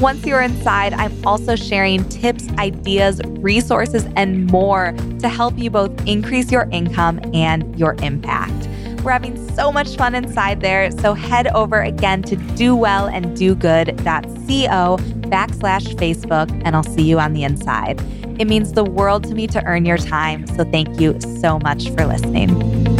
Once 0.00 0.26
you're 0.26 0.40
inside, 0.40 0.94
I'm 0.94 1.12
also 1.24 1.54
sharing 1.54 2.08
tips, 2.08 2.48
ideas, 2.58 3.20
resources, 3.38 4.08
and 4.16 4.50
more 4.50 4.92
to 5.20 5.28
help 5.28 5.56
you 5.58 5.70
both 5.70 5.92
increase 6.08 6.50
your 6.50 6.68
income 6.72 7.20
and 7.32 7.78
your 7.78 7.94
impact. 8.02 8.68
We're 9.04 9.12
having 9.12 9.36
so 9.54 9.70
much 9.70 9.94
fun 9.96 10.14
inside 10.14 10.60
there. 10.60 10.90
So 10.92 11.14
head 11.14 11.48
over 11.48 11.82
again 11.82 12.22
to 12.22 12.36
dowellanddogood.co 12.36 14.96
backslash 15.28 15.94
Facebook, 15.96 16.62
and 16.64 16.74
I'll 16.74 16.82
see 16.82 17.02
you 17.02 17.20
on 17.20 17.32
the 17.32 17.44
inside. 17.44 18.00
It 18.38 18.48
means 18.48 18.72
the 18.72 18.84
world 18.84 19.24
to 19.24 19.34
me 19.34 19.46
to 19.48 19.64
earn 19.64 19.84
your 19.84 19.98
time. 19.98 20.46
So 20.48 20.64
thank 20.64 21.00
you 21.00 21.20
so 21.20 21.58
much 21.58 21.90
for 21.90 22.06
listening. 22.06 22.91